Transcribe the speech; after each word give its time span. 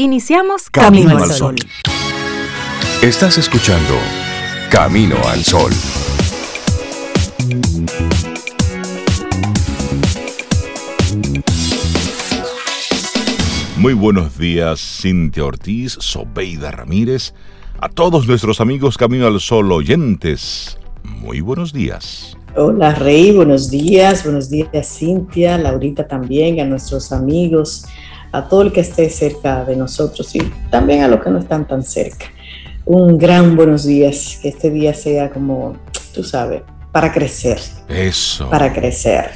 Iniciamos 0.00 0.70
Camino, 0.70 1.18
al 1.18 1.28
Sol. 1.32 1.56
Estás 3.02 3.36
escuchando 3.36 3.94
Camino 4.70 5.16
al 5.26 5.42
Sol. 5.42 5.72
Muy 13.76 13.94
buenos 13.94 14.38
días, 14.38 14.78
Cintia 14.78 15.44
Ortiz, 15.44 15.96
Sobeida 15.98 16.70
Ramírez, 16.70 17.34
a 17.80 17.88
todos 17.88 18.28
nuestros 18.28 18.60
amigos 18.60 18.98
Camino 18.98 19.26
al 19.26 19.40
Sol 19.40 19.72
oyentes. 19.72 20.78
Muy 21.02 21.40
buenos 21.40 21.72
días. 21.72 22.36
Hola 22.54 22.94
Rey, 22.94 23.32
buenos 23.32 23.68
días, 23.68 24.22
buenos 24.22 24.48
días 24.48 24.96
Cintia, 24.96 25.58
Laurita 25.58 26.06
también, 26.06 26.60
a 26.60 26.64
nuestros 26.64 27.10
amigos 27.10 27.84
a 28.32 28.48
todo 28.48 28.62
el 28.62 28.72
que 28.72 28.80
esté 28.80 29.08
cerca 29.10 29.64
de 29.64 29.76
nosotros 29.76 30.34
y 30.34 30.40
también 30.70 31.02
a 31.02 31.08
los 31.08 31.22
que 31.22 31.30
no 31.30 31.38
están 31.38 31.66
tan 31.66 31.82
cerca. 31.82 32.26
Un 32.84 33.18
gran 33.18 33.56
buenos 33.56 33.84
días, 33.84 34.38
que 34.42 34.48
este 34.48 34.70
día 34.70 34.94
sea 34.94 35.30
como, 35.30 35.76
tú 36.14 36.22
sabes, 36.22 36.62
para 36.92 37.12
crecer. 37.12 37.58
Eso. 37.88 38.48
Para 38.48 38.72
crecer. 38.72 39.30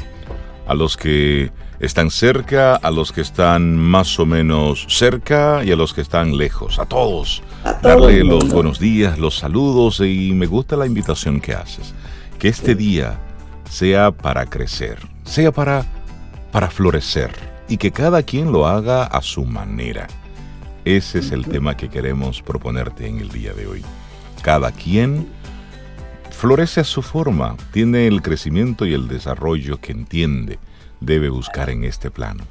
A 0.66 0.74
los 0.74 0.96
que 0.96 1.50
están 1.80 2.10
cerca, 2.10 2.76
a 2.76 2.90
los 2.90 3.12
que 3.12 3.20
están 3.20 3.76
más 3.76 4.18
o 4.18 4.24
menos 4.24 4.86
cerca 4.88 5.62
y 5.64 5.72
a 5.72 5.76
los 5.76 5.92
que 5.92 6.00
están 6.00 6.36
lejos, 6.36 6.78
a 6.78 6.86
todos. 6.86 7.42
A 7.64 7.74
Darle 7.74 8.24
los 8.24 8.48
buenos 8.48 8.78
días, 8.78 9.18
los 9.18 9.38
saludos 9.38 10.00
y 10.00 10.32
me 10.32 10.46
gusta 10.46 10.76
la 10.76 10.86
invitación 10.86 11.40
que 11.40 11.54
haces. 11.54 11.92
Que 12.38 12.48
este 12.48 12.74
día 12.74 13.18
sea 13.68 14.12
para 14.12 14.46
crecer, 14.46 14.98
sea 15.24 15.52
para, 15.52 15.84
para 16.52 16.70
florecer 16.70 17.51
y 17.72 17.78
que 17.78 17.90
cada 17.90 18.22
quien 18.22 18.52
lo 18.52 18.66
haga 18.66 19.04
a 19.04 19.22
su 19.22 19.46
manera. 19.46 20.06
Ese 20.84 21.20
es 21.20 21.32
el 21.32 21.46
tema 21.46 21.74
que 21.74 21.88
queremos 21.88 22.42
proponerte 22.42 23.06
en 23.06 23.18
el 23.18 23.30
día 23.30 23.54
de 23.54 23.66
hoy. 23.66 23.82
Cada 24.42 24.72
quien 24.72 25.26
florece 26.30 26.80
a 26.80 26.84
su 26.84 27.00
forma, 27.00 27.56
tiene 27.72 28.08
el 28.08 28.20
crecimiento 28.20 28.84
y 28.84 28.92
el 28.92 29.08
desarrollo 29.08 29.80
que 29.80 29.92
entiende 29.92 30.58
debe 31.00 31.30
buscar 31.30 31.70
en 31.70 31.84
este 31.84 32.10
plano. 32.10 32.44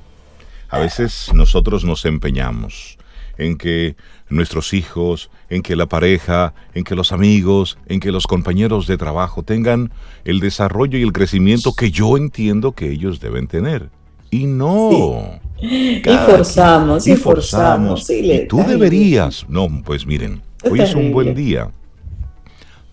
A 0.69 0.79
veces 0.79 1.29
nosotros 1.35 1.85
nos 1.85 2.03
empeñamos 2.05 2.97
en 3.37 3.59
que 3.59 3.95
nuestros 4.27 4.73
hijos, 4.73 5.29
en 5.51 5.61
que 5.61 5.75
la 5.75 5.85
pareja, 5.85 6.55
en 6.73 6.83
que 6.83 6.95
los 6.95 7.11
amigos, 7.11 7.77
en 7.85 7.99
que 7.99 8.11
los 8.11 8.25
compañeros 8.25 8.87
de 8.87 8.97
trabajo 8.97 9.43
tengan 9.43 9.91
el 10.25 10.39
desarrollo 10.39 10.97
y 10.97 11.03
el 11.03 11.13
crecimiento 11.13 11.73
que 11.75 11.91
yo 11.91 12.17
entiendo 12.17 12.71
que 12.71 12.89
ellos 12.89 13.19
deben 13.19 13.45
tener. 13.45 13.91
Y 14.31 14.45
no. 14.45 15.39
Y 15.59 16.01
forzamos, 16.25 17.05
y, 17.05 17.15
forzamos. 17.15 18.09
y 18.09 18.47
tú 18.47 18.63
deberías. 18.65 19.45
No, 19.47 19.69
pues 19.83 20.07
miren, 20.07 20.41
hoy 20.63 20.81
es 20.81 20.95
un 20.95 21.11
buen 21.11 21.35
día 21.35 21.69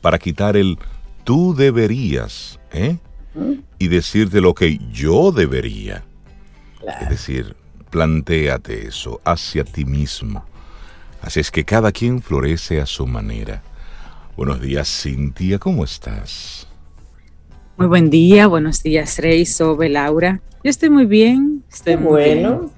para 0.03 0.19
quitar 0.19 0.56
el 0.56 0.78
tú 1.25 1.55
deberías, 1.55 2.61
¿eh? 2.72 2.98
¿Mm? 3.34 3.53
Y 3.78 3.89
decirte 3.89 4.41
lo 4.41 4.55
que 4.55 4.78
yo 4.92 5.33
debería. 5.33 6.05
Es 7.00 7.08
decir, 7.08 7.56
plantéate 7.91 8.86
eso 8.86 9.20
hacia 9.25 9.64
ti 9.64 9.84
mismo. 9.84 10.45
Así 11.23 11.41
es 11.41 11.50
que 11.50 11.64
cada 11.64 11.92
quien 11.92 12.23
florece 12.23 12.80
a 12.80 12.86
su 12.86 13.06
manera. 13.06 13.62
Buenos 14.36 14.61
días, 14.61 14.89
Cintia, 14.89 15.58
¿cómo 15.58 15.84
estás? 15.84 16.67
Muy 17.79 17.87
buen 17.87 18.11
día, 18.11 18.48
buenos 18.48 18.83
días, 18.83 19.21
Rey, 19.21 19.47
Sobe, 19.47 19.89
Laura. 19.89 20.41
Yo 20.65 20.69
estoy 20.69 20.91
muy 20.91 21.07
bien, 21.07 21.62
estoy 21.73 21.97
muy 21.97 22.11
bueno, 22.11 22.73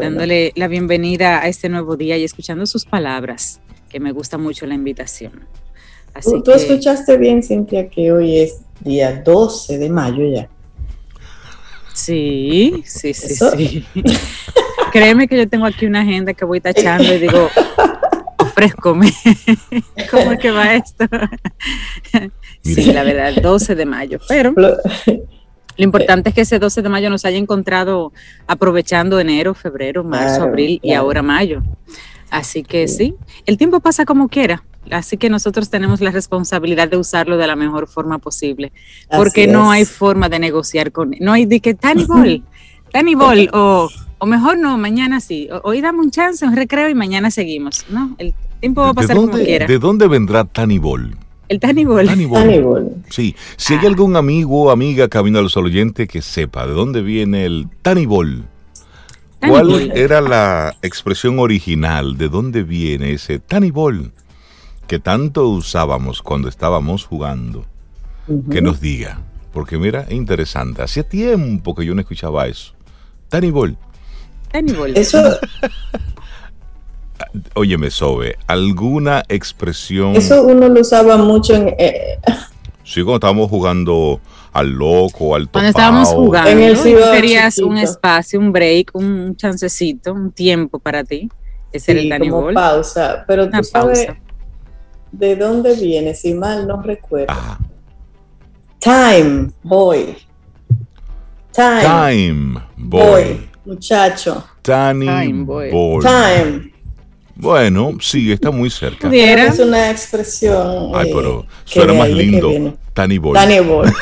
dándole 0.00 0.52
la 0.56 0.66
bienvenida 0.66 1.42
a 1.42 1.48
este 1.48 1.68
nuevo 1.68 1.98
día 1.98 2.16
y 2.16 2.24
escuchando 2.24 2.64
sus 2.64 2.86
palabras, 2.86 3.60
que 3.90 4.00
me 4.00 4.12
gusta 4.12 4.38
mucho 4.38 4.64
la 4.64 4.72
invitación. 4.72 5.44
Así 6.14 6.42
¿Tú, 6.42 6.52
escuchaste 6.52 7.18
bien, 7.18 7.42
Cintia, 7.42 7.90
que 7.90 8.10
hoy 8.10 8.38
es 8.38 8.62
día 8.80 9.20
12 9.22 9.76
de 9.76 9.90
mayo 9.90 10.24
ya. 10.26 10.48
Sí, 11.92 12.82
sí, 12.86 13.12
sí, 13.12 13.34
sí. 13.34 13.84
Créeme 14.90 15.28
que 15.28 15.36
yo 15.36 15.46
tengo 15.46 15.66
aquí 15.66 15.84
una 15.84 16.00
agenda 16.00 16.32
que 16.32 16.46
voy 16.46 16.62
tachando 16.62 17.14
y 17.14 17.18
digo, 17.18 17.50
ofrézcome. 18.46 19.12
¿Cómo 20.10 20.32
es 20.32 20.38
que 20.38 20.50
va 20.50 20.74
esto? 20.74 21.04
Sí, 22.62 22.92
la 22.92 23.02
verdad, 23.02 23.28
el 23.28 23.42
12 23.42 23.74
de 23.74 23.86
mayo. 23.86 24.18
Pero 24.28 24.54
lo 24.56 25.84
importante 25.84 26.30
es 26.30 26.34
que 26.34 26.40
ese 26.42 26.58
12 26.58 26.82
de 26.82 26.88
mayo 26.88 27.10
nos 27.10 27.24
haya 27.24 27.38
encontrado 27.38 28.12
aprovechando 28.46 29.20
enero, 29.20 29.54
febrero, 29.54 30.04
marzo, 30.04 30.42
abril 30.42 30.80
y 30.82 30.92
ahora 30.92 31.22
mayo. 31.22 31.62
Así 32.30 32.62
que 32.62 32.88
sí, 32.88 33.14
el 33.44 33.56
tiempo 33.56 33.80
pasa 33.80 34.04
como 34.04 34.28
quiera. 34.28 34.64
Así 34.90 35.16
que 35.16 35.28
nosotros 35.28 35.68
tenemos 35.68 36.00
la 36.00 36.12
responsabilidad 36.12 36.88
de 36.88 36.96
usarlo 36.96 37.36
de 37.36 37.46
la 37.46 37.56
mejor 37.56 37.88
forma 37.88 38.18
posible. 38.18 38.72
Porque 39.10 39.46
no 39.46 39.70
hay 39.70 39.84
forma 39.84 40.28
de 40.28 40.38
negociar 40.38 40.92
con 40.92 41.14
No 41.20 41.32
hay 41.32 41.44
de 41.44 41.60
que 41.60 41.74
Ball, 41.74 42.44
Tani 42.92 43.14
Ball, 43.14 43.50
o, 43.52 43.88
o 44.18 44.26
mejor 44.26 44.58
no, 44.58 44.78
mañana 44.78 45.20
sí. 45.20 45.48
hoy 45.62 45.80
dame 45.80 46.00
un 46.00 46.10
chance, 46.10 46.44
un 46.46 46.56
recreo 46.56 46.88
y 46.88 46.94
mañana 46.94 47.30
seguimos. 47.30 47.84
No, 47.88 48.14
el 48.18 48.34
tiempo 48.60 48.82
va 48.82 48.90
a 48.90 48.94
pasar 48.94 49.16
como 49.16 49.32
quiera. 49.32 49.66
¿De 49.66 49.78
dónde 49.78 50.08
vendrá 50.08 50.44
Tani 50.44 50.78
Ball? 50.78 51.16
El 51.48 51.60
Tanibol. 51.60 52.06
Tanibol. 52.06 52.94
Sí, 53.08 53.36
si 53.56 53.74
hay 53.74 53.86
algún 53.86 54.16
amigo 54.16 54.64
o 54.64 54.70
amiga 54.70 55.08
camino 55.08 55.38
al 55.38 55.48
sol 55.48 55.66
oyente 55.66 56.08
que 56.08 56.20
sepa 56.20 56.66
de 56.66 56.72
dónde 56.72 57.02
viene 57.02 57.44
el 57.44 57.68
Tanibol. 57.82 58.44
¿Cuál 59.46 59.92
era 59.94 60.20
la 60.20 60.74
expresión 60.82 61.38
original? 61.38 62.16
¿De 62.16 62.28
dónde 62.28 62.64
viene 62.64 63.12
ese 63.12 63.38
Tanibol 63.38 64.12
que 64.88 64.98
tanto 64.98 65.48
usábamos 65.48 66.22
cuando 66.22 66.48
estábamos 66.48 67.04
jugando? 67.04 67.64
Que 68.50 68.60
nos 68.60 68.80
diga. 68.80 69.20
Porque 69.52 69.78
mira, 69.78 70.02
es 70.02 70.12
interesante. 70.12 70.82
Hacía 70.82 71.08
tiempo 71.08 71.76
que 71.76 71.84
yo 71.84 71.94
no 71.94 72.00
escuchaba 72.00 72.48
eso. 72.48 72.74
Tanibol. 73.28 73.78
Eso, 74.94 75.18
Óyeme, 77.54 77.90
Sobe, 77.90 78.36
¿alguna 78.46 79.22
expresión? 79.28 80.16
Eso 80.16 80.42
uno 80.42 80.68
lo 80.68 80.80
usaba 80.80 81.16
mucho 81.16 81.54
en... 81.54 81.74
Eh, 81.78 82.18
sí, 82.84 83.02
cuando 83.02 83.16
estábamos 83.16 83.50
jugando 83.50 84.20
al 84.52 84.70
loco, 84.70 85.34
al 85.34 85.46
topao. 85.46 85.52
Cuando 85.52 85.68
estábamos 85.70 86.08
jugando, 86.08 86.50
en 86.50 86.62
el 86.62 86.78
querías 87.12 87.58
un 87.58 87.78
espacio, 87.78 88.38
un 88.38 88.52
break, 88.52 88.90
un 88.94 89.36
chancecito, 89.36 90.12
un 90.12 90.32
tiempo 90.32 90.78
para 90.78 91.04
ti. 91.04 91.28
Ese 91.72 91.92
sí, 91.92 92.06
era 92.06 92.16
el 92.16 92.30
como 92.30 92.52
pausa. 92.52 93.24
Pero 93.26 93.50
tú 93.50 93.62
sabes 93.64 94.08
de 95.12 95.36
dónde 95.36 95.74
viene, 95.74 96.14
si 96.14 96.34
mal 96.34 96.66
no 96.66 96.82
recuerdo. 96.82 97.34
Time, 98.78 99.50
boy. 99.62 100.16
Time. 101.52 101.82
Time, 101.82 102.60
boy. 102.76 103.48
Muchacho. 103.66 104.42
Time, 104.62 105.44
boy. 105.44 105.70
Time. 106.00 106.72
Bueno, 107.34 107.98
sí, 108.00 108.32
está 108.32 108.50
muy 108.50 108.70
cerca. 108.70 109.10
Es 109.12 109.58
una 109.58 109.90
expresión. 109.90 110.92
Ay, 110.94 111.10
pero 111.12 111.40
eh, 111.40 111.46
suena 111.64 111.92
más 111.92 112.08
lindo. 112.08 112.78
Tani 112.94 113.18
Boy. 113.18 113.34
Tani 113.34 113.60
Boy. 113.60 113.92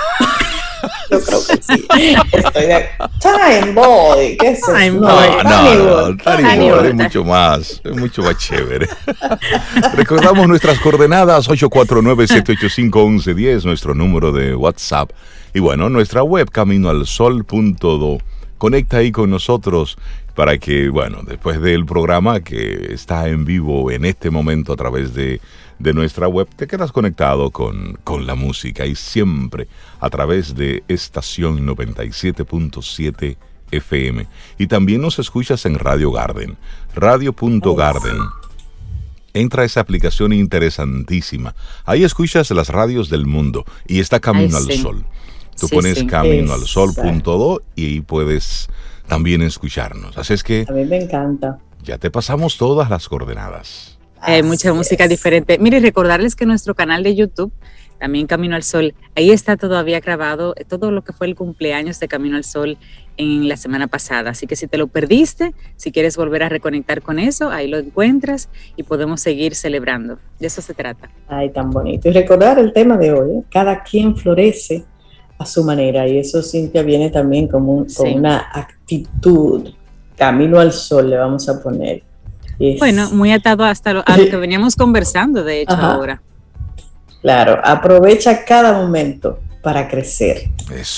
Yo 1.11 1.21
creo 1.21 1.41
que 1.47 1.57
sí. 1.63 1.87
Estoy 2.33 2.67
de... 2.67 2.91
Time 3.21 3.73
Boy. 3.73 4.37
¿Qué 4.37 4.51
es 4.51 4.59
eso? 4.59 4.73
Time 4.73 4.91
no, 4.91 5.01
Boy. 5.01 5.29
No, 5.43 6.11
no, 6.11 6.17
Tani 6.19 6.71
Boy 6.71 6.89
es 6.89 6.95
mucho 6.95 7.25
más, 7.25 7.81
es 7.83 7.97
mucho 7.97 8.21
más 8.23 8.37
chévere. 8.37 8.87
Recordamos 9.95 10.47
nuestras 10.47 10.79
coordenadas 10.79 11.49
849-785-1110, 11.49 13.65
nuestro 13.65 13.95
número 13.95 14.31
de 14.31 14.55
WhatsApp. 14.55 15.11
Y 15.55 15.61
bueno, 15.61 15.89
nuestra 15.89 16.23
web 16.23 16.51
caminoalsol.do. 16.51 18.19
Conecta 18.65 18.97
ahí 18.97 19.13
con 19.13 19.29
nosotros 19.29 19.99
para 20.35 20.57
que, 20.57 20.89
bueno, 20.89 21.21
después 21.23 21.61
del 21.61 21.85
programa 21.85 22.41
que 22.41 22.95
está 22.95 23.29
en 23.29 23.45
vivo 23.45 23.91
en 23.91 24.07
este 24.07 24.31
momento 24.31 24.73
a 24.73 24.77
través 24.77 25.13
de, 25.13 25.43
nuestra 25.79 26.29
web, 26.29 26.49
te 26.57 26.67
quedas 26.67 26.91
conectado 26.91 27.51
con, 27.51 27.99
con, 28.05 28.27
la 28.27 28.35
música 28.35 28.87
y 28.87 28.95
siempre 28.95 29.69
a 30.01 30.09
través 30.09 30.55
de 30.55 30.83
estación 30.89 31.67
97.7 31.67 33.37
FM. 33.71 34.27
Y 34.57 34.67
también 34.67 35.03
nos 35.03 35.19
escuchas 35.19 35.67
en 35.67 35.79
Radio 35.79 36.11
Garden, 36.11 36.57
radio.garden. 36.95 38.17
Entra 39.35 39.65
a 39.65 39.67
esa 39.67 39.81
aplicación 39.81 40.33
interesantísima. 40.33 41.55
Ahí 41.85 42.03
escuchas 42.03 42.51
las 42.53 42.71
radios 42.71 43.11
del 43.11 43.27
mundo 43.27 43.67
y 43.87 44.01
está 44.01 44.21
Camino 44.21 44.57
al 44.57 44.73
Sol. 44.73 45.05
Tú 45.59 45.69
pones 45.69 46.03
camino 46.05 46.53
al 46.53 46.63
sol.do 46.63 47.63
y 47.75 47.87
ahí 47.87 48.01
puedes 48.01 48.69
también 49.07 49.43
escucharnos. 49.43 50.17
Así 50.19 50.35
es 50.35 50.43
que... 50.43 50.67
A 50.69 50.73
mí 50.73 50.85
me 50.85 51.03
encanta. 51.03 51.59
Ya 51.83 51.99
te 51.99 52.11
pasamos 52.11 52.57
todas 52.57 52.89
las 52.91 53.09
coordenadas. 53.09 53.99
Hay 54.21 54.43
mucha 54.43 54.73
música 54.73 55.07
diferente. 55.07 55.59
Mire, 55.59 55.81
recordarles 55.81 56.35
que 56.35 56.47
nuestro 56.47 56.75
canal 56.75 57.03
de 57.03 57.15
YouTube 57.15 57.53
también 57.99 58.27
Camino 58.27 58.57
al 58.57 58.63
Sol. 58.63 58.95
Ahí 59.15 59.31
está 59.31 59.57
todavía 59.57 60.01
grabado 60.01 60.55
todo 60.69 60.91
lo 60.91 61.03
que 61.03 61.13
fue 61.13 61.27
el 61.27 61.35
cumpleaños 61.35 62.01
de 62.01 62.09
Camino 62.09 62.37
al 62.37 62.45
Sol 62.45 62.77
en 63.17 63.49
la 63.49 63.57
semana 63.57 63.87
pasada. 63.87 64.31
Así 64.31 64.47
que 64.47 64.57
si 64.57 64.67
te 64.67 64.79
lo 64.79 64.89
perdiste, 64.89 65.55
si 65.77 65.93
quieres 65.93 66.17
volver 66.17 66.43
a 66.43 66.49
reconectar 66.49 67.03
con 67.03 67.19
eso, 67.19 67.51
ahí 67.51 67.69
lo 67.69 67.79
encuentras 67.79 68.49
y 68.77 68.83
podemos 68.83 69.21
seguir 69.21 69.55
celebrando. 69.55 70.19
De 70.39 70.49
eso 70.49 70.61
se 70.61 70.75
trata. 70.75 71.11
Ay, 71.29 71.51
tan 71.51 71.71
bonito. 71.71 72.09
Y 72.09 72.13
recordar 72.13 72.59
el 72.59 72.73
tema 72.73 72.97
de 72.97 73.13
hoy, 73.13 73.39
¿eh? 73.39 73.43
cada 73.51 73.83
quien 73.83 74.17
florece 74.17 74.85
a 75.45 75.47
su 75.47 75.63
manera 75.63 76.09
y 76.09 76.19
eso, 76.19 76.43
Cintia, 76.43 76.83
viene 76.83 77.11
también 77.11 77.49
como 77.49 77.87
con 77.97 78.13
una 78.13 78.49
actitud. 78.53 79.71
Camino 80.17 80.59
al 80.59 80.73
sol 80.73 81.11
le 81.11 81.17
vamos 81.17 81.49
a 81.49 81.63
poner. 81.63 82.03
Bueno, 82.79 83.11
muy 83.11 83.33
atado 83.33 83.65
hasta 83.65 83.93
lo, 83.93 84.03
a 84.07 84.17
lo 84.17 84.25
que 84.29 84.37
veníamos 84.47 84.77
conversando, 84.77 85.43
de 85.45 85.63
hecho, 85.63 85.75
ahora. 85.75 86.23
Claro, 87.21 87.61
aprovecha 87.65 88.45
cada 88.45 88.73
momento 88.73 89.41
para 89.63 89.89
crecer. 89.89 90.51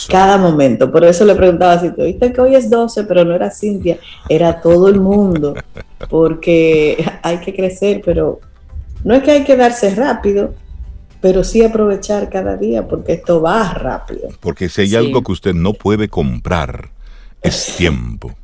Cada 0.08 0.36
momento. 0.36 0.90
Por 0.90 1.04
eso 1.04 1.24
le 1.24 1.34
preguntaba 1.34 1.78
si 1.80 1.90
tú 1.90 2.02
viste 2.02 2.32
que 2.32 2.40
hoy 2.40 2.56
es 2.56 2.68
12, 2.68 3.04
pero 3.04 3.24
no 3.24 3.34
era 3.34 3.50
Cintia, 3.50 3.96
era 4.28 4.60
todo 4.60 4.88
el 4.88 5.00
mundo. 5.00 5.54
Porque 6.10 7.04
hay 7.22 7.38
que 7.38 7.54
crecer, 7.54 8.02
pero 8.04 8.40
no 9.04 9.14
es 9.14 9.22
que 9.22 9.30
hay 9.30 9.44
que 9.44 9.56
darse 9.56 9.94
rápido, 9.94 10.52
pero 11.20 11.44
sí 11.44 11.62
aprovechar 11.62 12.30
cada 12.30 12.56
día, 12.56 12.86
porque 12.86 13.14
esto 13.14 13.40
va 13.40 13.72
rápido. 13.74 14.28
Porque 14.40 14.68
si 14.68 14.82
hay 14.82 14.94
algo 14.94 15.22
que 15.22 15.32
usted 15.32 15.54
no 15.54 15.72
puede 15.72 16.08
comprar, 16.08 16.90
es 17.42 17.76
tiempo. 17.76 18.34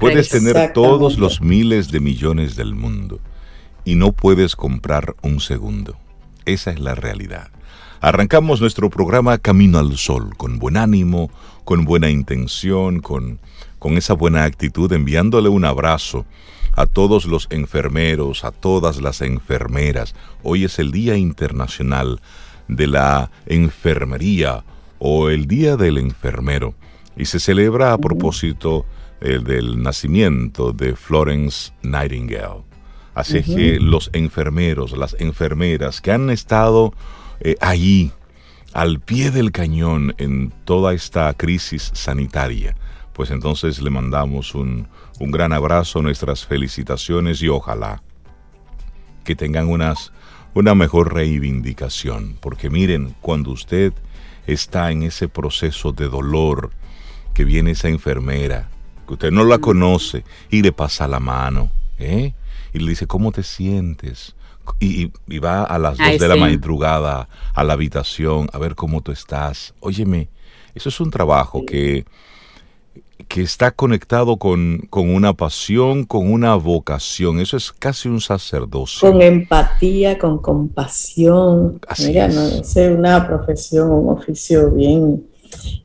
Puedes 0.00 0.30
tener 0.30 0.72
todos 0.72 1.18
los 1.18 1.40
miles 1.40 1.90
de 1.90 2.00
millones 2.00 2.56
del 2.56 2.74
mundo 2.74 3.20
y 3.84 3.96
no 3.96 4.12
puedes 4.12 4.56
comprar 4.56 5.14
un 5.22 5.40
segundo. 5.40 5.96
Esa 6.46 6.70
es 6.70 6.80
la 6.80 6.94
realidad. 6.94 7.50
Arrancamos 8.00 8.60
nuestro 8.60 8.90
programa 8.90 9.38
Camino 9.38 9.78
al 9.78 9.96
Sol, 9.96 10.36
con 10.36 10.58
buen 10.58 10.76
ánimo, 10.76 11.30
con 11.64 11.84
buena 11.84 12.10
intención, 12.10 13.00
con, 13.00 13.38
con 13.78 13.96
esa 13.96 14.14
buena 14.14 14.44
actitud, 14.44 14.92
enviándole 14.92 15.48
un 15.48 15.64
abrazo 15.64 16.26
a 16.76 16.86
todos 16.86 17.26
los 17.26 17.46
enfermeros, 17.50 18.44
a 18.44 18.50
todas 18.50 19.00
las 19.00 19.20
enfermeras. 19.20 20.14
Hoy 20.42 20.64
es 20.64 20.78
el 20.78 20.90
Día 20.90 21.16
Internacional 21.16 22.20
de 22.68 22.86
la 22.86 23.30
Enfermería 23.46 24.64
o 24.98 25.28
el 25.28 25.46
Día 25.46 25.76
del 25.76 25.98
Enfermero 25.98 26.74
y 27.16 27.26
se 27.26 27.38
celebra 27.38 27.92
a 27.92 27.98
propósito 27.98 28.86
eh, 29.20 29.38
del 29.38 29.82
nacimiento 29.82 30.72
de 30.72 30.96
Florence 30.96 31.72
Nightingale. 31.82 32.64
Así 33.14 33.42
que 33.42 33.78
los 33.78 34.10
enfermeros, 34.12 34.96
las 34.96 35.14
enfermeras 35.20 36.00
que 36.00 36.10
han 36.10 36.30
estado 36.30 36.92
eh, 37.40 37.54
allí, 37.60 38.10
al 38.72 38.98
pie 38.98 39.30
del 39.30 39.52
cañón 39.52 40.14
en 40.18 40.52
toda 40.64 40.94
esta 40.94 41.32
crisis 41.34 41.92
sanitaria, 41.94 42.74
pues 43.14 43.30
entonces 43.30 43.80
le 43.80 43.90
mandamos 43.90 44.54
un, 44.54 44.88
un 45.20 45.30
gran 45.30 45.52
abrazo, 45.52 46.02
nuestras 46.02 46.44
felicitaciones 46.44 47.40
y 47.42 47.48
ojalá 47.48 48.02
que 49.24 49.34
tengan 49.34 49.68
unas, 49.68 50.12
una 50.52 50.74
mejor 50.74 51.14
reivindicación. 51.14 52.36
Porque 52.40 52.70
miren, 52.70 53.14
cuando 53.20 53.50
usted 53.50 53.92
está 54.46 54.90
en 54.90 55.02
ese 55.02 55.28
proceso 55.28 55.92
de 55.92 56.08
dolor, 56.08 56.70
que 57.32 57.44
viene 57.44 57.72
esa 57.72 57.88
enfermera, 57.88 58.68
que 59.06 59.14
usted 59.14 59.30
no 59.32 59.44
la 59.44 59.58
conoce 59.58 60.24
y 60.50 60.62
le 60.62 60.72
pasa 60.72 61.08
la 61.08 61.20
mano, 61.20 61.70
¿eh? 61.98 62.34
y 62.72 62.78
le 62.78 62.90
dice, 62.90 63.06
¿cómo 63.06 63.32
te 63.32 63.42
sientes? 63.42 64.36
Y, 64.80 65.10
va 65.38 65.64
a 65.64 65.78
las 65.78 65.98
dos 65.98 66.18
de 66.18 66.28
la 66.28 66.36
madrugada 66.36 67.28
a 67.54 67.64
la 67.64 67.74
habitación 67.74 68.48
a 68.52 68.58
ver 68.58 68.74
cómo 68.74 69.02
tú 69.02 69.12
estás. 69.12 69.74
Óyeme, 69.80 70.28
eso 70.74 70.88
es 70.88 71.00
un 71.00 71.10
trabajo 71.10 71.66
que, 71.66 72.06
que 73.28 73.42
está 73.42 73.70
conectado 73.70 74.36
con, 74.36 74.86
con, 74.90 75.14
una 75.14 75.32
pasión, 75.32 76.04
con 76.04 76.32
una 76.32 76.54
vocación. 76.56 77.40
Eso 77.40 77.56
es 77.56 77.72
casi 77.72 78.08
un 78.08 78.20
sacerdocio. 78.20 79.10
Con 79.10 79.22
empatía, 79.22 80.18
con 80.18 80.38
compasión. 80.38 81.80
Mira, 82.06 82.26
es. 82.26 82.34
no 82.34 82.42
es 82.42 82.76
una 82.76 83.26
profesión, 83.26 83.90
un 83.90 84.10
oficio 84.10 84.70
bien 84.70 85.24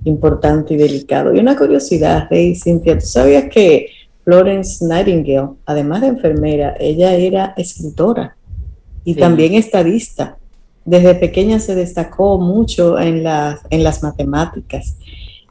importante 0.04 0.74
y 0.74 0.78
delicado. 0.78 1.34
Y 1.34 1.40
una 1.40 1.58
curiosidad, 1.58 2.28
Rey 2.30 2.56
Cintia, 2.56 2.98
¿tú 2.98 3.06
sabías 3.06 3.46
que 3.52 3.88
Florence 4.24 4.86
Nightingale, 4.86 5.56
además 5.66 6.02
de 6.02 6.08
enfermera, 6.08 6.76
ella 6.80 7.14
era 7.16 7.54
escritora 7.58 8.36
y 9.04 9.16
también 9.16 9.56
estadista. 9.56 10.38
Desde 10.86 11.16
pequeña 11.16 11.60
se 11.60 11.76
destacó 11.76 12.40
mucho 12.40 13.00
en, 13.00 13.26
en 13.70 13.84
las 13.84 14.04
matemáticas 14.04 14.98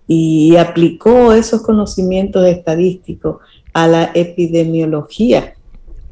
y 0.08 0.56
aplicó 0.56 1.34
esos 1.34 1.62
conocimientos 1.62 2.44
estadísticos 2.46 3.36
a 3.74 3.86
la 3.86 4.10
epidemiología. 4.14 5.54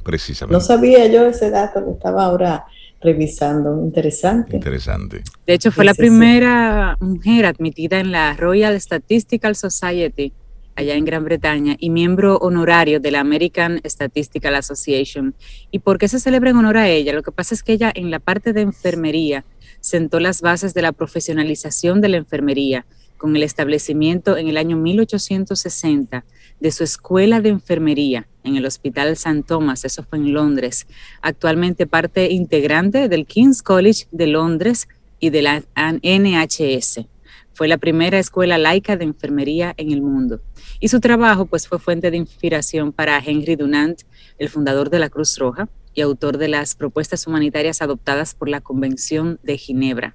Precisamente. 0.04 0.52
No 0.52 0.60
sabía 0.60 1.06
yo 1.08 1.26
ese 1.26 1.50
dato 1.50 1.84
que 1.84 1.92
estaba 1.92 2.26
ahora 2.26 2.66
revisando. 3.00 3.82
Interesante. 3.82 4.56
Interesante. 4.56 5.22
De 5.46 5.54
hecho, 5.54 5.72
fue 5.72 5.84
la 5.84 5.94
primera 5.94 6.96
mujer 7.00 7.46
admitida 7.46 7.98
en 7.98 8.12
la 8.12 8.34
Royal 8.34 8.78
Statistical 8.80 9.56
Society 9.56 10.32
allá 10.76 10.94
en 10.94 11.06
Gran 11.06 11.24
Bretaña 11.24 11.76
y 11.78 11.88
miembro 11.88 12.36
honorario 12.36 13.00
de 13.00 13.10
la 13.10 13.20
American 13.20 13.80
Statistical 13.84 14.54
Association. 14.54 15.34
¿Y 15.70 15.78
por 15.78 15.96
qué 15.96 16.06
se 16.06 16.20
celebra 16.20 16.50
en 16.50 16.56
honor 16.56 16.76
a 16.76 16.88
ella? 16.88 17.14
Lo 17.14 17.22
que 17.22 17.32
pasa 17.32 17.54
es 17.54 17.62
que 17.62 17.72
ella 17.72 17.90
en 17.94 18.10
la 18.10 18.20
parte 18.20 18.52
de 18.52 18.60
enfermería 18.60 19.46
sentó 19.80 20.20
las 20.20 20.42
bases 20.42 20.74
de 20.74 20.82
la 20.82 20.92
profesionalización 20.92 22.02
de 22.02 22.10
la 22.10 22.18
enfermería 22.18 22.84
con 23.16 23.36
el 23.36 23.42
establecimiento 23.42 24.36
en 24.36 24.48
el 24.48 24.56
año 24.56 24.76
1860 24.76 26.24
de 26.60 26.72
su 26.72 26.84
escuela 26.84 27.40
de 27.40 27.50
enfermería 27.50 28.26
en 28.44 28.56
el 28.56 28.66
Hospital 28.66 29.08
St. 29.08 29.42
Thomas, 29.46 29.84
eso 29.84 30.04
fue 30.04 30.18
en 30.18 30.32
Londres, 30.32 30.86
actualmente 31.20 31.86
parte 31.86 32.30
integrante 32.30 33.08
del 33.08 33.26
King's 33.26 33.62
College 33.62 34.06
de 34.10 34.26
Londres 34.26 34.88
y 35.20 35.30
de 35.30 35.42
la 35.42 35.62
NHS. 35.76 37.06
Fue 37.52 37.68
la 37.68 37.78
primera 37.78 38.18
escuela 38.18 38.58
laica 38.58 38.96
de 38.96 39.04
enfermería 39.04 39.72
en 39.78 39.90
el 39.90 40.02
mundo. 40.02 40.42
Y 40.78 40.88
su 40.88 41.00
trabajo 41.00 41.46
pues 41.46 41.66
fue 41.66 41.78
fuente 41.78 42.10
de 42.10 42.18
inspiración 42.18 42.92
para 42.92 43.18
Henry 43.18 43.56
Dunant, 43.56 44.02
el 44.38 44.50
fundador 44.50 44.90
de 44.90 44.98
la 44.98 45.08
Cruz 45.08 45.38
Roja 45.38 45.68
y 45.94 46.02
autor 46.02 46.36
de 46.36 46.48
las 46.48 46.74
propuestas 46.74 47.26
humanitarias 47.26 47.80
adoptadas 47.80 48.34
por 48.34 48.50
la 48.50 48.60
Convención 48.60 49.40
de 49.42 49.56
Ginebra. 49.56 50.14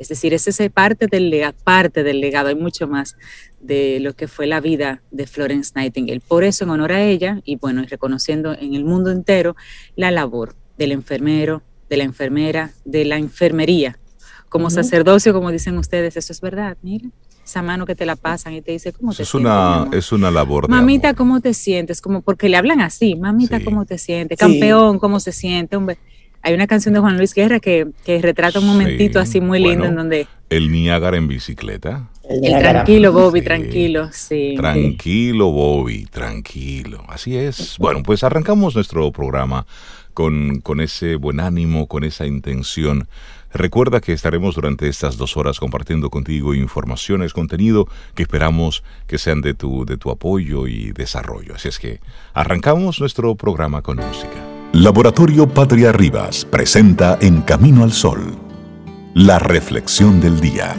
Es 0.00 0.08
decir, 0.08 0.32
ese 0.32 0.50
es 0.50 0.72
parte 0.72 1.06
del, 1.06 1.28
legado, 1.28 1.54
parte 1.62 2.02
del 2.02 2.20
legado, 2.20 2.48
hay 2.48 2.54
mucho 2.54 2.88
más 2.88 3.16
de 3.60 4.00
lo 4.00 4.14
que 4.14 4.28
fue 4.28 4.46
la 4.46 4.60
vida 4.60 5.02
de 5.10 5.26
Florence 5.26 5.72
Nightingale. 5.76 6.20
Por 6.20 6.42
eso, 6.42 6.64
en 6.64 6.70
honor 6.70 6.92
a 6.92 7.02
ella, 7.02 7.42
y 7.44 7.56
bueno, 7.56 7.82
y 7.82 7.86
reconociendo 7.86 8.54
en 8.58 8.74
el 8.74 8.84
mundo 8.84 9.10
entero 9.10 9.56
la 9.96 10.10
labor 10.10 10.56
del 10.78 10.92
enfermero, 10.92 11.62
de 11.90 11.98
la 11.98 12.04
enfermera, 12.04 12.72
de 12.86 13.04
la 13.04 13.18
enfermería, 13.18 13.98
como 14.48 14.70
sacerdocio, 14.70 15.34
como 15.34 15.52
dicen 15.52 15.76
ustedes, 15.76 16.16
eso 16.16 16.32
es 16.32 16.40
verdad, 16.40 16.76
mira 16.82 17.10
esa 17.50 17.62
mano 17.62 17.84
que 17.84 17.96
te 17.96 18.06
la 18.06 18.16
pasan 18.16 18.54
y 18.54 18.62
te 18.62 18.72
dice, 18.72 18.92
¿cómo 18.92 19.12
te 19.12 19.24
es 19.24 19.34
Una, 19.34 19.88
es 19.92 20.12
una 20.12 20.30
labor 20.30 20.66
de 20.66 20.70
Mamita, 20.70 21.14
¿cómo 21.14 21.40
te 21.40 21.52
sientes? 21.52 22.00
Como 22.00 22.22
porque 22.22 22.48
le 22.48 22.56
hablan 22.56 22.80
así, 22.80 23.16
mamita, 23.16 23.62
¿cómo 23.64 23.84
te 23.84 23.98
sientes? 23.98 24.38
Campeón, 24.38 24.98
¿cómo 24.98 25.18
se 25.18 25.32
siente? 25.32 25.76
Hombre, 25.76 25.98
hay 26.42 26.54
una 26.54 26.66
canción 26.66 26.94
de 26.94 27.00
Juan 27.00 27.16
Luis 27.16 27.34
Guerra 27.34 27.60
que, 27.60 27.88
que 28.04 28.20
retrata 28.20 28.60
un 28.60 28.66
momentito 28.66 29.18
así 29.18 29.40
muy 29.40 29.60
lindo 29.60 29.86
en 29.86 29.96
donde... 29.96 30.26
El 30.48 30.72
Niágara 30.72 31.16
en 31.16 31.28
bicicleta. 31.28 32.08
El, 32.28 32.58
tranquilo, 32.58 33.12
Bobby, 33.12 33.42
tranquilo, 33.42 34.08
sí. 34.12 34.54
Tranquilo, 34.56 35.50
Bobby, 35.50 36.06
tranquilo. 36.06 37.04
Así 37.08 37.36
es. 37.36 37.76
Bueno, 37.78 38.02
pues 38.02 38.24
arrancamos 38.24 38.74
nuestro 38.74 39.10
programa 39.12 39.66
con, 40.14 40.60
con 40.60 40.80
ese 40.80 41.16
buen 41.16 41.40
ánimo, 41.40 41.86
con 41.86 42.04
esa 42.04 42.26
intención 42.26 43.08
Recuerda 43.52 44.00
que 44.00 44.12
estaremos 44.12 44.54
durante 44.54 44.88
estas 44.88 45.16
dos 45.16 45.36
horas 45.36 45.58
compartiendo 45.58 46.08
contigo 46.08 46.54
informaciones, 46.54 47.32
contenido 47.32 47.88
que 48.14 48.22
esperamos 48.22 48.84
que 49.08 49.18
sean 49.18 49.40
de 49.40 49.54
tu, 49.54 49.84
de 49.84 49.96
tu 49.96 50.10
apoyo 50.10 50.68
y 50.68 50.92
desarrollo. 50.92 51.56
Así 51.56 51.68
es 51.68 51.78
que 51.78 52.00
arrancamos 52.32 53.00
nuestro 53.00 53.34
programa 53.34 53.82
con 53.82 53.96
música. 53.96 54.49
Laboratorio 54.72 55.48
Patria 55.48 55.90
Rivas 55.90 56.44
presenta 56.44 57.18
En 57.20 57.40
Camino 57.42 57.82
al 57.82 57.90
Sol, 57.90 58.36
la 59.14 59.40
reflexión 59.40 60.20
del 60.20 60.40
día. 60.40 60.76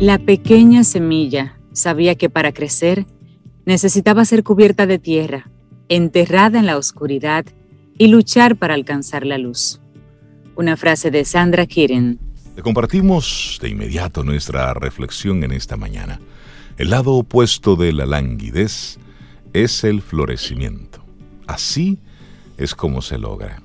La 0.00 0.18
pequeña 0.18 0.82
semilla 0.82 1.60
sabía 1.72 2.16
que 2.16 2.28
para 2.28 2.50
crecer 2.50 3.06
necesitaba 3.66 4.24
ser 4.24 4.42
cubierta 4.42 4.86
de 4.86 4.98
tierra, 4.98 5.48
enterrada 5.88 6.58
en 6.58 6.66
la 6.66 6.76
oscuridad 6.76 7.44
y 7.96 8.08
luchar 8.08 8.56
para 8.56 8.74
alcanzar 8.74 9.24
la 9.24 9.38
luz. 9.38 9.80
Una 10.60 10.76
frase 10.76 11.10
de 11.10 11.24
Sandra 11.24 11.64
Kirin. 11.64 12.18
Te 12.54 12.60
compartimos 12.60 13.58
de 13.62 13.70
inmediato 13.70 14.22
nuestra 14.22 14.74
reflexión 14.74 15.42
en 15.42 15.52
esta 15.52 15.78
mañana. 15.78 16.20
El 16.76 16.90
lado 16.90 17.14
opuesto 17.14 17.76
de 17.76 17.94
la 17.94 18.04
languidez 18.04 18.98
es 19.54 19.84
el 19.84 20.02
florecimiento. 20.02 21.00
Así 21.46 21.98
es 22.58 22.74
como 22.74 23.00
se 23.00 23.16
logra. 23.16 23.62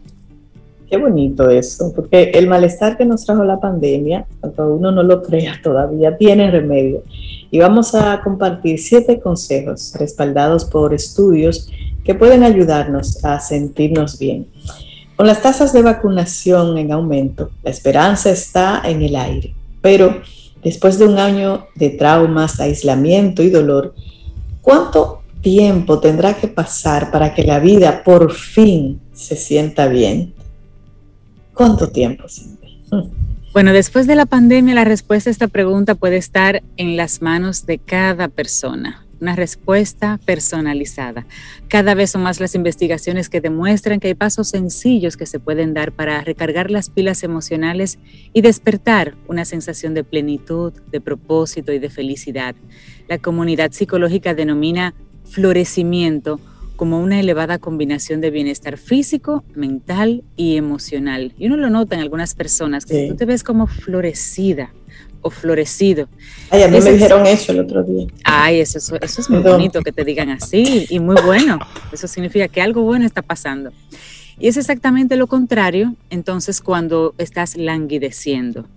Qué 0.90 0.96
bonito 0.96 1.50
eso, 1.50 1.92
porque 1.94 2.32
el 2.34 2.48
malestar 2.48 2.96
que 2.96 3.04
nos 3.04 3.26
trajo 3.26 3.44
la 3.44 3.60
pandemia, 3.60 4.26
aunque 4.42 4.62
uno 4.62 4.90
no 4.94 5.04
lo 5.04 5.22
crea 5.22 5.60
todavía, 5.62 6.16
tiene 6.16 6.50
remedio. 6.50 7.04
Y 7.52 7.60
vamos 7.60 7.94
a 7.94 8.22
compartir 8.24 8.80
siete 8.80 9.20
consejos 9.20 9.94
respaldados 10.00 10.64
por 10.64 10.94
estudios 10.94 11.70
que 12.06 12.16
pueden 12.16 12.44
ayudarnos 12.44 13.22
a 13.26 13.42
sentirnos 13.42 14.18
bien. 14.18 14.48
Con 15.16 15.28
las 15.28 15.42
tasas 15.42 15.72
de 15.72 15.82
vacunación 15.82 16.78
en 16.78 16.92
aumento, 16.92 17.52
la 17.64 17.70
esperanza 17.70 18.30
está 18.30 18.82
en 18.84 19.02
el 19.02 19.16
aire, 19.16 19.56
pero 19.82 20.22
después 20.62 21.00
de 21.00 21.06
un 21.06 21.18
año 21.20 21.68
de 21.76 21.92
traumas, 21.92 22.60
aislamiento 22.60 23.42
y 23.42 23.50
dolor, 23.50 23.96
¿cuánto 24.62 25.22
tiempo 25.40 26.00
tendrá 26.00 26.34
que 26.34 26.50
pasar 26.50 27.12
para 27.12 27.34
que 27.34 27.44
la 27.44 27.60
vida 27.60 28.04
por 28.04 28.34
fin 28.34 29.00
se 29.14 29.38
sienta 29.38 29.88
bien? 29.88 30.34
¿Cuánto 31.54 31.90
tiempo, 31.90 32.26
Bueno, 33.54 33.72
después 33.72 34.08
de 34.08 34.16
la 34.16 34.26
pandemia, 34.26 34.76
la 34.76 34.84
respuesta 34.84 35.30
a 35.30 35.32
esta 35.32 35.48
pregunta 35.48 35.96
puede 35.96 36.18
estar 36.18 36.62
en 36.76 36.98
las 36.98 37.22
manos 37.22 37.66
de 37.66 37.78
cada 37.78 38.28
persona. 38.28 39.05
Una 39.22 39.36
respuesta 39.36 40.20
personalizada. 40.26 41.26
Cada 41.68 41.94
vez 41.96 42.12
son 42.12 42.24
más 42.24 42.40
las 42.40 42.56
investigaciones 42.56 43.30
que 43.30 43.42
demuestran 43.42 44.00
que 44.00 44.10
hay 44.10 44.14
pasos 44.14 44.50
sencillos 44.50 45.18
que 45.18 45.26
se 45.26 45.40
pueden 45.40 45.74
dar 45.74 45.92
para 45.92 46.22
recargar 46.22 46.70
las 46.70 46.90
pilas 46.90 47.24
emocionales 47.24 47.98
y 48.34 48.42
despertar 48.42 49.16
una 49.28 49.46
sensación 49.46 49.94
de 49.94 50.04
plenitud, 50.04 50.74
de 50.92 51.02
propósito 51.02 51.72
y 51.72 51.80
de 51.80 51.90
felicidad. 51.90 52.56
La 53.08 53.18
comunidad 53.18 53.72
psicológica 53.72 54.34
denomina 54.34 54.94
florecimiento 55.24 56.40
como 56.76 57.00
una 57.00 57.20
elevada 57.20 57.58
combinación 57.58 58.22
de 58.22 58.32
bienestar 58.32 58.78
físico, 58.78 59.44
mental 59.56 60.24
y 60.36 60.58
emocional. 60.58 61.34
Y 61.38 61.48
uno 61.48 61.58
lo 61.58 61.70
nota 61.70 61.96
en 61.96 62.02
algunas 62.02 62.36
personas, 62.36 62.86
que 62.86 63.08
tú 63.08 63.16
te 63.16 63.26
ves 63.26 63.44
como 63.44 63.68
florecida 63.68 64.74
o 65.26 65.32
florecido. 65.32 66.08
Ay, 66.52 66.62
a 66.62 66.68
mí 66.68 66.80
me 66.80 66.92
dijeron 66.92 67.26
eso 67.26 67.52
el 67.52 67.62
otro 67.62 67.84
día. 67.84 68.06
Ay, 68.24 68.60
eso, 68.60 68.78
eso, 68.78 69.22
es 69.22 69.28
muy 69.28 69.40
bonito 69.40 69.82
que 69.82 69.92
te 69.92 70.04
digan 70.04 70.30
así 70.30 70.86
y 70.88 71.00
muy 71.00 71.16
bueno. 71.26 71.58
Eso 71.92 72.08
significa 72.08 72.48
que 72.48 72.62
algo 72.62 72.84
bueno 72.84 73.08
está 73.08 73.24
pasando. 73.24 73.72
Y 74.38 74.50
es 74.50 74.58
exactamente 74.58 75.16
lo 75.16 75.26
contrario, 75.26 75.96
entonces, 76.12 76.62
cuando 76.62 77.16
estás 77.18 77.58
languideciendo 77.58 78.68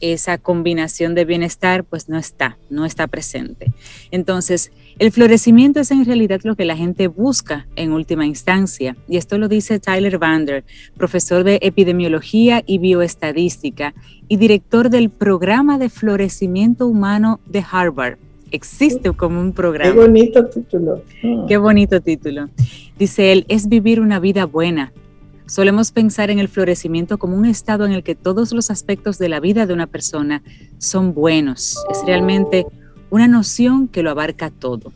esa 0.00 0.38
combinación 0.38 1.14
de 1.14 1.24
bienestar 1.24 1.84
pues 1.84 2.08
no 2.08 2.18
está, 2.18 2.58
no 2.70 2.84
está 2.84 3.06
presente. 3.06 3.72
Entonces, 4.10 4.70
el 4.98 5.10
florecimiento 5.10 5.80
es 5.80 5.90
en 5.90 6.04
realidad 6.04 6.40
lo 6.44 6.54
que 6.54 6.64
la 6.64 6.76
gente 6.76 7.08
busca 7.08 7.66
en 7.76 7.92
última 7.92 8.26
instancia, 8.26 8.96
y 9.08 9.16
esto 9.16 9.38
lo 9.38 9.48
dice 9.48 9.80
Tyler 9.80 10.18
Vander, 10.18 10.64
profesor 10.96 11.44
de 11.44 11.58
epidemiología 11.62 12.62
y 12.66 12.78
bioestadística 12.78 13.94
y 14.28 14.36
director 14.36 14.90
del 14.90 15.10
programa 15.10 15.78
de 15.78 15.88
florecimiento 15.88 16.86
humano 16.86 17.40
de 17.46 17.64
Harvard. 17.70 18.18
Existe 18.50 19.10
como 19.12 19.40
un 19.40 19.52
programa. 19.52 19.92
Qué 19.92 19.98
bonito 19.98 20.46
título. 20.46 21.02
Qué 21.48 21.56
bonito 21.56 22.00
título. 22.02 22.50
Dice 22.98 23.32
él, 23.32 23.46
es 23.48 23.68
vivir 23.68 23.98
una 23.98 24.20
vida 24.20 24.44
buena, 24.44 24.92
Solemos 25.46 25.90
pensar 25.90 26.30
en 26.30 26.38
el 26.38 26.48
florecimiento 26.48 27.18
como 27.18 27.36
un 27.36 27.46
estado 27.46 27.84
en 27.84 27.92
el 27.92 28.02
que 28.02 28.14
todos 28.14 28.52
los 28.52 28.70
aspectos 28.70 29.18
de 29.18 29.28
la 29.28 29.40
vida 29.40 29.66
de 29.66 29.74
una 29.74 29.86
persona 29.86 30.42
son 30.78 31.14
buenos. 31.14 31.78
Es 31.90 32.04
realmente 32.06 32.66
una 33.10 33.28
noción 33.28 33.88
que 33.88 34.02
lo 34.02 34.10
abarca 34.10 34.50
todo. 34.50 34.92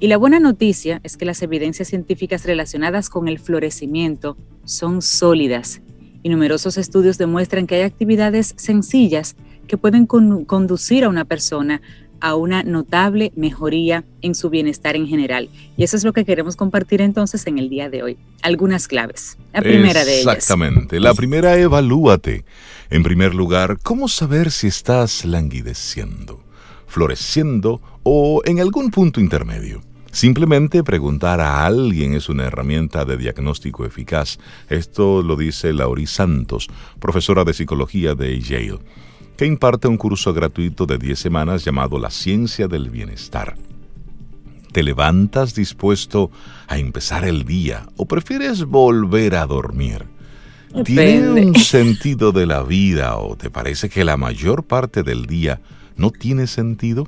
Y 0.00 0.08
la 0.08 0.16
buena 0.16 0.40
noticia 0.40 1.00
es 1.04 1.16
que 1.16 1.24
las 1.24 1.40
evidencias 1.42 1.88
científicas 1.88 2.44
relacionadas 2.44 3.08
con 3.08 3.28
el 3.28 3.38
florecimiento 3.38 4.36
son 4.64 5.02
sólidas 5.02 5.80
y 6.22 6.30
numerosos 6.30 6.78
estudios 6.78 7.18
demuestran 7.18 7.66
que 7.66 7.76
hay 7.76 7.82
actividades 7.82 8.54
sencillas 8.56 9.36
que 9.68 9.78
pueden 9.78 10.06
conducir 10.06 11.04
a 11.04 11.08
una 11.08 11.24
persona 11.24 11.80
a 12.24 12.36
una 12.36 12.62
notable 12.62 13.34
mejoría 13.36 14.02
en 14.22 14.34
su 14.34 14.48
bienestar 14.48 14.96
en 14.96 15.06
general. 15.06 15.50
Y 15.76 15.84
eso 15.84 15.94
es 15.94 16.04
lo 16.04 16.14
que 16.14 16.24
queremos 16.24 16.56
compartir 16.56 17.02
entonces 17.02 17.46
en 17.46 17.58
el 17.58 17.68
día 17.68 17.90
de 17.90 18.02
hoy. 18.02 18.16
Algunas 18.40 18.88
claves. 18.88 19.36
La 19.52 19.60
primera 19.60 20.06
de 20.06 20.22
ellas. 20.22 20.36
Exactamente. 20.36 21.00
La 21.00 21.12
primera, 21.12 21.54
evalúate. 21.58 22.46
En 22.88 23.02
primer 23.02 23.34
lugar, 23.34 23.76
¿cómo 23.82 24.08
saber 24.08 24.50
si 24.50 24.68
estás 24.68 25.26
languideciendo, 25.26 26.42
floreciendo 26.86 27.82
o 28.04 28.40
en 28.46 28.58
algún 28.58 28.90
punto 28.90 29.20
intermedio? 29.20 29.82
Simplemente 30.10 30.82
preguntar 30.82 31.42
a 31.42 31.66
alguien 31.66 32.14
es 32.14 32.30
una 32.30 32.44
herramienta 32.44 33.04
de 33.04 33.18
diagnóstico 33.18 33.84
eficaz. 33.84 34.38
Esto 34.70 35.20
lo 35.20 35.36
dice 35.36 35.74
Laurie 35.74 36.06
Santos, 36.06 36.68
profesora 37.00 37.44
de 37.44 37.52
psicología 37.52 38.14
de 38.14 38.40
Yale 38.40 38.78
que 39.36 39.46
imparte 39.46 39.88
un 39.88 39.96
curso 39.96 40.32
gratuito 40.32 40.86
de 40.86 40.98
10 40.98 41.18
semanas 41.18 41.64
llamado 41.64 41.98
La 41.98 42.10
Ciencia 42.10 42.68
del 42.68 42.90
Bienestar. 42.90 43.56
¿Te 44.72 44.82
levantas 44.82 45.54
dispuesto 45.54 46.30
a 46.66 46.78
empezar 46.78 47.24
el 47.24 47.44
día 47.44 47.86
o 47.96 48.06
prefieres 48.06 48.64
volver 48.64 49.36
a 49.36 49.46
dormir? 49.46 50.06
¿Tiene 50.84 51.46
un 51.46 51.54
sentido 51.54 52.32
de 52.32 52.46
la 52.46 52.62
vida 52.62 53.16
o 53.16 53.36
te 53.36 53.50
parece 53.50 53.88
que 53.88 54.04
la 54.04 54.16
mayor 54.16 54.64
parte 54.64 55.04
del 55.04 55.26
día 55.26 55.60
no 55.96 56.10
tiene 56.10 56.48
sentido? 56.48 57.06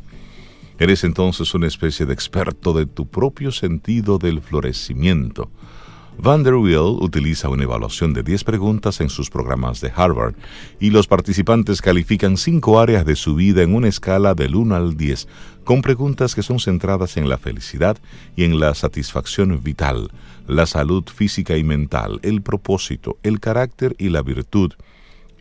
Eres 0.78 1.02
entonces 1.02 1.54
una 1.54 1.66
especie 1.66 2.06
de 2.06 2.12
experto 2.12 2.72
de 2.72 2.86
tu 2.86 3.06
propio 3.06 3.50
sentido 3.50 4.18
del 4.18 4.40
florecimiento 4.40 5.50
Vanderbilt 6.18 7.02
utiliza 7.02 7.48
una 7.48 7.64
evaluación 7.64 8.14
de 8.14 8.22
10 8.22 8.44
preguntas 8.44 9.00
en 9.00 9.10
sus 9.10 9.28
programas 9.28 9.80
de 9.80 9.92
Harvard 9.94 10.34
y 10.80 10.90
los 10.90 11.06
participantes 11.06 11.82
califican 11.82 12.36
cinco 12.36 12.80
áreas 12.80 13.04
de 13.04 13.16
su 13.16 13.34
vida 13.34 13.62
en 13.62 13.74
una 13.74 13.88
escala 13.88 14.34
del 14.34 14.56
1 14.56 14.74
al 14.74 14.96
10, 14.96 15.28
con 15.64 15.82
preguntas 15.82 16.34
que 16.34 16.42
son 16.42 16.58
centradas 16.58 17.16
en 17.16 17.28
la 17.28 17.38
felicidad 17.38 17.98
y 18.34 18.44
en 18.44 18.58
la 18.58 18.74
satisfacción 18.74 19.62
vital, 19.62 20.10
la 20.46 20.66
salud 20.66 21.04
física 21.04 21.56
y 21.56 21.64
mental, 21.64 22.18
el 22.22 22.40
propósito, 22.40 23.18
el 23.22 23.38
carácter 23.38 23.94
y 23.98 24.08
la 24.08 24.22
virtud, 24.22 24.72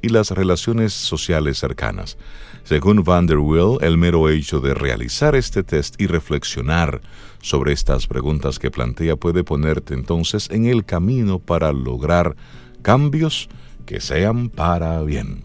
y 0.02 0.10
las 0.10 0.30
relaciones 0.32 0.94
sociales 0.94 1.58
cercanas. 1.58 2.18
Según 2.66 3.04
Vanderbilt, 3.04 3.84
el 3.84 3.96
mero 3.96 4.28
hecho 4.28 4.60
de 4.60 4.74
realizar 4.74 5.36
este 5.36 5.62
test 5.62 6.02
y 6.02 6.08
reflexionar 6.08 7.00
sobre 7.40 7.74
estas 7.74 8.08
preguntas 8.08 8.58
que 8.58 8.72
plantea 8.72 9.16
puede 9.18 9.44
ponerte 9.44 9.94
entonces 9.94 10.50
en 10.50 10.66
el 10.66 10.84
camino 10.84 11.38
para 11.38 11.72
lograr 11.72 12.36
cambios 12.82 13.50
que 13.86 14.02
sean 14.02 14.50
para 14.50 15.00
bien. 15.04 15.44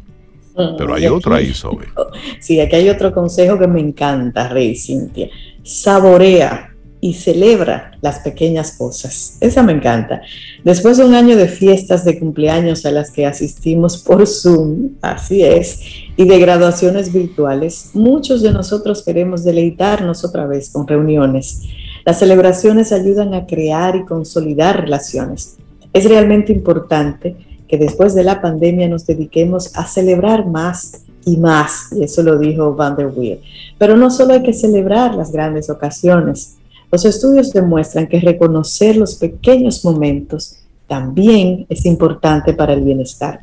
Pero 0.78 0.94
hay 0.94 1.08
otro 1.08 1.34
ahí, 1.34 1.52
Sobe. 1.52 1.88
Sí, 2.40 2.58
aquí 2.58 2.76
hay 2.76 2.88
otro 2.88 3.12
consejo 3.12 3.58
que 3.58 3.68
me 3.68 3.80
encanta, 3.80 4.48
Rey 4.48 4.74
Cintia. 4.74 5.28
Saborea 5.62 6.69
y 7.00 7.14
celebra 7.14 7.92
las 8.02 8.18
pequeñas 8.18 8.72
cosas. 8.72 9.36
Esa 9.40 9.62
me 9.62 9.72
encanta. 9.72 10.20
Después 10.64 10.98
de 10.98 11.04
un 11.04 11.14
año 11.14 11.36
de 11.36 11.48
fiestas 11.48 12.04
de 12.04 12.18
cumpleaños 12.18 12.84
a 12.84 12.90
las 12.90 13.10
que 13.10 13.26
asistimos 13.26 13.98
por 13.98 14.26
Zoom, 14.26 14.90
así 15.00 15.42
es, 15.42 15.80
y 16.16 16.26
de 16.26 16.38
graduaciones 16.38 17.12
virtuales, 17.12 17.90
muchos 17.94 18.42
de 18.42 18.52
nosotros 18.52 19.02
queremos 19.02 19.44
deleitarnos 19.44 20.24
otra 20.24 20.46
vez 20.46 20.70
con 20.70 20.86
reuniones. 20.86 21.62
Las 22.04 22.18
celebraciones 22.18 22.92
ayudan 22.92 23.34
a 23.34 23.46
crear 23.46 23.96
y 23.96 24.04
consolidar 24.04 24.82
relaciones. 24.82 25.56
Es 25.92 26.04
realmente 26.04 26.52
importante 26.52 27.36
que 27.66 27.78
después 27.78 28.14
de 28.14 28.24
la 28.24 28.40
pandemia 28.40 28.88
nos 28.88 29.06
dediquemos 29.06 29.76
a 29.76 29.86
celebrar 29.86 30.46
más 30.46 31.04
y 31.24 31.36
más, 31.36 31.92
y 31.92 32.02
eso 32.02 32.22
lo 32.22 32.38
dijo 32.38 32.74
Van 32.74 32.96
der 32.96 33.08
Weer. 33.08 33.40
Pero 33.78 33.96
no 33.96 34.10
solo 34.10 34.34
hay 34.34 34.42
que 34.42 34.52
celebrar 34.52 35.14
las 35.14 35.30
grandes 35.32 35.70
ocasiones, 35.70 36.56
los 36.92 37.04
estudios 37.04 37.52
demuestran 37.52 38.08
que 38.08 38.20
reconocer 38.20 38.96
los 38.96 39.14
pequeños 39.14 39.84
momentos 39.84 40.56
también 40.88 41.66
es 41.68 41.86
importante 41.86 42.52
para 42.52 42.72
el 42.72 42.82
bienestar. 42.82 43.42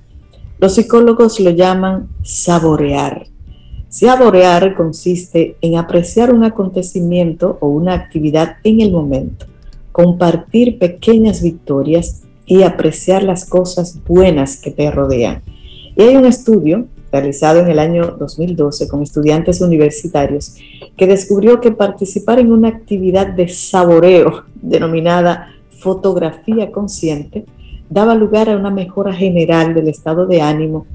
Los 0.60 0.76
psicólogos 0.76 1.40
lo 1.40 1.52
llaman 1.52 2.10
saborear. 2.24 3.26
Saborear 3.88 4.76
consiste 4.76 5.56
en 5.62 5.78
apreciar 5.78 6.34
un 6.34 6.44
acontecimiento 6.44 7.58
o 7.62 7.70
una 7.70 7.94
actividad 7.94 8.58
en 8.66 8.82
el 8.82 8.92
momento, 8.92 9.46
compartir 9.94 10.78
pequeñas 10.78 11.42
victorias 11.42 12.24
y 12.46 12.64
apreciar 12.64 13.24
las 13.24 13.46
cosas 13.46 13.98
buenas 14.06 14.58
que 14.58 14.72
te 14.72 14.92
rodean. 14.92 15.42
Y 15.96 16.02
hay 16.02 16.18
un 16.18 16.26
estudio 16.26 16.88
realizado 17.18 17.60
en 17.62 17.70
el 17.70 17.80
año 17.80 18.16
2012 18.20 18.88
con 18.88 19.02
estudiantes 19.02 19.62
universitarios, 19.62 20.56
que 20.96 21.08
descubrió 21.08 21.60
que 21.60 21.72
participar 21.72 22.40
en 22.40 22.52
una 22.52 22.70
actividad 22.70 23.28
de 23.28 23.48
saboreo 23.48 24.44
denominada 24.62 25.50
fotografía 25.80 26.72
consciente 26.72 27.46
daba 27.90 28.14
lugar 28.14 28.50
a 28.50 28.58
una 28.58 28.70
mejora 28.70 29.14
general 29.14 29.74
del 29.74 29.88
estado 29.88 30.26
de 30.26 30.42
ánimo 30.42 30.86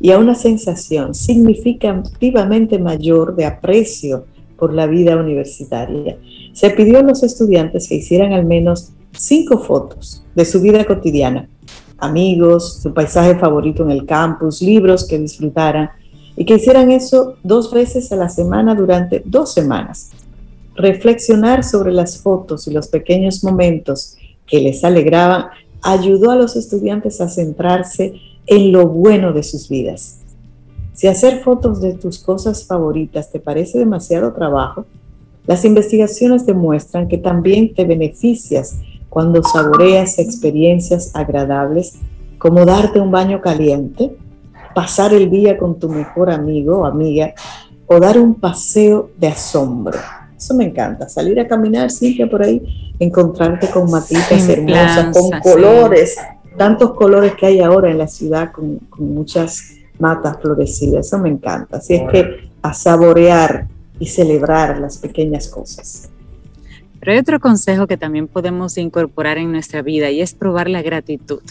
y 0.00 0.10
a 0.10 0.18
una 0.18 0.34
sensación 0.34 1.14
significativamente 1.14 2.78
mayor 2.78 3.34
de 3.34 3.46
aprecio 3.46 4.26
por 4.58 4.72
la 4.72 4.86
vida 4.86 5.16
universitaria. 5.16 6.16
Se 6.52 6.70
pidió 6.70 6.98
a 6.98 7.02
los 7.02 7.22
estudiantes 7.22 7.88
que 7.88 7.96
hicieran 7.96 8.32
al 8.32 8.44
menos 8.44 8.92
cinco 9.12 9.58
fotos 9.58 10.24
de 10.34 10.44
su 10.44 10.60
vida 10.60 10.84
cotidiana, 10.84 11.48
amigos, 12.02 12.80
su 12.82 12.92
paisaje 12.92 13.36
favorito 13.36 13.84
en 13.84 13.90
el 13.92 14.04
campus, 14.04 14.60
libros 14.60 15.06
que 15.06 15.18
disfrutaran 15.18 15.90
y 16.36 16.44
que 16.44 16.56
hicieran 16.56 16.90
eso 16.90 17.36
dos 17.42 17.72
veces 17.72 18.10
a 18.12 18.16
la 18.16 18.28
semana 18.28 18.74
durante 18.74 19.22
dos 19.24 19.54
semanas. 19.54 20.10
Reflexionar 20.74 21.62
sobre 21.62 21.92
las 21.92 22.18
fotos 22.18 22.66
y 22.66 22.72
los 22.72 22.88
pequeños 22.88 23.44
momentos 23.44 24.16
que 24.46 24.60
les 24.60 24.82
alegraban 24.84 25.46
ayudó 25.82 26.30
a 26.30 26.36
los 26.36 26.56
estudiantes 26.56 27.20
a 27.20 27.28
centrarse 27.28 28.14
en 28.46 28.72
lo 28.72 28.88
bueno 28.88 29.32
de 29.32 29.42
sus 29.42 29.68
vidas. 29.68 30.18
Si 30.94 31.06
hacer 31.06 31.40
fotos 31.42 31.80
de 31.80 31.94
tus 31.94 32.18
cosas 32.18 32.64
favoritas 32.64 33.30
te 33.30 33.38
parece 33.38 33.78
demasiado 33.78 34.32
trabajo, 34.32 34.86
las 35.46 35.64
investigaciones 35.64 36.46
demuestran 36.46 37.08
que 37.08 37.18
también 37.18 37.74
te 37.74 37.84
beneficias 37.84 38.78
cuando 39.12 39.42
saboreas 39.42 40.18
experiencias 40.18 41.10
agradables 41.12 41.96
como 42.38 42.64
darte 42.64 42.98
un 42.98 43.10
baño 43.10 43.42
caliente, 43.42 44.16
pasar 44.74 45.12
el 45.12 45.30
día 45.30 45.58
con 45.58 45.78
tu 45.78 45.90
mejor 45.90 46.30
amigo 46.30 46.78
o 46.78 46.86
amiga 46.86 47.34
o 47.84 48.00
dar 48.00 48.18
un 48.18 48.36
paseo 48.36 49.10
de 49.18 49.28
asombro. 49.28 49.98
Eso 50.34 50.54
me 50.54 50.64
encanta, 50.64 51.10
salir 51.10 51.38
a 51.40 51.46
caminar, 51.46 51.90
que 51.92 52.26
por 52.26 52.42
ahí, 52.42 52.94
encontrarte 52.98 53.68
con 53.68 53.90
matitas 53.90 54.48
hermosas, 54.48 55.14
con 55.14 55.40
colores, 55.40 56.16
tantos 56.56 56.94
colores 56.94 57.34
que 57.34 57.44
hay 57.44 57.60
ahora 57.60 57.90
en 57.90 57.98
la 57.98 58.08
ciudad 58.08 58.50
con, 58.50 58.78
con 58.88 59.12
muchas 59.12 59.74
matas 59.98 60.38
florecidas, 60.40 61.06
eso 61.06 61.18
me 61.18 61.28
encanta. 61.28 61.76
Así 61.76 61.96
es 61.96 62.10
que 62.10 62.50
a 62.62 62.72
saborear 62.72 63.66
y 63.98 64.06
celebrar 64.06 64.78
las 64.78 64.96
pequeñas 64.96 65.48
cosas. 65.48 66.08
Pero 67.02 67.14
hay 67.14 67.18
otro 67.18 67.40
consejo 67.40 67.88
que 67.88 67.96
también 67.96 68.28
podemos 68.28 68.78
incorporar 68.78 69.36
en 69.36 69.50
nuestra 69.50 69.82
vida 69.82 70.12
y 70.12 70.20
es 70.20 70.34
probar 70.34 70.70
la 70.70 70.82
gratitud. 70.82 71.42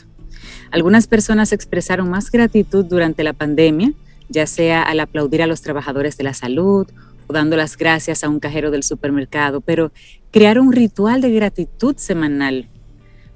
Algunas 0.72 1.08
personas 1.08 1.52
expresaron 1.52 2.10
más 2.10 2.32
gratitud 2.32 2.86
durante 2.86 3.22
la 3.26 3.34
pandemia, 3.34 3.92
ya 4.30 4.48
sea 4.48 4.82
al 4.82 5.02
aplaudir 5.02 5.42
a 5.42 5.48
los 5.48 5.62
trabajadores 5.62 6.16
de 6.16 6.24
la 6.24 6.34
salud 6.34 6.88
o 7.28 7.34
dando 7.34 7.58
las 7.58 7.76
gracias 7.76 8.24
a 8.24 8.30
un 8.30 8.40
cajero 8.40 8.72
del 8.72 8.84
supermercado, 8.84 9.60
pero 9.60 9.92
crear 10.32 10.58
un 10.58 10.72
ritual 10.72 11.20
de 11.20 11.34
gratitud 11.34 11.98
semanal 11.98 12.70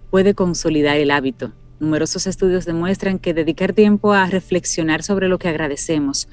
puede 0.09 0.35
consolidar 0.35 0.95
el 0.95 1.11
hábito. 1.11 1.51
Numerosos 1.81 2.27
estudios 2.27 2.63
demuestran 2.63 3.19
que 3.19 3.33
dedicar 3.33 3.73
tiempo 3.73 4.13
a 4.13 4.25
reflexionar 4.27 5.03
sobre 5.03 5.27
lo 5.27 5.37
que 5.37 5.49
agradecemos, 5.49 6.29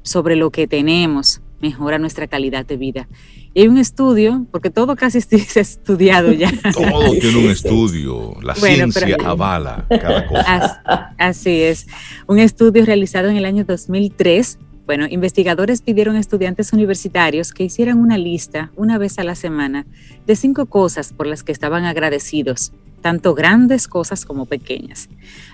sobre 0.00 0.34
lo 0.34 0.48
que 0.48 0.66
tenemos, 0.66 1.42
mejora 1.60 1.98
nuestra 1.98 2.26
calidad 2.26 2.66
de 2.66 2.76
vida. 2.76 3.08
Y 3.54 3.62
hay 3.62 3.68
un 3.68 3.78
estudio, 3.78 4.46
porque 4.50 4.70
todo 4.70 4.96
casi 4.96 5.18
es 5.18 5.32
estudiado 5.56 6.32
ya. 6.32 6.52
Todo 6.72 7.12
tiene 7.12 7.38
un 7.38 7.50
estudio, 7.50 8.34
la 8.42 8.54
ciencia 8.54 9.16
avala 9.24 9.86
cada 9.88 10.26
cosa. 10.26 11.14
Así 11.18 11.62
es. 11.62 11.86
Un 12.26 12.38
estudio 12.38 12.84
realizado 12.84 13.28
en 13.28 13.36
el 13.36 13.44
año 13.44 13.64
2003 13.64 14.58
bueno, 14.86 15.06
investigadores 15.10 15.82
pidieron 15.82 16.14
a 16.14 16.20
estudiantes 16.20 16.72
universitarios 16.72 17.52
que 17.52 17.64
hicieran 17.64 17.98
una 17.98 18.16
lista 18.16 18.70
una 18.76 18.98
vez 18.98 19.18
a 19.18 19.24
la 19.24 19.34
semana 19.34 19.84
de 20.26 20.36
cinco 20.36 20.66
cosas 20.66 21.12
por 21.12 21.26
las 21.26 21.42
que 21.42 21.50
estaban 21.50 21.84
agradecidos, 21.84 22.72
tanto 23.02 23.34
grandes 23.34 23.88
cosas 23.88 24.24
como 24.24 24.46
pequeñas. 24.46 25.08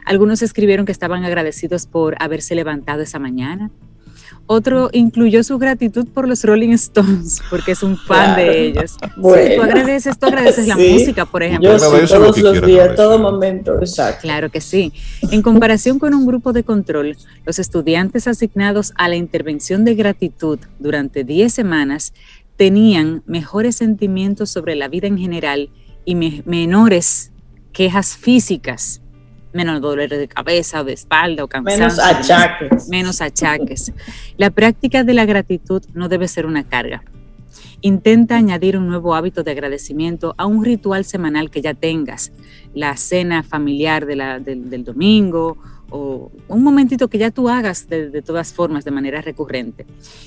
Algunos 0.04 0.42
escribieron 0.42 0.84
que 0.84 0.92
estaban 0.92 1.24
agradecidos 1.24 1.86
por 1.86 2.14
haberse 2.22 2.54
levantado 2.54 3.00
esa 3.00 3.18
mañana, 3.18 3.70
otro 4.46 4.90
incluyó 4.92 5.42
su 5.44 5.58
gratitud 5.58 6.06
por 6.06 6.28
los 6.28 6.44
Rolling 6.44 6.70
Stones, 6.70 7.40
porque 7.50 7.72
es 7.72 7.82
un 7.82 7.96
fan 7.96 8.36
de 8.36 8.66
ellos. 8.66 8.96
Bueno, 9.16 9.56
tú 9.56 9.62
agradeces, 9.62 10.18
tú 10.18 10.26
agradeces 10.26 10.66
la 10.66 10.76
música, 10.76 11.24
por 11.26 11.42
ejemplo. 11.42 11.76
Yo 11.76 11.78
todos 11.78 12.38
los 12.38 12.66
días, 12.66 12.94
todo 12.96 13.18
momento, 13.18 13.78
exacto. 13.78 14.22
Claro 14.22 14.50
que 14.50 14.60
sí. 14.60 14.92
En 15.30 15.42
comparación 15.42 15.98
con 15.98 16.14
un 16.14 16.26
grupo 16.26 16.52
de 16.52 16.64
control, 16.64 17.16
los 17.44 17.58
estudiantes 17.58 18.26
asignados 18.26 18.92
a 18.96 19.08
la 19.08 19.16
intervención 19.16 19.84
de 19.84 19.94
gratitud 19.94 20.58
durante 20.78 21.24
10 21.24 21.52
semanas 21.52 22.14
tenían 22.56 23.22
mejores 23.26 23.76
sentimientos 23.76 24.50
sobre 24.50 24.74
la 24.74 24.88
vida 24.88 25.06
en 25.06 25.18
general 25.18 25.70
y 26.04 26.14
menores 26.14 27.32
quejas 27.72 28.16
físicas 28.16 29.01
menos 29.52 29.80
dolor 29.80 30.08
de 30.08 30.28
cabeza 30.28 30.80
o 30.80 30.84
de 30.84 30.92
espalda 30.92 31.44
o 31.44 31.48
cansancio. 31.48 31.86
Menos 31.86 31.98
achaques. 31.98 32.88
Menos 32.88 33.20
achaques. 33.20 33.92
La 34.36 34.50
práctica 34.50 35.04
de 35.04 35.14
la 35.14 35.24
gratitud 35.24 35.82
no 35.94 36.08
debe 36.08 36.28
ser 36.28 36.46
una 36.46 36.64
carga. 36.64 37.02
Intenta 37.80 38.36
añadir 38.36 38.76
un 38.76 38.86
nuevo 38.86 39.14
hábito 39.14 39.42
de 39.42 39.50
agradecimiento 39.50 40.34
a 40.38 40.46
un 40.46 40.64
ritual 40.64 41.04
semanal 41.04 41.50
que 41.50 41.60
ya 41.60 41.74
tengas, 41.74 42.32
la 42.74 42.96
cena 42.96 43.42
familiar 43.42 44.06
de 44.06 44.16
la, 44.16 44.38
del, 44.38 44.84
domingo 44.84 45.58
o 45.90 46.30
un 46.48 46.62
momentito 46.62 47.08
que 47.08 47.18
ya 47.18 47.30
tú 47.30 47.48
hagas 47.48 47.88
de, 47.88 48.22
todas 48.22 48.52
formas 48.52 48.84
de 48.84 48.92
manera 48.92 49.20
recurrente. 49.20 49.84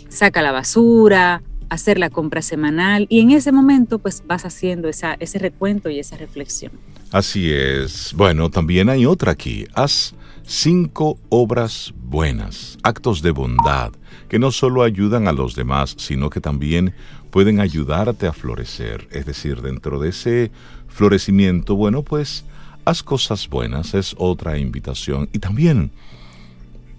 Saca 0.10 0.42
la 0.42 0.52
basura, 0.52 1.42
hacer 1.70 1.98
la 1.98 2.10
compra 2.10 2.42
semanal 2.42 3.08
y 3.10 3.22
en 3.22 3.32
ese 3.32 3.52
momento 3.52 4.00
pues 4.00 4.24
vas 4.28 4.46
haciendo 4.46 4.88
esa, 4.90 5.16
ese 5.20 5.40
recuento 5.40 5.90
y 5.90 6.00
esa 6.00 6.18
reflexión. 6.18 6.74
Así 7.16 7.50
es. 7.50 8.14
Bueno, 8.14 8.50
también 8.50 8.90
hay 8.90 9.06
otra 9.06 9.32
aquí. 9.32 9.66
Haz 9.74 10.14
cinco 10.44 11.18
obras 11.30 11.94
buenas, 11.98 12.78
actos 12.84 13.22
de 13.22 13.32
bondad, 13.32 13.94
que 14.28 14.38
no 14.38 14.52
solo 14.52 14.84
ayudan 14.84 15.30
a 15.30 15.32
los 15.32 15.56
demás, 15.56 15.96
sino 15.98 16.30
que 16.30 16.42
también 16.42 16.94
pueden 17.32 17.62
ayudarte 17.62 18.28
a 18.28 18.34
florecer. 18.34 19.08
Es 19.12 19.26
decir, 19.26 19.62
dentro 19.62 19.98
de 19.98 20.10
ese 20.10 20.52
florecimiento, 20.90 21.78
bueno, 21.78 22.02
pues 22.02 22.44
haz 22.84 23.02
cosas 23.02 23.48
buenas, 23.48 23.94
es 23.94 24.14
otra 24.18 24.58
invitación. 24.58 25.30
Y 25.32 25.40
también 25.40 25.92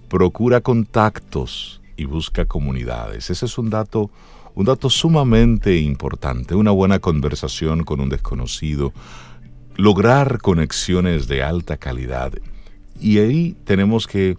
procura 0.09 0.61
contactos 0.61 1.79
y 1.95 2.05
busca 2.05 2.45
comunidades. 2.45 3.29
Ese 3.29 3.45
es 3.45 3.55
un 3.59 3.69
dato 3.69 4.09
un 4.57 4.65
dato 4.65 4.89
sumamente 4.89 5.77
importante, 5.77 6.55
una 6.55 6.71
buena 6.71 6.97
conversación 6.97 7.83
con 7.83 7.99
un 7.99 8.09
desconocido, 8.09 8.91
lograr 9.77 10.39
conexiones 10.41 11.27
de 11.27 11.43
alta 11.43 11.77
calidad. 11.77 12.33
Y 12.99 13.19
ahí 13.19 13.55
tenemos 13.63 14.07
que 14.07 14.37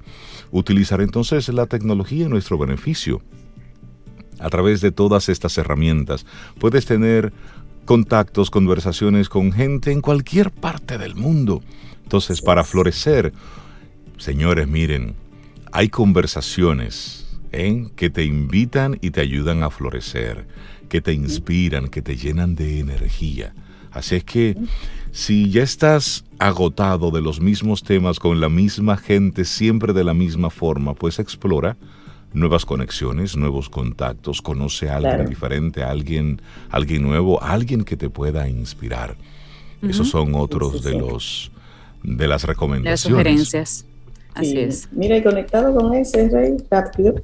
utilizar 0.50 1.00
entonces 1.00 1.48
la 1.48 1.66
tecnología 1.66 2.24
en 2.24 2.30
nuestro 2.30 2.58
beneficio. 2.58 3.22
A 4.40 4.50
través 4.50 4.80
de 4.80 4.92
todas 4.92 5.28
estas 5.28 5.56
herramientas 5.58 6.26
puedes 6.58 6.84
tener 6.86 7.32
contactos, 7.84 8.50
conversaciones 8.50 9.28
con 9.28 9.52
gente 9.52 9.92
en 9.92 10.00
cualquier 10.00 10.50
parte 10.50 10.98
del 10.98 11.14
mundo. 11.14 11.62
Entonces, 12.02 12.42
para 12.42 12.64
florecer, 12.64 13.32
señores, 14.18 14.68
miren, 14.68 15.14
hay 15.72 15.88
conversaciones 15.88 17.38
¿eh? 17.52 17.86
que 17.96 18.10
te 18.10 18.24
invitan 18.24 18.98
y 19.00 19.10
te 19.10 19.20
ayudan 19.20 19.62
a 19.62 19.70
florecer, 19.70 20.46
que 20.88 21.00
te 21.00 21.12
inspiran, 21.12 21.88
que 21.88 22.02
te 22.02 22.16
llenan 22.16 22.54
de 22.54 22.80
energía. 22.80 23.54
Así 23.90 24.16
es 24.16 24.24
que 24.24 24.56
si 25.12 25.50
ya 25.50 25.62
estás 25.62 26.24
agotado 26.38 27.10
de 27.10 27.20
los 27.20 27.40
mismos 27.40 27.82
temas 27.82 28.18
con 28.18 28.40
la 28.40 28.48
misma 28.48 28.96
gente, 28.96 29.44
siempre 29.44 29.92
de 29.92 30.04
la 30.04 30.14
misma 30.14 30.50
forma, 30.50 30.94
pues 30.94 31.18
explora 31.18 31.76
nuevas 32.32 32.64
conexiones, 32.64 33.36
nuevos 33.36 33.68
contactos, 33.68 34.42
conoce 34.42 34.88
a 34.90 34.96
alguien 34.96 35.26
diferente, 35.26 35.82
a 35.82 35.90
alguien, 35.90 36.40
alguien 36.70 37.02
nuevo, 37.02 37.42
alguien 37.42 37.84
que 37.84 37.96
te 37.96 38.10
pueda 38.10 38.48
inspirar. 38.48 39.16
Esos 39.82 40.08
son 40.08 40.34
otros 40.34 40.82
de 40.82 40.98
los 40.98 41.50
de 42.02 42.28
las 42.28 42.44
recomendaciones. 42.44 43.02
De 43.02 43.10
las 43.10 43.40
sugerencias. 43.50 43.84
Así 44.34 44.58
es. 44.58 44.88
Mira, 44.92 45.16
y 45.16 45.22
conectado 45.22 45.74
con 45.74 45.94
ese, 45.94 46.28
Rey, 46.28 46.56
rápido, 46.70 47.14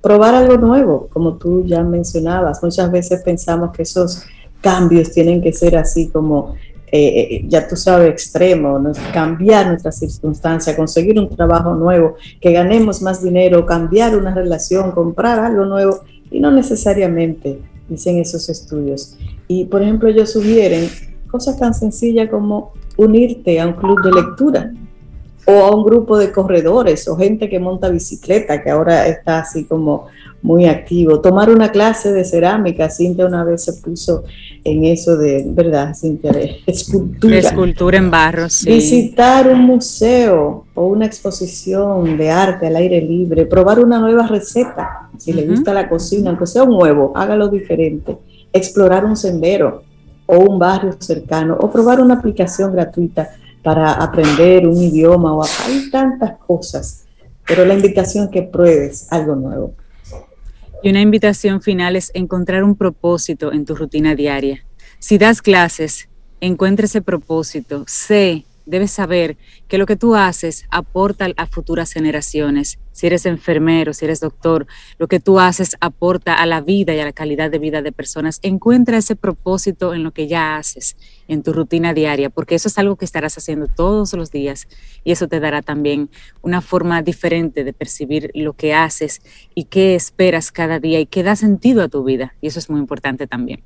probar 0.00 0.34
algo 0.34 0.56
nuevo, 0.56 1.08
como 1.12 1.34
tú 1.34 1.64
ya 1.66 1.82
mencionabas. 1.82 2.62
Muchas 2.62 2.90
veces 2.92 3.22
pensamos 3.22 3.72
que 3.72 3.82
esos 3.82 4.24
cambios 4.60 5.10
tienen 5.12 5.42
que 5.42 5.52
ser 5.52 5.76
así 5.76 6.08
como, 6.08 6.54
eh, 6.92 7.36
eh, 7.36 7.44
ya 7.48 7.66
tú 7.68 7.76
sabes, 7.76 8.10
extremo, 8.10 8.80
cambiar 9.12 9.68
nuestra 9.68 9.92
circunstancia, 9.92 10.76
conseguir 10.76 11.18
un 11.18 11.28
trabajo 11.28 11.74
nuevo, 11.74 12.16
que 12.40 12.52
ganemos 12.52 13.00
más 13.02 13.22
dinero, 13.22 13.64
cambiar 13.64 14.16
una 14.16 14.34
relación, 14.34 14.92
comprar 14.92 15.38
algo 15.38 15.64
nuevo, 15.64 16.00
y 16.30 16.40
no 16.40 16.50
necesariamente 16.50 17.58
dicen 17.88 18.18
esos 18.18 18.48
estudios. 18.48 19.16
Y 19.48 19.64
por 19.64 19.82
ejemplo, 19.82 20.08
ellos 20.08 20.32
sugieren 20.32 20.88
cosas 21.30 21.58
tan 21.58 21.74
sencillas 21.74 22.28
como 22.28 22.72
unirte 22.96 23.60
a 23.60 23.66
un 23.66 23.74
club 23.74 24.02
de 24.02 24.12
lectura 24.12 24.72
o 25.46 25.52
a 25.52 25.74
un 25.74 25.84
grupo 25.84 26.18
de 26.18 26.32
corredores 26.32 27.08
o 27.08 27.16
gente 27.16 27.48
que 27.48 27.58
monta 27.58 27.88
bicicleta, 27.88 28.62
que 28.62 28.70
ahora 28.70 29.06
está 29.06 29.40
así 29.40 29.64
como 29.64 30.06
muy 30.42 30.66
activo. 30.66 31.20
Tomar 31.20 31.50
una 31.50 31.70
clase 31.70 32.12
de 32.12 32.24
cerámica, 32.24 32.88
Cintia 32.90 33.26
una 33.26 33.44
vez 33.44 33.64
se 33.64 33.74
puso 33.74 34.24
en 34.64 34.84
eso 34.84 35.16
de, 35.16 35.44
¿verdad, 35.46 35.94
Cintia? 35.94 36.32
De 36.32 36.60
escultura. 36.66 37.34
De 37.34 37.40
escultura 37.40 37.98
en 37.98 38.10
barro, 38.10 38.48
sí. 38.48 38.70
Visitar 38.70 39.48
un 39.48 39.60
museo 39.60 40.66
o 40.74 40.86
una 40.86 41.06
exposición 41.06 42.16
de 42.16 42.30
arte 42.30 42.66
al 42.66 42.76
aire 42.76 43.00
libre, 43.00 43.46
probar 43.46 43.80
una 43.80 43.98
nueva 43.98 44.26
receta. 44.26 45.10
Si 45.18 45.32
le 45.32 45.46
gusta 45.46 45.74
la 45.74 45.88
cocina, 45.88 46.30
aunque 46.30 46.46
sea 46.46 46.62
un 46.62 46.80
huevo, 46.80 47.12
hágalo 47.14 47.48
diferente. 47.48 48.16
Explorar 48.52 49.04
un 49.04 49.16
sendero 49.16 49.82
o 50.26 50.38
un 50.38 50.58
barrio 50.58 50.92
cercano 50.98 51.56
o 51.60 51.70
probar 51.70 52.00
una 52.00 52.14
aplicación 52.14 52.72
gratuita 52.72 53.30
para 53.62 53.92
aprender 53.92 54.66
un 54.66 54.76
idioma 54.76 55.34
o 55.34 55.42
hay 55.42 55.90
tantas 55.90 56.38
cosas, 56.38 57.04
pero 57.46 57.64
la 57.64 57.74
invitación 57.74 58.30
que 58.30 58.42
pruebes 58.42 59.12
algo 59.12 59.34
nuevo. 59.34 59.74
Y 60.82 60.90
una 60.90 61.00
invitación 61.00 61.60
final 61.60 61.96
es 61.96 62.10
encontrar 62.14 62.64
un 62.64 62.74
propósito 62.74 63.52
en 63.52 63.66
tu 63.66 63.74
rutina 63.74 64.14
diaria. 64.14 64.64
Si 64.98 65.18
das 65.18 65.42
clases, 65.42 66.08
encuentra 66.40 66.86
ese 66.86 67.02
propósito, 67.02 67.84
sé 67.86 68.44
debes 68.70 68.92
saber 68.92 69.36
que 69.68 69.78
lo 69.78 69.86
que 69.86 69.96
tú 69.96 70.14
haces 70.14 70.64
aporta 70.70 71.28
a 71.36 71.46
futuras 71.46 71.92
generaciones. 71.92 72.78
Si 72.92 73.06
eres 73.06 73.26
enfermero, 73.26 73.92
si 73.92 74.04
eres 74.04 74.20
doctor, 74.20 74.66
lo 74.98 75.08
que 75.08 75.20
tú 75.20 75.40
haces 75.40 75.76
aporta 75.80 76.34
a 76.34 76.46
la 76.46 76.60
vida 76.60 76.94
y 76.94 77.00
a 77.00 77.04
la 77.04 77.12
calidad 77.12 77.50
de 77.50 77.58
vida 77.58 77.82
de 77.82 77.92
personas. 77.92 78.38
Encuentra 78.42 78.98
ese 78.98 79.16
propósito 79.16 79.92
en 79.92 80.04
lo 80.04 80.12
que 80.12 80.28
ya 80.28 80.56
haces, 80.56 80.96
en 81.30 81.44
tu 81.44 81.52
rutina 81.52 81.94
diaria, 81.94 82.28
porque 82.28 82.56
eso 82.56 82.66
es 82.66 82.76
algo 82.76 82.96
que 82.96 83.04
estarás 83.04 83.38
haciendo 83.38 83.68
todos 83.68 84.12
los 84.14 84.32
días 84.32 84.66
y 85.04 85.12
eso 85.12 85.28
te 85.28 85.38
dará 85.38 85.62
también 85.62 86.10
una 86.42 86.60
forma 86.60 87.02
diferente 87.02 87.62
de 87.62 87.72
percibir 87.72 88.32
lo 88.34 88.52
que 88.52 88.74
haces 88.74 89.22
y 89.54 89.64
qué 89.64 89.94
esperas 89.94 90.50
cada 90.50 90.80
día 90.80 90.98
y 90.98 91.06
qué 91.06 91.22
da 91.22 91.36
sentido 91.36 91.82
a 91.82 91.88
tu 91.88 92.02
vida. 92.02 92.34
Y 92.40 92.48
eso 92.48 92.58
es 92.58 92.68
muy 92.68 92.80
importante 92.80 93.28
también. 93.28 93.62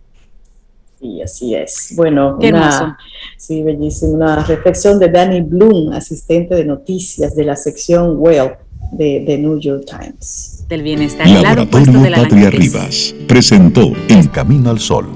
Sí, 1.00 1.22
así 1.22 1.54
es. 1.54 1.94
Bueno, 1.96 2.36
una, 2.38 2.98
sí, 3.38 3.62
bellísimo. 3.62 4.12
Una 4.12 4.44
reflexión 4.44 4.98
de 4.98 5.08
Danny 5.08 5.40
Bloom, 5.40 5.92
asistente 5.92 6.54
de 6.54 6.66
noticias 6.66 7.34
de 7.34 7.44
la 7.44 7.56
sección 7.56 8.16
Well 8.18 8.52
de, 8.92 9.24
de 9.26 9.38
New 9.38 9.58
York 9.58 9.86
Times. 9.86 10.66
Del 10.68 10.82
bienestar. 10.82 11.26
Laboratorio 11.26 12.00
de 12.00 12.10
la 12.10 12.18
Patria 12.18 12.50
Rivas 12.50 13.14
presentó 13.26 13.92
En 14.08 14.28
Camino 14.28 14.68
al 14.68 14.80
Sol, 14.80 15.06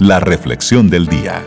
la 0.00 0.18
reflexión 0.18 0.90
del 0.90 1.06
día. 1.06 1.44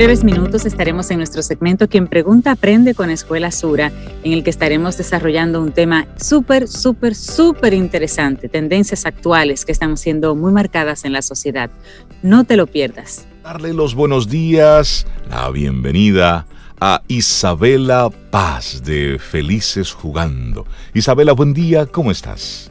Breves 0.00 0.24
minutos 0.24 0.64
estaremos 0.64 1.10
en 1.10 1.18
nuestro 1.18 1.42
segmento 1.42 1.86
Quien 1.86 2.06
Pregunta 2.06 2.52
Aprende 2.52 2.94
con 2.94 3.10
Escuela 3.10 3.50
Sura, 3.50 3.92
en 4.24 4.32
el 4.32 4.42
que 4.42 4.48
estaremos 4.48 4.96
desarrollando 4.96 5.60
un 5.60 5.72
tema 5.72 6.06
súper, 6.16 6.68
súper, 6.68 7.14
súper 7.14 7.74
interesante, 7.74 8.48
tendencias 8.48 9.04
actuales 9.04 9.66
que 9.66 9.72
están 9.72 9.98
siendo 9.98 10.34
muy 10.34 10.52
marcadas 10.52 11.04
en 11.04 11.12
la 11.12 11.20
sociedad. 11.20 11.70
No 12.22 12.44
te 12.44 12.56
lo 12.56 12.66
pierdas. 12.66 13.26
Darle 13.44 13.74
los 13.74 13.94
buenos 13.94 14.30
días, 14.30 15.06
la 15.28 15.50
bienvenida 15.50 16.46
a 16.80 17.02
Isabela 17.06 18.08
Paz 18.30 18.82
de 18.82 19.18
Felices 19.18 19.92
Jugando. 19.92 20.64
Isabela, 20.94 21.32
buen 21.32 21.52
día, 21.52 21.84
¿cómo 21.84 22.10
estás? 22.10 22.69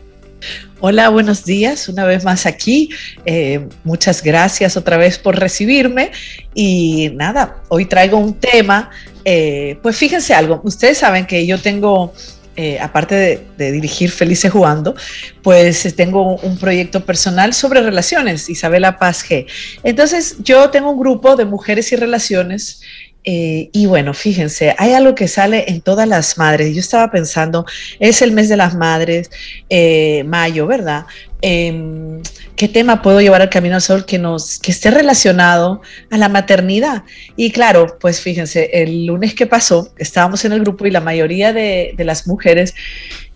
Hola, 0.82 1.10
buenos 1.10 1.44
días, 1.44 1.90
una 1.90 2.06
vez 2.06 2.24
más 2.24 2.46
aquí. 2.46 2.90
Eh, 3.26 3.68
muchas 3.84 4.24
gracias 4.24 4.78
otra 4.78 4.96
vez 4.96 5.20
por 5.20 5.38
recibirme. 5.38 6.12
Y 6.54 7.12
nada, 7.16 7.58
hoy 7.68 7.84
traigo 7.84 8.18
un 8.18 8.36
tema, 8.36 8.90
eh, 9.26 9.78
pues 9.82 9.98
fíjense 9.98 10.34
algo, 10.34 10.62
ustedes 10.64 10.98
saben 10.98 11.26
que 11.26 11.46
yo 11.46 11.60
tengo, 11.60 12.14
eh, 12.56 12.80
aparte 12.80 13.42
de, 13.58 13.72
dirigir 13.74 14.10
Felices 14.10 14.54
Jugando, 14.54 14.96
pues 15.44 15.94
tengo 15.98 16.38
un 16.38 16.58
proyecto 16.58 17.04
personal 17.04 17.54
sobre 17.54 17.82
relaciones, 17.82 18.50
Isabela 18.50 18.98
Paz 18.98 19.26
G. 19.30 19.48
Entonces 19.84 20.38
yo 20.46 20.70
tengo 20.70 20.92
un 20.92 21.00
grupo 21.00 21.36
de 21.36 21.44
mujeres 21.44 21.92
y 21.92 21.98
relaciones 21.98 22.82
eh, 23.24 23.70
y 23.74 23.86
bueno, 23.86 24.14
fíjense, 24.14 24.74
hay 24.78 24.94
algo 24.94 25.14
que 25.14 25.28
sale 25.28 25.66
en 25.68 25.82
todas 25.82 26.08
las 26.08 26.38
madres. 26.38 26.74
Yo 26.74 26.80
estaba 26.80 27.12
pensando, 27.12 27.66
es 28.00 28.22
el 28.22 28.32
mes 28.32 28.50
de 28.50 28.58
las 28.58 28.76
madres, 28.76 29.30
eh, 29.70 30.24
mayo, 30.26 30.68
¿verdad? 30.68 31.06
Em, 31.42 32.22
¿Qué 32.56 32.68
tema 32.68 33.02
puedo 33.02 33.22
llevar 33.22 33.42
al 33.42 33.50
Camino 33.50 33.76
al 33.76 33.82
Sol 33.82 34.06
que, 34.06 34.18
nos, 34.20 34.60
que 34.60 34.72
esté 34.72 34.92
relacionado 34.92 35.82
a 36.12 36.18
la 36.18 36.30
maternidad? 36.30 37.04
Y 37.36 37.52
claro, 37.52 37.98
pues 38.00 38.22
fíjense, 38.22 38.70
el 38.74 39.06
lunes 39.06 39.34
que 39.34 39.46
pasó, 39.46 39.94
estábamos 39.98 40.44
en 40.46 40.54
el 40.54 40.62
grupo 40.62 40.86
y 40.86 40.92
la 40.92 41.00
mayoría 41.00 41.54
de, 41.54 41.94
las 42.00 42.28
mujeres 42.28 42.74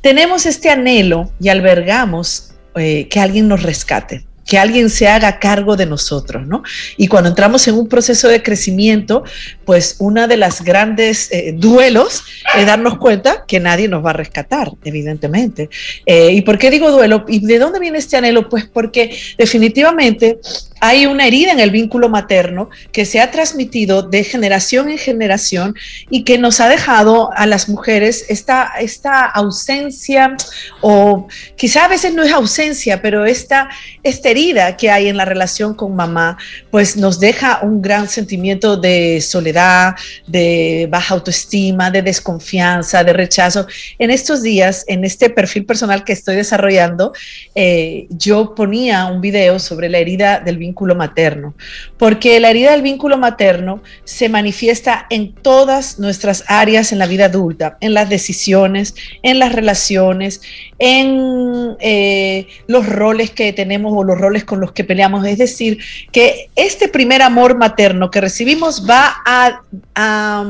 tenemos 0.01 0.45
este 0.45 0.69
anhelo 0.69 1.31
y 1.39 1.49
albergamos 1.49 2.53
eh, 2.75 3.07
que 3.09 3.19
alguien 3.19 3.47
nos 3.47 3.63
rescate 3.63 4.25
que 4.45 4.57
alguien 4.57 4.89
se 4.89 5.07
haga 5.07 5.39
cargo 5.39 5.75
de 5.75 5.85
nosotros, 5.85 6.45
¿no? 6.47 6.63
Y 6.97 7.07
cuando 7.07 7.29
entramos 7.29 7.67
en 7.67 7.75
un 7.75 7.87
proceso 7.87 8.27
de 8.27 8.43
crecimiento, 8.43 9.23
pues 9.65 9.95
una 9.99 10.27
de 10.27 10.37
las 10.37 10.63
grandes 10.63 11.31
eh, 11.31 11.53
duelos 11.55 12.23
es 12.57 12.65
darnos 12.65 12.97
cuenta 12.97 13.45
que 13.47 13.59
nadie 13.59 13.87
nos 13.87 14.05
va 14.05 14.11
a 14.11 14.13
rescatar, 14.13 14.71
evidentemente. 14.83 15.69
Eh, 16.05 16.31
¿Y 16.31 16.41
por 16.41 16.57
qué 16.57 16.69
digo 16.69 16.91
duelo? 16.91 17.25
¿Y 17.27 17.45
de 17.45 17.59
dónde 17.59 17.79
viene 17.79 17.97
este 17.97 18.17
anhelo? 18.17 18.49
Pues 18.49 18.65
porque 18.65 19.17
definitivamente 19.37 20.39
hay 20.85 21.05
una 21.05 21.25
herida 21.25 21.53
en 21.53 21.61
el 21.61 21.71
vínculo 21.71 22.09
materno 22.09 22.69
que 22.91 23.05
se 23.05 23.21
ha 23.21 23.31
transmitido 23.31 24.01
de 24.01 24.25
generación 24.25 24.89
en 24.89 24.97
generación 24.97 25.75
y 26.09 26.25
que 26.25 26.37
nos 26.37 26.59
ha 26.59 26.67
dejado 26.67 27.29
a 27.37 27.45
las 27.45 27.69
mujeres 27.69 28.25
esta, 28.27 28.73
esta 28.81 29.23
ausencia, 29.23 30.35
o 30.81 31.29
quizá 31.55 31.85
a 31.85 31.87
veces 31.87 32.13
no 32.13 32.21
es 32.21 32.33
ausencia, 32.33 33.01
pero 33.01 33.23
esta, 33.23 33.69
esta 34.03 34.27
herida 34.27 34.75
que 34.75 34.91
hay 34.91 35.07
en 35.07 35.15
la 35.15 35.23
relación 35.23 35.73
con 35.73 35.95
mamá, 35.95 36.37
pues 36.69 36.97
nos 36.97 37.17
deja 37.17 37.61
un 37.61 37.81
gran 37.81 38.09
sentimiento 38.09 38.75
de 38.75 39.21
soledad, 39.21 39.95
de 40.27 40.89
baja 40.91 41.13
autoestima, 41.13 41.91
de 41.91 42.01
desconfianza, 42.01 43.05
de 43.05 43.13
rechazo. 43.13 43.67
En 43.97 44.11
estos 44.11 44.41
días, 44.41 44.83
en 44.89 45.05
este 45.05 45.29
perfil 45.29 45.65
personal 45.65 46.03
que 46.03 46.11
estoy 46.11 46.35
desarrollando, 46.35 47.13
eh, 47.55 48.05
yo 48.09 48.53
ponía 48.53 49.05
un 49.05 49.21
video 49.21 49.59
sobre 49.59 49.87
la 49.87 49.99
herida 49.99 50.41
del 50.41 50.57
vínculo 50.57 50.72
materno, 50.95 51.53
porque 51.97 52.39
la 52.39 52.49
herida 52.49 52.71
del 52.71 52.81
vínculo 52.81 53.17
materno 53.17 53.81
se 54.03 54.29
manifiesta 54.29 55.05
en 55.09 55.33
todas 55.33 55.99
nuestras 55.99 56.43
áreas 56.47 56.91
en 56.91 56.99
la 56.99 57.07
vida 57.07 57.25
adulta, 57.25 57.77
en 57.81 57.93
las 57.93 58.09
decisiones, 58.09 58.95
en 59.21 59.39
las 59.39 59.53
relaciones, 59.53 60.41
en 60.79 61.75
eh, 61.79 62.47
los 62.67 62.87
roles 62.87 63.31
que 63.31 63.53
tenemos 63.53 63.93
o 63.95 64.03
los 64.03 64.17
roles 64.17 64.43
con 64.43 64.59
los 64.59 64.71
que 64.71 64.83
peleamos. 64.83 65.25
Es 65.25 65.37
decir, 65.37 65.79
que 66.11 66.49
este 66.55 66.87
primer 66.87 67.21
amor 67.21 67.57
materno 67.57 68.11
que 68.11 68.21
recibimos 68.21 68.87
va 68.89 69.15
a, 69.25 69.61
a, 69.95 70.45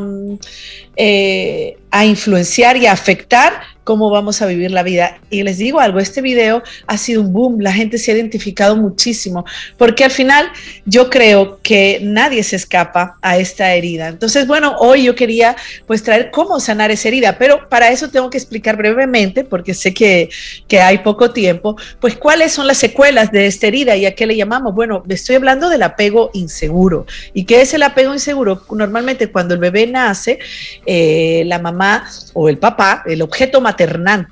eh, 0.95 1.77
a 1.91 2.05
influenciar 2.05 2.77
y 2.77 2.87
a 2.87 2.93
afectar 2.93 3.72
cómo 3.83 4.09
vamos 4.09 4.41
a 4.41 4.45
vivir 4.45 4.71
la 4.71 4.83
vida. 4.83 5.17
Y 5.29 5.43
les 5.43 5.57
digo 5.57 5.79
algo, 5.79 5.99
este 5.99 6.21
video 6.21 6.63
ha 6.87 6.97
sido 6.97 7.21
un 7.21 7.33
boom, 7.33 7.59
la 7.59 7.73
gente 7.73 7.97
se 7.97 8.11
ha 8.11 8.15
identificado 8.15 8.75
muchísimo, 8.75 9.45
porque 9.77 10.03
al 10.03 10.11
final 10.11 10.49
yo 10.85 11.09
creo 11.09 11.59
que 11.61 11.99
nadie 12.01 12.43
se 12.43 12.55
escapa 12.55 13.17
a 13.21 13.37
esta 13.37 13.73
herida. 13.73 14.07
Entonces, 14.07 14.47
bueno, 14.47 14.75
hoy 14.79 15.03
yo 15.03 15.15
quería 15.15 15.55
pues 15.87 16.03
traer 16.03 16.31
cómo 16.31 16.59
sanar 16.59 16.91
esa 16.91 17.07
herida, 17.07 17.37
pero 17.37 17.69
para 17.69 17.89
eso 17.89 18.09
tengo 18.09 18.29
que 18.29 18.37
explicar 18.37 18.77
brevemente, 18.77 19.43
porque 19.43 19.73
sé 19.73 19.93
que, 19.93 20.29
que 20.67 20.79
hay 20.81 20.99
poco 20.99 21.31
tiempo, 21.31 21.75
pues 21.99 22.15
cuáles 22.15 22.53
son 22.53 22.67
las 22.67 22.77
secuelas 22.77 23.31
de 23.31 23.47
esta 23.47 23.67
herida 23.67 23.95
y 23.95 24.05
a 24.05 24.15
qué 24.15 24.25
le 24.25 24.35
llamamos. 24.35 24.73
Bueno, 24.73 25.03
estoy 25.09 25.35
hablando 25.35 25.69
del 25.69 25.83
apego 25.83 26.31
inseguro. 26.33 27.05
¿Y 27.33 27.45
qué 27.45 27.61
es 27.61 27.73
el 27.73 27.83
apego 27.83 28.13
inseguro? 28.13 28.63
Normalmente 28.71 29.31
cuando 29.31 29.53
el 29.53 29.59
bebé 29.59 29.87
nace, 29.87 30.39
eh, 30.85 31.43
la 31.45 31.59
mamá 31.59 32.05
o 32.33 32.49
el 32.49 32.57
papá, 32.57 33.03
el 33.05 33.21
objeto 33.21 33.61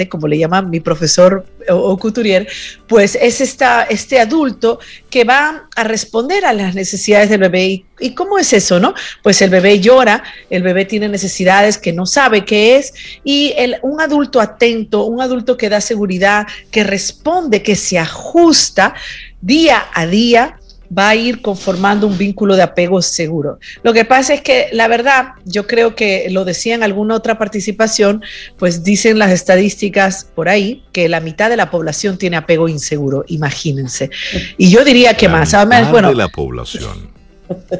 como 0.10 0.28
le 0.28 0.38
llama 0.38 0.62
mi 0.62 0.80
profesor 0.80 1.46
o, 1.70 1.98
couturier, 1.98 2.48
pues 2.88 3.16
es 3.16 3.42
esta, 3.42 3.84
este 3.84 4.20
adulto 4.20 4.80
que 5.10 5.24
va 5.24 5.68
a 5.76 5.84
responder 5.84 6.46
a 6.46 6.54
las 6.54 6.76
necesidades 6.76 7.30
del 7.30 7.42
bebé. 7.42 7.86
¿Y, 8.00 8.14
cómo 8.16 8.40
es 8.40 8.54
eso, 8.54 8.80
no? 8.80 8.94
Pues 9.22 9.42
el 9.42 9.50
bebé 9.50 9.80
llora, 9.80 10.24
el 10.50 10.64
bebé 10.64 10.86
tiene 10.86 11.08
necesidades 11.08 11.78
que 11.78 11.94
no 11.94 12.06
sabe 12.06 12.46
qué 12.46 12.78
es, 12.78 12.94
y 13.24 13.54
el, 13.58 13.78
un 13.82 14.02
adulto 14.02 14.40
atento, 14.40 15.06
un 15.06 15.22
adulto 15.22 15.58
que 15.58 15.70
da 15.70 15.82
seguridad, 15.82 16.48
que 16.72 16.84
responde, 16.84 17.62
que 17.62 17.76
se 17.76 18.00
ajusta 18.00 18.96
día 19.42 19.86
a 19.94 20.06
día, 20.06 20.60
va 20.98 21.10
a 21.10 21.16
ir 21.16 21.42
conformando 21.42 22.08
un 22.08 22.18
vínculo 22.18 22.56
de 22.56 22.64
apego 22.64 23.02
seguro. 23.02 23.60
Lo 23.84 23.94
que 23.94 24.06
pasa 24.06 24.34
es 24.34 24.42
que 24.42 24.68
la 24.72 24.88
verdad, 24.88 25.30
yo 25.46 25.68
creo 25.68 25.96
que 25.96 26.28
lo 26.30 26.46
decía 26.46 26.76
en 26.76 26.84
alguna 26.84 27.16
otra 27.16 27.38
participación, 27.38 28.24
pues 28.58 28.84
dicen 28.84 29.20
las 29.20 29.32
estadísticas 29.32 30.28
por 30.36 30.50
ahí 30.50 30.84
que 30.92 31.08
la 31.10 31.20
mitad 31.20 31.50
de 31.50 31.58
la 31.58 31.72
población 31.72 32.18
tiene 32.18 32.38
apego 32.38 32.68
inseguro, 32.68 33.24
imagínense. 33.28 34.10
Y 34.58 34.70
yo 34.70 34.84
diría 34.84 35.14
que 35.16 35.30
más. 35.30 35.54
Además, 35.54 35.92
bueno, 35.92 36.10
de 36.10 36.16
la 36.16 36.30
población. 36.30 37.10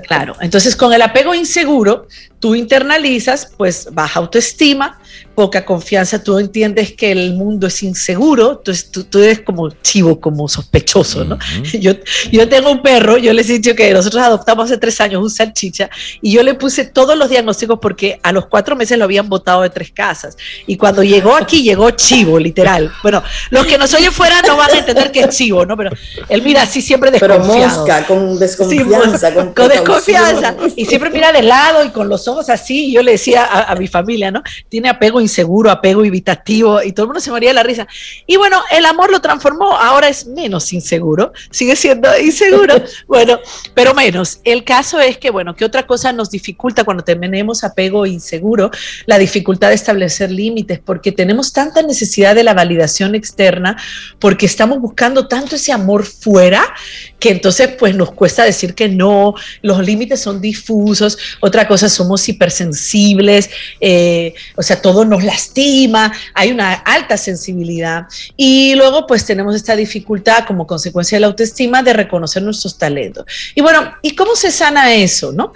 Claro, 0.06 0.36
entonces 0.42 0.76
con 0.76 0.92
el 0.92 1.02
apego 1.02 1.34
inseguro, 1.34 2.08
tú 2.42 2.56
internalizas 2.56 3.54
pues 3.56 3.88
baja 3.92 4.20
autoestima, 4.20 5.00
poca 5.36 5.64
confianza, 5.64 6.22
tú 6.22 6.40
entiendes 6.40 6.94
que 6.94 7.12
el 7.12 7.36
mundo 7.36 7.68
es 7.68 7.84
inseguro, 7.84 8.58
entonces 8.58 8.92
tú, 8.92 9.20
eres 9.20 9.42
como 9.42 9.70
chivo, 9.70 10.20
como 10.20 10.48
sospechoso, 10.50 11.24
¿no? 11.24 11.38
yo, 11.80 11.94
yo 12.32 12.50
tengo 12.50 12.72
un 12.72 12.82
perro, 12.82 13.18
yo 13.18 13.32
les 13.32 13.50
he 13.50 13.54
dicho 13.54 13.76
que 13.76 13.94
nosotros 13.94 14.24
adoptamos 14.24 14.66
hace 14.66 14.78
tres 14.78 15.00
años 15.00 15.22
un 15.22 15.30
salchicha 15.30 15.90
y 16.22 16.32
yo 16.32 16.42
le 16.42 16.56
puse 16.56 16.84
todos 16.84 17.16
los 17.16 17.30
diagnósticos 17.30 17.78
porque 17.80 18.20
a 18.24 18.32
los 18.32 18.48
cuatro 18.48 18.76
meses 18.76 18.98
lo 18.98 19.06
habían 19.06 19.30
botado 19.30 19.62
de 19.62 19.70
tres 19.70 19.92
casas 19.92 20.36
y 20.66 20.78
cuando 20.78 21.04
llegó 21.04 21.36
aquí 21.36 21.62
llegó 21.62 21.92
chivo, 21.92 22.40
literal. 22.40 22.92
Bueno, 23.04 23.24
los 23.52 23.68
que 23.68 23.78
nos 23.78 23.94
oyen 23.94 24.12
fuera 24.12 24.42
no 24.42 24.58
van 24.58 24.72
a 24.72 24.80
entender 24.80 25.12
que 25.12 25.22
es 25.22 25.30
chivo, 25.30 25.64
¿no? 25.64 25.78
Pero 25.78 25.92
él 26.28 26.42
mira 26.42 26.64
así 26.64 26.82
siempre 26.82 27.12
desconfiado. 27.12 27.44
Pero 27.44 27.70
mosca, 27.70 28.08
con 28.08 28.40
desconfianza. 28.40 29.32
con, 29.34 29.54
desconfianza. 29.70 30.56
Y 30.76 30.86
siempre 30.86 31.12
mira 31.12 31.32
de 31.32 31.44
lado 31.44 31.86
y 31.86 31.90
con 31.90 32.10
los 32.10 32.28
ojos 32.28 32.31
así. 32.40 32.92
Yo 32.92 33.02
le 33.02 33.14
decía 33.14 33.46
a, 33.46 33.72
a 33.72 33.76
mi 33.76 33.88
familia, 33.88 34.32
¿no? 34.32 34.44
Tiene 34.70 34.90
apego 34.90 35.22
inseguro, 35.22 35.70
apego 35.70 36.04
evitativo, 36.04 36.82
y 36.84 36.92
todo 36.92 37.06
el 37.06 37.08
mundo 37.08 37.20
se 37.20 37.32
moría 37.32 37.50
de 37.50 37.56
la 37.56 37.64
risa. 37.64 37.88
Y 38.28 38.38
bueno, 38.38 38.62
el 38.72 38.86
amor 38.86 39.12
lo 39.12 39.22
transformó, 39.22 39.78
ahora 39.78 40.08
es 40.08 40.26
menos 40.26 40.72
inseguro, 40.74 41.34
sigue 41.50 41.76
siendo 41.76 42.10
inseguro, 42.24 42.76
bueno, 43.08 43.40
pero 43.74 43.94
menos. 43.94 44.40
El 44.44 44.64
caso 44.64 45.00
es 45.00 45.18
que, 45.18 45.30
bueno, 45.30 45.56
¿qué 45.56 45.66
otra 45.66 45.86
cosa 45.86 46.12
nos 46.12 46.32
dificulta 46.32 46.84
cuando 46.84 47.04
tenemos 47.04 47.64
apego 47.64 48.06
inseguro? 48.06 48.72
La 49.06 49.18
dificultad 49.18 49.70
de 49.70 49.76
establecer 49.76 50.32
límites, 50.32 50.80
porque 50.80 51.12
tenemos 51.12 51.54
tanta 51.54 51.82
necesidad 51.82 52.36
de 52.36 52.44
la 52.44 52.54
validación 52.54 53.16
externa, 53.16 53.78
porque 54.20 54.46
estamos 54.46 54.80
buscando 54.80 55.28
tanto 55.28 55.56
ese 55.56 55.72
amor 55.72 56.06
fuera, 56.06 56.74
que 57.20 57.30
entonces 57.30 57.70
pues 57.80 57.96
nos 57.96 58.12
cuesta 58.12 58.44
decir 58.44 58.74
que 58.74 58.90
no, 58.90 59.36
los 59.62 59.86
límites 59.86 60.20
son 60.20 60.42
difusos, 60.42 61.18
otra 61.40 61.68
cosa, 61.68 61.90
somos 61.90 62.21
hipersensibles, 62.28 63.50
eh, 63.80 64.34
o 64.56 64.64
sea, 64.64 64.82
todo 64.82 65.06
nos 65.06 65.24
lastima, 65.24 66.12
hay 66.34 66.52
una 66.52 66.74
alta 66.74 67.18
sensibilidad 67.18 68.06
y 68.36 68.76
luego 68.76 69.08
pues 69.08 69.26
tenemos 69.26 69.56
esta 69.56 69.76
dificultad 69.76 70.46
como 70.46 70.68
consecuencia 70.68 71.16
de 71.18 71.22
la 71.22 71.28
autoestima 71.28 71.84
de 71.84 71.94
reconocer 71.94 72.44
nuestros 72.44 72.78
talentos. 72.78 73.26
Y 73.56 73.62
bueno, 73.62 73.94
¿y 74.02 74.16
cómo 74.16 74.36
se 74.36 74.52
sana 74.52 74.94
eso? 74.94 75.32
No? 75.32 75.54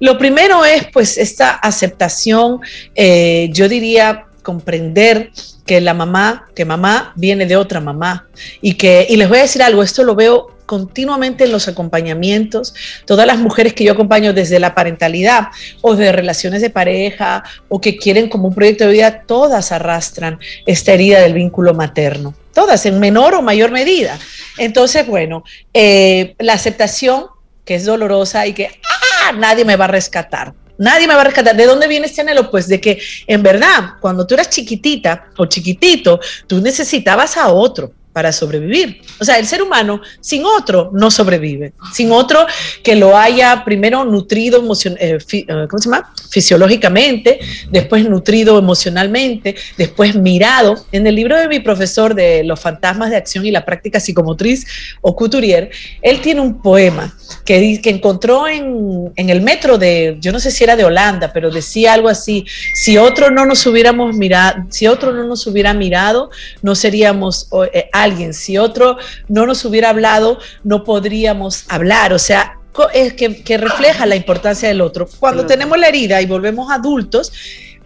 Lo 0.00 0.18
primero 0.18 0.64
es 0.64 0.86
pues 0.92 1.18
esta 1.18 1.50
aceptación, 1.50 2.60
eh, 2.94 3.50
yo 3.52 3.68
diría 3.68 4.26
comprender 4.42 5.30
que 5.66 5.80
la 5.80 5.92
mamá, 5.92 6.48
que 6.54 6.64
mamá 6.64 7.12
viene 7.14 7.44
de 7.44 7.56
otra 7.56 7.80
mamá 7.80 8.26
y 8.62 8.74
que, 8.74 9.06
y 9.08 9.16
les 9.16 9.28
voy 9.28 9.38
a 9.38 9.42
decir 9.42 9.62
algo, 9.62 9.82
esto 9.82 10.02
lo 10.02 10.14
veo 10.14 10.57
continuamente 10.68 11.44
en 11.44 11.50
los 11.50 11.66
acompañamientos. 11.66 12.74
Todas 13.06 13.26
las 13.26 13.38
mujeres 13.38 13.72
que 13.72 13.84
yo 13.84 13.94
acompaño 13.94 14.34
desde 14.34 14.60
la 14.60 14.74
parentalidad 14.74 15.48
o 15.80 15.96
de 15.96 16.12
relaciones 16.12 16.60
de 16.60 16.68
pareja 16.70 17.42
o 17.68 17.80
que 17.80 17.96
quieren 17.96 18.28
como 18.28 18.48
un 18.48 18.54
proyecto 18.54 18.84
de 18.84 18.92
vida, 18.92 19.22
todas 19.26 19.72
arrastran 19.72 20.38
esta 20.66 20.92
herida 20.92 21.20
del 21.20 21.32
vínculo 21.32 21.74
materno. 21.74 22.34
Todas, 22.52 22.84
en 22.86 23.00
menor 23.00 23.34
o 23.34 23.42
mayor 23.42 23.70
medida. 23.70 24.18
Entonces, 24.58 25.06
bueno, 25.06 25.42
eh, 25.72 26.36
la 26.38 26.52
aceptación, 26.52 27.26
que 27.64 27.76
es 27.76 27.86
dolorosa 27.86 28.46
y 28.46 28.52
que 28.52 28.66
¡ah! 28.66 29.32
nadie 29.32 29.64
me 29.64 29.76
va 29.76 29.86
a 29.86 29.88
rescatar. 29.88 30.52
Nadie 30.76 31.08
me 31.08 31.14
va 31.14 31.22
a 31.22 31.24
rescatar. 31.24 31.56
¿De 31.56 31.64
dónde 31.64 31.88
viene 31.88 32.06
este 32.06 32.20
anhelo? 32.20 32.50
Pues 32.50 32.68
de 32.68 32.78
que 32.78 33.00
en 33.26 33.42
verdad, 33.42 33.94
cuando 34.00 34.26
tú 34.26 34.34
eras 34.34 34.50
chiquitita 34.50 35.30
o 35.38 35.46
chiquitito, 35.46 36.20
tú 36.46 36.60
necesitabas 36.60 37.38
a 37.38 37.48
otro 37.48 37.92
para 38.12 38.32
sobrevivir. 38.32 39.00
O 39.20 39.24
sea, 39.24 39.38
el 39.38 39.46
ser 39.46 39.62
humano 39.62 40.00
sin 40.20 40.44
otro 40.44 40.90
no 40.92 41.10
sobrevive, 41.10 41.72
sin 41.92 42.10
otro 42.12 42.46
que 42.82 42.96
lo 42.96 43.16
haya 43.16 43.64
primero 43.64 44.04
nutrido 44.04 44.62
eh, 44.84 45.18
eh, 45.32 45.46
¿cómo 45.68 45.78
se 45.78 45.90
llama? 45.90 46.12
fisiológicamente, 46.30 47.38
después 47.70 48.08
nutrido 48.08 48.58
emocionalmente, 48.58 49.56
después 49.76 50.14
mirado. 50.14 50.84
En 50.92 51.06
el 51.06 51.14
libro 51.14 51.36
de 51.36 51.48
mi 51.48 51.60
profesor 51.60 52.14
de 52.14 52.44
Los 52.44 52.60
fantasmas 52.60 53.10
de 53.10 53.16
acción 53.16 53.46
y 53.46 53.50
la 53.50 53.64
práctica 53.64 54.00
psicomotriz, 54.00 54.66
o 55.00 55.16
Couturier, 55.16 55.70
él 56.02 56.20
tiene 56.20 56.40
un 56.40 56.60
poema 56.60 57.16
que, 57.44 57.80
que 57.82 57.90
encontró 57.90 58.48
en, 58.48 59.12
en 59.16 59.30
el 59.30 59.40
metro 59.40 59.78
de, 59.78 60.16
yo 60.20 60.32
no 60.32 60.40
sé 60.40 60.50
si 60.50 60.64
era 60.64 60.76
de 60.76 60.84
Holanda, 60.84 61.32
pero 61.32 61.50
decía 61.50 61.94
algo 61.94 62.08
así, 62.08 62.44
si 62.74 62.98
otro 62.98 63.30
no 63.30 63.46
nos 63.46 63.66
hubiéramos 63.66 64.16
mirado, 64.16 64.64
si 64.68 64.86
otro 64.86 65.12
no 65.12 65.24
nos 65.24 65.46
hubiera 65.46 65.74
mirado, 65.74 66.30
no 66.62 66.74
seríamos 66.74 67.48
eh, 67.72 67.88
alguien. 68.02 68.34
Si 68.34 68.58
otro 68.58 68.98
no 69.28 69.46
nos 69.46 69.64
hubiera 69.64 69.90
hablado, 69.90 70.38
no 70.64 70.84
podríamos 70.84 71.64
hablar. 71.68 72.12
O 72.12 72.18
sea, 72.18 72.58
es 72.92 73.14
que, 73.14 73.58
refleja 73.58 74.06
la 74.06 74.16
importancia 74.16 74.68
del 74.68 74.80
otro. 74.80 75.08
Cuando 75.18 75.46
tenemos 75.46 75.78
la 75.78 75.88
herida 75.88 76.20
y 76.22 76.26
volvemos 76.26 76.70
adultos, 76.70 77.32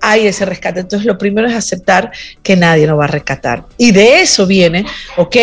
hay 0.00 0.26
ese 0.26 0.44
rescate. 0.44 0.80
Entonces, 0.80 1.06
lo 1.06 1.16
primero 1.16 1.48
es 1.48 1.54
aceptar 1.54 2.10
que 2.42 2.56
nadie 2.56 2.86
nos 2.86 2.98
va 2.98 3.04
a 3.04 3.08
rescatar. 3.08 3.64
Y 3.78 3.92
de 3.92 4.20
eso 4.20 4.46
viene, 4.46 4.84
ok, 5.16 5.36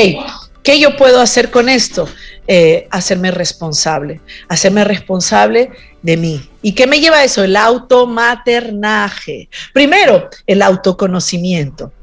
¿qué 0.64 0.80
yo 0.80 0.96
puedo 0.98 1.22
hacer 1.22 1.50
con 1.50 1.70
esto? 1.70 2.08
Eh, 2.48 2.88
hacerme 2.90 3.30
responsable, 3.30 4.22
hacerme 4.48 4.84
responsable 4.84 5.70
de 6.02 6.18
mí. 6.18 6.50
¿Y 6.62 6.74
qué 6.74 6.88
me 6.88 7.00
lleva 7.00 7.18
a 7.18 7.24
eso? 7.24 7.44
El 7.44 7.56
automaternaje. 7.56 9.50
Primero, 9.72 10.30
el 10.48 10.62
autoconocimiento. 10.62 11.94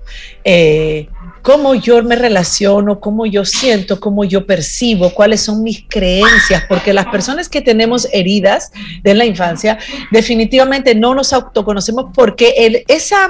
Eh, 0.45 1.09
cómo 1.47 1.77
yo 1.77 2.03
me 2.03 2.17
relaciono, 2.17 2.99
cómo 2.99 3.25
yo 3.25 3.45
siento, 3.45 4.01
cómo 4.01 4.25
yo 4.25 4.47
percibo, 4.47 5.15
cuáles 5.15 5.43
son 5.43 5.63
mis 5.63 5.85
creencias, 5.89 6.65
porque 6.69 6.93
las 6.93 7.07
personas 7.07 7.49
que 7.49 7.61
tenemos 7.61 8.09
heridas 8.13 8.73
de 9.05 9.15
la 9.15 9.25
infancia 9.25 9.79
definitivamente 10.11 10.97
no 10.97 11.15
nos 11.15 11.33
autoconocemos 11.33 12.07
porque 12.13 12.53
el, 12.57 12.83
esa, 12.89 13.29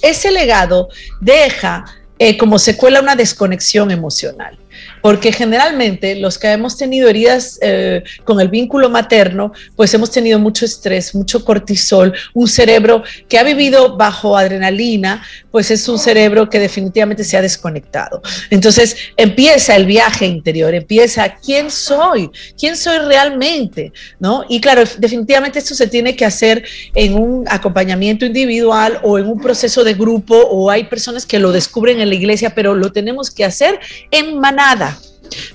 ese 0.00 0.30
legado 0.30 0.88
deja 1.20 1.84
eh, 2.18 2.38
como 2.38 2.58
secuela 2.58 3.02
una 3.02 3.16
desconexión 3.16 3.90
emocional 3.90 4.56
porque 5.02 5.32
generalmente 5.32 6.16
los 6.16 6.38
que 6.38 6.48
hemos 6.48 6.76
tenido 6.76 7.08
heridas 7.08 7.58
eh, 7.62 8.02
con 8.24 8.40
el 8.40 8.48
vínculo 8.48 8.88
materno, 8.90 9.52
pues 9.76 9.92
hemos 9.94 10.10
tenido 10.10 10.38
mucho 10.38 10.64
estrés, 10.64 11.14
mucho 11.14 11.44
cortisol, 11.44 12.12
un 12.34 12.48
cerebro 12.48 13.02
que 13.28 13.38
ha 13.38 13.42
vivido 13.42 13.96
bajo 13.96 14.36
adrenalina, 14.36 15.22
pues 15.50 15.70
es 15.70 15.88
un 15.88 15.98
cerebro 15.98 16.48
que 16.48 16.58
definitivamente 16.58 17.24
se 17.24 17.36
ha 17.36 17.42
desconectado. 17.42 18.22
Entonces 18.50 18.96
empieza 19.16 19.76
el 19.76 19.86
viaje 19.86 20.26
interior, 20.26 20.74
empieza 20.74 21.36
quién 21.36 21.70
soy, 21.70 22.30
quién 22.58 22.76
soy 22.76 22.98
realmente, 22.98 23.92
¿no? 24.18 24.44
Y 24.48 24.60
claro, 24.60 24.82
definitivamente 24.98 25.58
esto 25.58 25.74
se 25.74 25.86
tiene 25.86 26.16
que 26.16 26.24
hacer 26.24 26.64
en 26.94 27.14
un 27.14 27.44
acompañamiento 27.48 28.24
individual 28.24 29.00
o 29.02 29.18
en 29.18 29.26
un 29.26 29.40
proceso 29.40 29.84
de 29.84 29.94
grupo 29.94 30.36
o 30.36 30.70
hay 30.70 30.84
personas 30.84 31.26
que 31.26 31.38
lo 31.38 31.52
descubren 31.52 32.00
en 32.00 32.08
la 32.08 32.14
iglesia, 32.14 32.54
pero 32.54 32.74
lo 32.74 32.92
tenemos 32.92 33.30
que 33.30 33.44
hacer 33.44 33.78
en 34.10 34.38
manada. 34.38 34.97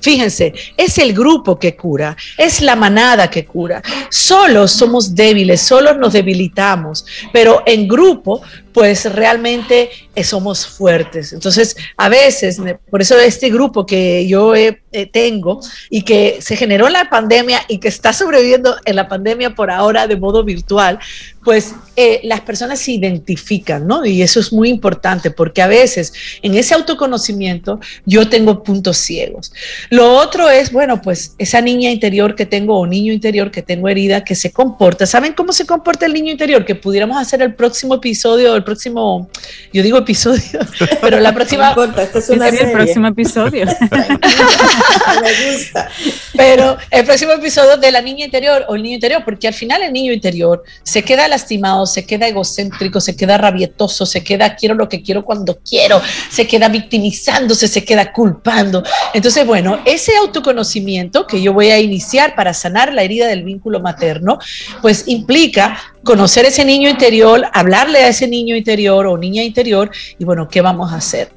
Fíjense, 0.01 0.53
es 0.77 0.97
el 0.97 1.13
grupo 1.13 1.57
que 1.57 1.75
cura, 1.75 2.15
es 2.37 2.61
la 2.61 2.75
manada 2.75 3.29
que 3.29 3.45
cura. 3.45 3.81
Solos 4.09 4.71
somos 4.71 5.15
débiles, 5.15 5.61
solos 5.61 5.97
nos 5.97 6.13
debilitamos, 6.13 7.05
pero 7.31 7.63
en 7.65 7.87
grupo 7.87 8.41
pues 8.73 9.05
realmente 9.13 9.91
eh, 10.15 10.23
somos 10.23 10.65
fuertes. 10.65 11.31
Entonces, 11.31 11.77
a 11.95 12.09
veces, 12.09 12.59
por 12.89 13.01
eso 13.01 13.17
este 13.19 13.49
grupo 13.49 13.85
que 13.85 14.27
yo 14.27 14.55
eh, 14.55 14.81
tengo 15.11 15.59
y 15.89 16.01
que 16.01 16.39
se 16.41 16.55
generó 16.55 16.87
en 16.87 16.93
la 16.93 17.09
pandemia 17.09 17.61
y 17.67 17.77
que 17.77 17.87
está 17.87 18.13
sobreviviendo 18.13 18.75
en 18.85 18.95
la 18.95 19.07
pandemia 19.07 19.55
por 19.55 19.69
ahora 19.71 20.07
de 20.07 20.17
modo 20.17 20.43
virtual, 20.43 20.99
pues 21.43 21.73
eh, 21.95 22.21
las 22.23 22.41
personas 22.41 22.79
se 22.79 22.93
identifican, 22.93 23.85
¿no? 23.87 24.05
Y 24.05 24.21
eso 24.21 24.39
es 24.39 24.51
muy 24.51 24.69
importante 24.69 25.31
porque 25.31 25.61
a 25.61 25.67
veces 25.67 26.13
en 26.41 26.55
ese 26.55 26.73
autoconocimiento 26.73 27.79
yo 28.05 28.29
tengo 28.29 28.63
puntos 28.63 28.97
ciegos. 28.97 29.53
Lo 29.89 30.13
otro 30.13 30.49
es, 30.49 30.71
bueno, 30.71 31.01
pues 31.01 31.35
esa 31.37 31.61
niña 31.61 31.91
interior 31.91 32.35
que 32.35 32.45
tengo 32.45 32.79
o 32.79 32.87
niño 32.87 33.13
interior 33.13 33.51
que 33.51 33.61
tengo 33.61 33.89
herida 33.89 34.23
que 34.23 34.35
se 34.35 34.51
comporta. 34.51 35.05
¿Saben 35.05 35.33
cómo 35.33 35.53
se 35.53 35.65
comporta 35.65 36.05
el 36.05 36.13
niño 36.13 36.31
interior? 36.31 36.65
Que 36.65 36.75
pudiéramos 36.75 37.17
hacer 37.17 37.41
el 37.41 37.53
próximo 37.53 37.95
episodio 37.95 38.53
el 38.55 38.63
próximo, 38.63 39.29
yo 39.71 39.83
digo 39.83 39.97
episodio, 39.97 40.59
pero 41.01 41.19
la 41.19 41.33
próxima. 41.33 41.73
No 41.75 41.83
este 41.83 42.19
es 42.19 42.29
el 42.61 42.71
próximo 42.71 43.07
episodio. 43.07 43.65
Me 43.65 45.51
gusta. 45.51 45.89
Pero 46.35 46.77
el 46.89 47.05
próximo 47.05 47.33
episodio 47.33 47.77
de 47.77 47.91
la 47.91 48.01
niña 48.01 48.25
interior 48.25 48.65
o 48.67 48.75
el 48.75 48.83
niño 48.83 48.95
interior, 48.95 49.23
porque 49.23 49.47
al 49.47 49.53
final 49.53 49.81
el 49.81 49.93
niño 49.93 50.11
interior 50.11 50.63
se 50.83 51.03
queda 51.03 51.27
lastimado, 51.33 51.85
se 51.85 52.05
queda 52.05 52.27
egocéntrico, 52.27 53.01
se 53.01 53.15
queda 53.15 53.37
rabietoso, 53.37 54.05
se 54.05 54.23
queda 54.23 54.55
quiero 54.55 54.75
lo 54.75 54.87
que 54.87 55.01
quiero 55.01 55.25
cuando 55.25 55.59
quiero, 55.59 56.01
se 56.29 56.47
queda 56.47 56.69
victimizándose, 56.69 57.67
se 57.67 57.83
queda 57.83 58.11
culpando. 58.11 58.83
Entonces, 59.13 59.45
bueno, 59.45 59.79
ese 59.85 60.15
autoconocimiento 60.17 61.27
que 61.27 61.41
yo 61.41 61.53
voy 61.53 61.69
a 61.69 61.79
iniciar 61.79 62.35
para 62.35 62.53
sanar 62.53 62.93
la 62.93 63.03
herida 63.03 63.27
del 63.27 63.43
vínculo 63.43 63.79
materno, 63.79 64.39
pues 64.81 65.03
implica 65.07 65.77
conocer 66.03 66.45
ese 66.45 66.65
niño 66.65 66.89
interior, 66.89 67.45
hablarle 67.53 67.99
a 67.99 68.09
ese 68.09 68.27
niño 68.27 68.55
interior 68.55 69.07
o 69.07 69.17
niña 69.17 69.41
interior 69.43 69.89
y 70.19 70.25
bueno, 70.25 70.47
¿qué 70.49 70.61
vamos 70.61 70.91
a 70.91 70.97
hacer? 70.97 71.31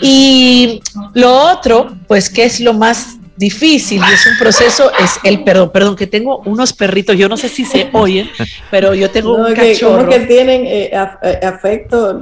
Y 0.00 0.82
lo 1.14 1.50
otro, 1.52 1.96
pues, 2.06 2.28
¿qué 2.28 2.44
es 2.44 2.60
lo 2.60 2.74
más 2.74 3.19
difícil 3.40 4.02
y 4.06 4.12
es 4.12 4.26
un 4.26 4.36
proceso, 4.38 4.92
es 5.02 5.18
el 5.24 5.42
perdón. 5.42 5.70
Perdón, 5.72 5.96
que 5.96 6.06
tengo 6.06 6.42
unos 6.44 6.74
perritos, 6.74 7.16
yo 7.16 7.28
no 7.28 7.36
sé 7.36 7.48
si 7.48 7.64
se 7.64 7.88
oyen, 7.94 8.30
pero 8.70 8.94
yo 8.94 9.10
tengo 9.10 9.34
un 9.34 9.54
cachorro. 9.54 9.98
¿Cómo 9.98 10.10
que 10.10 10.20
tienen 10.20 10.66
eh, 10.66 10.90
eh, 11.22 11.46
afecto? 11.46 12.20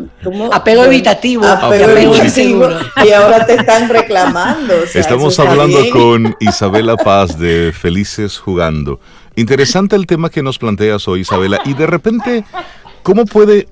Apego 0.52 0.84
evitativo. 0.84 1.44
Apego, 1.44 1.90
evitativo. 1.90 2.68
Y 3.04 3.12
ahora 3.12 3.44
te 3.44 3.54
están 3.54 3.88
reclamando. 3.88 4.74
Estamos 4.94 5.38
hablando 5.40 5.78
con 5.90 6.36
Isabela 6.40 6.96
Paz 6.96 7.38
de 7.38 7.72
Felices 7.72 8.38
Jugando. 8.38 9.00
Interesante 9.34 9.96
el 9.96 10.06
tema 10.06 10.30
que 10.30 10.42
nos 10.42 10.58
planteas 10.58 11.06
hoy, 11.08 11.20
Isabela. 11.20 11.60
Y 11.64 11.74
de 11.74 11.86
repente, 11.86 12.44
¿cómo 13.02 13.24
puede 13.24 13.66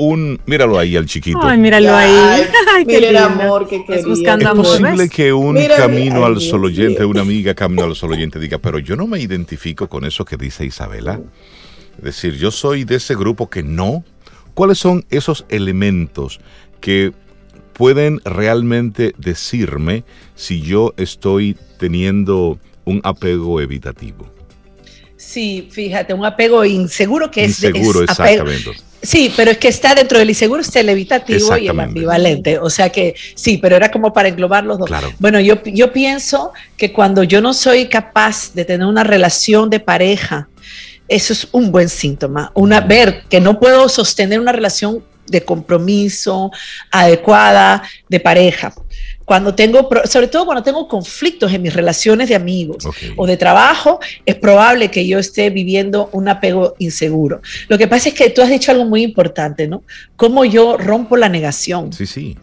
un, 0.00 0.40
míralo 0.46 0.78
ahí 0.78 0.96
al 0.96 1.06
chiquito. 1.06 1.40
Ay, 1.42 1.58
míralo 1.58 1.94
ahí. 1.94 2.44
Ay, 2.74 2.86
el 2.88 3.16
amor 3.16 3.68
que 3.68 3.84
quería. 3.84 4.00
Es 4.00 4.06
buscando 4.06 4.48
amor. 4.48 4.66
Es 4.66 4.72
posible 4.72 5.08
que 5.08 5.32
un 5.32 5.56
camino 5.76 6.24
al 6.24 6.40
sol 6.40 6.64
oyente, 6.64 7.04
una 7.04 7.20
amiga 7.20 7.54
camino 7.54 7.84
al 7.84 7.94
sol 7.94 8.12
oyente 8.12 8.38
diga, 8.38 8.58
pero 8.58 8.78
yo 8.78 8.96
no 8.96 9.06
me 9.06 9.20
identifico 9.20 9.88
con 9.88 10.04
eso 10.04 10.24
que 10.24 10.36
dice 10.36 10.64
Isabela. 10.64 11.20
Es 11.98 12.04
decir, 12.04 12.34
yo 12.36 12.50
soy 12.50 12.84
de 12.84 12.96
ese 12.96 13.14
grupo 13.14 13.50
que 13.50 13.62
no. 13.62 14.04
¿Cuáles 14.54 14.78
son 14.78 15.04
esos 15.10 15.44
elementos 15.48 16.40
que 16.80 17.12
pueden 17.74 18.20
realmente 18.24 19.14
decirme 19.18 20.04
si 20.34 20.60
yo 20.60 20.94
estoy 20.96 21.56
teniendo 21.78 22.58
un 22.84 23.00
apego 23.04 23.60
evitativo? 23.60 24.39
Sí, 25.30 25.68
fíjate, 25.70 26.12
un 26.12 26.24
apego 26.24 26.64
inseguro 26.64 27.30
que 27.30 27.44
es... 27.44 27.62
Inseguro, 27.62 28.02
exactamente. 28.02 28.72
Sí, 29.00 29.32
pero 29.36 29.52
es 29.52 29.58
que 29.58 29.68
está 29.68 29.94
dentro 29.94 30.18
del 30.18 30.28
inseguro, 30.28 30.60
está 30.60 30.80
el 30.80 30.88
evitativo 30.88 31.56
y 31.56 31.68
el 31.68 31.78
ambivalente. 31.78 32.58
O 32.58 32.68
sea 32.68 32.90
que 32.90 33.14
sí, 33.36 33.56
pero 33.58 33.76
era 33.76 33.92
como 33.92 34.12
para 34.12 34.28
englobar 34.28 34.64
los 34.64 34.80
dos. 34.80 34.90
Bueno, 35.20 35.38
yo, 35.38 35.62
yo 35.62 35.92
pienso 35.92 36.52
que 36.76 36.92
cuando 36.92 37.22
yo 37.22 37.40
no 37.40 37.54
soy 37.54 37.86
capaz 37.86 38.52
de 38.54 38.64
tener 38.64 38.84
una 38.88 39.04
relación 39.04 39.70
de 39.70 39.78
pareja, 39.78 40.48
eso 41.06 41.32
es 41.32 41.46
un 41.52 41.70
buen 41.70 41.88
síntoma. 41.88 42.50
Una, 42.54 42.80
ver 42.80 43.22
que 43.30 43.40
no 43.40 43.60
puedo 43.60 43.88
sostener 43.88 44.40
una 44.40 44.50
relación 44.50 45.04
de 45.28 45.44
compromiso 45.44 46.50
adecuada 46.90 47.84
de 48.08 48.18
pareja 48.18 48.74
cuando 49.30 49.54
tengo, 49.54 49.88
sobre 50.06 50.26
todo 50.26 50.44
cuando 50.44 50.64
tengo 50.64 50.88
conflictos 50.88 51.52
en 51.52 51.62
mis 51.62 51.72
relaciones 51.72 52.28
de 52.28 52.34
amigos 52.34 52.84
o 53.16 53.28
de 53.28 53.36
trabajo, 53.36 54.00
es 54.26 54.34
probable 54.34 54.90
que 54.90 55.06
yo 55.06 55.20
esté 55.20 55.50
viviendo 55.50 56.10
un 56.10 56.28
apego 56.28 56.74
inseguro. 56.80 57.40
Lo 57.68 57.78
que 57.78 57.86
pasa 57.86 58.08
es 58.08 58.16
que 58.16 58.30
tú 58.30 58.42
has 58.42 58.50
dicho 58.50 58.72
algo 58.72 58.86
muy 58.86 59.04
importante, 59.04 59.68
¿no? 59.68 59.84
Cómo 60.16 60.44
yo 60.44 60.76
rompo 60.76 61.16
la 61.16 61.28
negación. 61.28 61.92
Sí, 61.92 62.06
sí. 62.06 62.36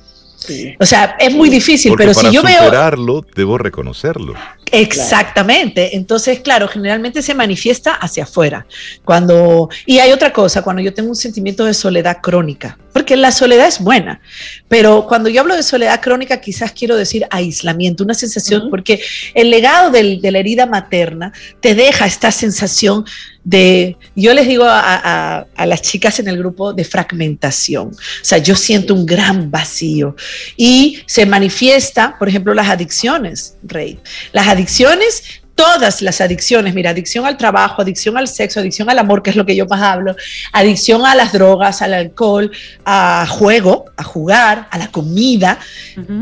O 0.80 0.86
sea, 0.86 1.18
es 1.20 1.34
muy 1.34 1.50
difícil, 1.50 1.94
pero 1.98 2.14
si 2.14 2.32
yo 2.32 2.42
veo... 2.42 2.64
superarlo, 2.64 3.26
debo 3.36 3.58
reconocerlo. 3.58 4.36
Exactamente. 4.72 5.98
Entonces, 5.98 6.40
claro, 6.40 6.70
generalmente 6.70 7.22
se 7.22 7.34
manifiesta 7.34 7.96
hacia 7.96 8.24
afuera. 8.24 8.66
Cuando 9.04 9.70
y 9.86 10.00
hay 10.00 10.12
otra 10.12 10.32
cosa, 10.32 10.62
cuando 10.62 10.82
yo 10.82 10.94
tengo 10.94 11.10
un 11.10 11.16
sentimiento 11.16 11.66
de 11.66 11.74
soledad 11.74 12.20
crónica, 12.22 12.78
porque 12.98 13.16
la 13.16 13.32
soledad 13.32 13.68
es 13.68 13.78
buena, 13.80 14.20
pero 14.68 15.06
cuando 15.08 15.30
yo 15.30 15.42
hablo 15.42 15.56
de 15.56 15.62
soledad 15.62 16.02
crónica, 16.02 16.42
quizás 16.42 16.72
quiero 16.72 16.96
decir 16.96 17.28
aislamiento, 17.30 18.04
una 18.04 18.16
sensación, 18.16 18.72
porque 18.72 19.00
el 19.36 19.52
legado 19.52 19.92
de 19.92 20.32
la 20.32 20.40
herida 20.40 20.66
materna 20.66 21.32
te 21.60 21.76
deja 21.76 22.08
esta 22.08 22.32
sensación 22.32 23.06
de, 23.44 23.98
yo 24.16 24.34
les 24.34 24.48
digo 24.48 24.64
a, 24.66 25.46
a, 25.56 25.66
las 25.68 25.84
chicas 25.84 26.20
en 26.20 26.28
el 26.28 26.40
grupo 26.40 26.74
de 26.74 26.86
fragmentación, 26.86 27.90
o 27.90 28.24
sea, 28.26 28.40
yo 28.40 28.56
siento 28.56 28.96
un 28.96 29.06
gran 29.06 29.52
vacío. 29.52 30.16
Y 30.56 31.04
se 31.06 31.28
manifiesta, 31.28 32.18
por 32.18 32.30
ejemplo, 32.30 32.56
las 32.56 32.68
adicciones, 32.68 33.58
Rey. 33.62 34.00
Las 34.32 34.48
adicciones 34.48 35.44
todas 35.58 36.04
las 36.04 36.22
adicciones, 36.22 36.76
mira, 36.76 36.92
adicción 36.92 37.26
al 37.26 37.36
trabajo, 37.36 37.82
adicción 37.82 38.16
al 38.16 38.28
sexo, 38.28 38.60
adicción 38.60 38.92
al 38.92 39.00
amor, 39.00 39.24
que 39.24 39.32
es 39.32 39.36
lo 39.36 39.44
que 39.44 39.56
yo 39.56 39.66
más 39.66 39.82
hablo, 39.82 40.16
adicción 40.52 41.04
a 41.04 41.16
las 41.16 41.34
drogas, 41.34 41.82
al 41.82 41.96
alcohol, 41.96 42.52
a 42.86 43.26
juego, 43.28 43.86
a 43.98 44.04
jugar, 44.04 44.68
a 44.70 44.78
la 44.78 44.92
comida, 44.92 45.58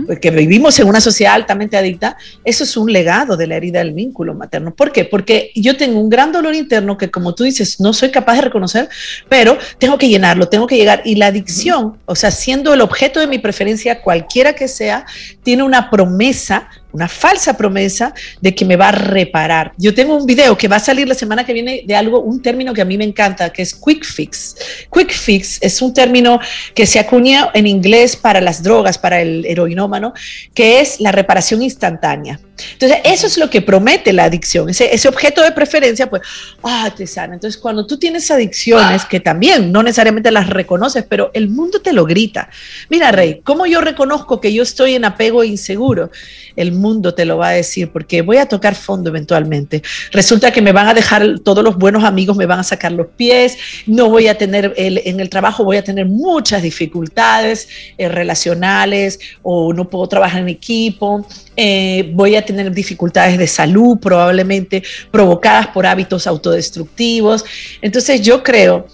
porque 0.08 0.32
vivimos 0.32 0.80
en 0.80 0.88
una 0.88 1.02
sociedad 1.02 1.34
altamente 1.34 1.76
adicta, 1.76 2.15
eso 2.45 2.63
es 2.63 2.78
un 2.78 2.93
legado 2.93 3.36
de 3.36 3.48
la 3.48 3.58
herida 3.58 3.80
del 3.80 3.91
vínculo 3.91 4.34
materno. 4.34 4.74
¿Por 4.74 4.93
qué? 4.93 5.04
Porque 5.04 5.52
yo 5.54 5.76
tengo 5.76 6.00
un 6.00 6.10
gran 6.10 6.32
dolor 6.32 6.56
interno 6.56 6.98
que, 6.98 7.12
como 7.12 7.36
tú 7.36 7.43
dices, 7.43 7.82
no 7.82 7.91
soy 7.91 8.12
capaz 8.12 8.36
de 8.36 8.41
reconocer, 8.43 8.88
pero 9.28 9.58
tengo 9.80 9.98
que 9.98 10.08
llenarlo, 10.08 10.48
tengo 10.48 10.65
que 10.65 10.78
llegar. 10.78 11.02
Y 11.04 11.15
la 11.15 11.28
adicción, 11.28 11.98
o 12.06 12.15
sea, 12.15 12.32
siendo 12.32 12.74
el 12.74 12.80
objeto 12.80 13.19
de 13.19 13.28
mi 13.28 13.39
preferencia, 13.39 14.02
cualquiera 14.02 14.54
que 14.54 14.69
sea, 14.69 15.06
tiene 15.43 15.63
una 15.63 15.89
promesa 15.89 16.69
una 16.96 17.10
falsa 17.10 17.58
promesa 17.58 18.14
de 18.42 18.56
que 18.56 18.64
me 18.64 18.78
va 18.78 18.90
a 18.90 18.92
reparar. 18.94 19.74
Yo 19.78 19.94
tengo 19.94 20.16
un 20.16 20.26
video 20.26 20.58
que 20.58 20.68
va 20.68 20.78
a 20.78 20.80
salir 20.80 21.08
la 21.08 21.14
semana 21.14 21.46
que 21.46 21.54
viene 21.54 21.84
de 21.86 21.96
algo, 21.96 22.22
un 22.22 22.42
término 22.42 22.74
que 22.74 22.82
a 22.82 22.86
mí 22.86 22.98
me 22.98 23.04
encanta, 23.04 23.52
que 23.52 23.62
es 23.62 23.76
quick 23.76 24.06
fix. 24.06 24.56
Quick 24.92 25.12
fix 25.12 25.58
es 25.62 25.82
un 25.82 25.94
término 25.94 26.40
que 26.74 26.86
se 26.86 27.00
acuña 27.00 27.52
en 27.54 27.68
inglés 27.68 28.16
para 28.16 28.40
las 28.40 28.64
drogas, 28.64 28.98
para 28.98 29.22
el 29.22 29.46
heroinómano, 29.46 30.14
que 30.54 30.80
es 30.80 31.02
la 31.02 31.12
reparación 31.12 31.62
instantánea. 31.62 32.40
Entonces, 32.74 33.00
eso 33.04 33.28
es 33.28 33.38
lo 33.38 33.50
que 33.50 33.62
promete 33.62 34.13
la 34.13 34.26
adicción, 34.26 34.70
ese, 34.70 34.94
ese 34.94 35.08
objeto 35.08 35.41
de 35.41 35.52
preferencia, 35.52 36.10
pues, 36.10 36.22
ah, 36.63 36.91
te 36.96 37.06
sana. 37.08 37.34
Entonces, 37.34 37.60
cuando 37.60 37.86
tú 37.86 37.98
tienes 37.98 38.30
adicciones, 38.32 39.06
que 39.06 39.20
también 39.20 39.72
no 39.72 39.84
necesariamente 39.84 40.32
las 40.32 40.50
reconoces, 40.50 41.06
pero 41.08 41.32
el 41.34 41.50
mundo 41.50 41.82
te 41.82 41.94
lo 41.94 42.06
grita. 42.06 42.50
Mira, 42.89 43.12
Rey, 43.12 43.41
¿cómo 43.44 43.65
yo 43.65 43.82
reconozco 43.82 44.39
que 44.39 44.54
yo 44.54 44.63
estoy 44.63 44.96
en 44.96 45.06
apego 45.06 45.44
inseguro? 45.44 46.12
El 46.56 46.72
mundo 46.72 47.13
te 47.13 47.26
lo 47.26 47.38
va 47.38 47.50
a 47.50 47.52
decir, 47.52 47.91
porque 47.91 48.22
voy 48.22 48.38
a 48.38 48.48
tocar 48.48 48.76
fondo 48.76 49.10
eventualmente. 49.10 49.84
Resulta 50.12 50.52
que 50.52 50.62
me 50.62 50.72
van 50.72 50.88
a 50.88 50.94
dejar, 50.94 51.39
todos 51.39 51.63
los 51.63 51.78
buenos 51.78 52.04
amigos 52.04 52.38
me 52.38 52.46
van 52.46 52.60
a 52.60 52.63
sacar 52.63 52.91
los 52.91 53.08
pies, 53.08 53.58
no 53.86 54.10
voy 54.10 54.28
a 54.28 54.38
tener, 54.38 54.74
el, 54.78 55.02
en 55.06 55.20
el 55.20 55.30
trabajo 55.30 55.63
voy 55.63 55.78
a 55.78 55.84
tener 55.84 56.06
muchas 56.06 56.62
dificultades 56.62 57.68
eh, 57.98 58.08
relacionales 58.08 59.20
o 59.41 59.74
no 59.74 59.89
puedo 59.89 60.08
trabajar 60.08 60.41
en 60.41 60.50
equipo, 60.50 61.28
eh, 61.58 62.12
voy 62.13 62.36
a 62.36 62.45
tener 62.46 62.72
dificultades 62.72 63.38
de 63.38 63.48
salud 63.48 63.98
probablemente 64.00 64.84
provocadas 65.12 65.68
por 65.68 65.86
hábitos 65.86 66.28
autodestructivos. 66.28 67.46
Entonces 67.82 68.22
yo 68.22 68.44
creo 68.44 68.88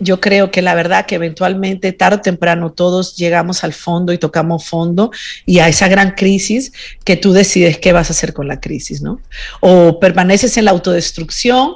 yo 0.00 0.20
creo 0.20 0.50
que 0.50 0.62
la 0.62 0.74
verdad 0.74 1.06
que 1.06 1.14
eventualmente, 1.14 1.92
tarde 1.92 2.16
o 2.16 2.20
temprano, 2.20 2.72
todos 2.72 3.16
llegamos 3.16 3.62
al 3.62 3.74
fondo 3.74 4.12
y 4.12 4.18
tocamos 4.18 4.64
fondo 4.64 5.10
y 5.44 5.58
a 5.58 5.68
esa 5.68 5.88
gran 5.88 6.12
crisis 6.12 6.72
que 7.04 7.16
tú 7.16 7.32
decides 7.32 7.78
qué 7.78 7.92
vas 7.92 8.08
a 8.08 8.12
hacer 8.12 8.32
con 8.32 8.48
la 8.48 8.60
crisis, 8.60 9.02
¿no? 9.02 9.20
O 9.60 10.00
permaneces 10.00 10.56
en 10.56 10.64
la 10.64 10.70
autodestrucción 10.70 11.74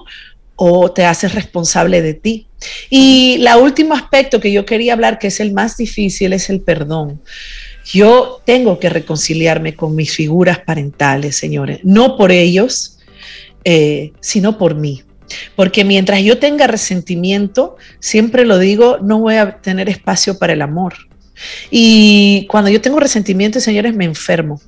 o 0.57 0.91
te 0.91 1.05
haces 1.05 1.35
responsable 1.35 2.01
de 2.01 2.15
ti. 2.15 2.47
Y 2.89 3.35
el 3.47 3.63
último 3.63 3.95
aspecto 3.95 4.41
que 4.41 4.53
yo 4.53 4.65
quería 4.65 4.95
hablar, 4.95 5.19
que 5.19 5.27
es 5.27 5.41
el 5.41 5.53
más 5.53 5.77
difícil, 5.77 6.33
es 6.33 6.49
el 6.49 6.61
perdón. 6.61 7.21
Yo 7.85 8.40
tengo 8.44 8.79
que 8.79 8.88
reconciliarme 8.88 9.75
con 9.75 9.94
mis 9.94 10.14
figuras 10.14 10.61
parentales, 10.61 11.37
señores, 11.37 11.81
no 11.83 12.16
por 12.16 12.33
ellos, 12.33 12.99
eh, 13.64 14.12
sino 14.20 14.59
por 14.59 14.75
mí. 14.75 15.03
Porque 15.57 15.85
mientras 15.85 16.23
yo 16.23 16.38
tenga 16.38 16.66
resentimiento, 16.66 17.77
siempre 17.99 18.44
lo 18.44 18.59
digo, 18.59 18.99
no 19.03 19.20
voy 19.20 19.37
a 19.37 19.59
tener 19.59 19.88
espacio 19.88 20.38
para 20.38 20.53
el 20.53 20.62
amor. 20.62 20.94
Y 21.70 22.47
cuando 22.49 22.70
yo 22.70 22.81
tengo 22.81 23.01
resentimiento, 23.01 23.61
señores, 23.61 23.94
me 23.94 24.05
enfermo. 24.05 24.61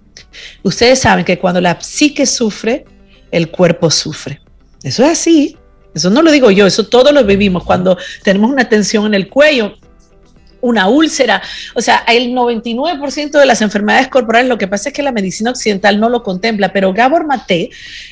Ustedes 0.62 1.00
saben 1.00 1.24
que 1.24 1.38
cuando 1.38 1.60
la 1.60 1.80
psique 1.80 2.26
sufre, 2.26 2.84
el 3.30 3.50
cuerpo 3.50 3.90
sufre. 3.90 4.40
Eso 4.82 5.04
es 5.04 5.10
así. 5.10 5.56
Eso 5.94 6.10
no 6.10 6.20
lo 6.20 6.30
digo 6.30 6.50
yo, 6.50 6.66
eso 6.66 6.86
todos 6.88 7.12
lo 7.12 7.24
vivimos. 7.24 7.64
Cuando 7.64 7.96
tenemos 8.22 8.50
una 8.50 8.68
tensión 8.68 9.06
en 9.06 9.14
el 9.14 9.28
cuello, 9.28 9.76
una 10.66 10.88
úlcera. 10.88 11.42
O 11.74 11.80
sea, 11.80 12.04
el 12.08 12.32
99% 12.32 13.38
de 13.38 13.46
las 13.46 13.62
enfermedades 13.62 14.08
corporales, 14.08 14.48
lo 14.48 14.58
que 14.58 14.68
pasa 14.68 14.90
es 14.90 14.94
que 14.94 15.02
la 15.02 15.12
medicina 15.12 15.50
occidental 15.50 15.98
no 16.00 16.08
lo 16.08 16.22
contempla, 16.22 16.72
pero 16.72 16.92
Gabor 16.92 17.26
Mate, 17.26 17.70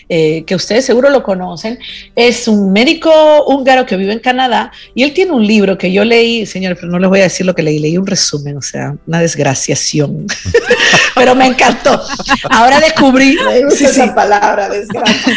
eh, 0.09 0.45
que 0.47 0.55
ustedes 0.55 0.85
seguro 0.85 1.11
lo 1.11 1.23
conocen, 1.23 1.79
es 2.15 2.49
un 2.49 2.73
médico 2.73 3.11
húngaro 3.47 3.87
que 3.87 3.97
vive 3.97 4.13
en 4.13 4.21
Canadá 4.21 4.73
y 4.95 5.03
él 5.03 5.13
tiene 5.13 5.33
un 5.33 5.47
libro 5.47 5.79
que 5.79 5.93
yo 5.93 6.05
leí, 6.05 6.47
señores, 6.47 6.79
pero 6.81 6.93
no 6.93 6.99
les 6.99 7.09
voy 7.09 7.21
a 7.21 7.25
decir 7.25 7.47
lo 7.47 7.55
que 7.55 7.63
leí, 7.63 7.79
leí 7.79 7.99
un 7.99 8.07
resumen, 8.07 8.57
o 8.57 8.63
sea, 8.63 8.95
una 9.07 9.21
desgraciación, 9.21 10.27
pero 11.15 11.35
me 11.35 11.47
encantó. 11.47 12.01
Ahora 12.51 12.81
descubrí... 12.81 13.37
esa 13.71 14.15
palabra, 14.15 14.69
desgracia. 14.69 15.35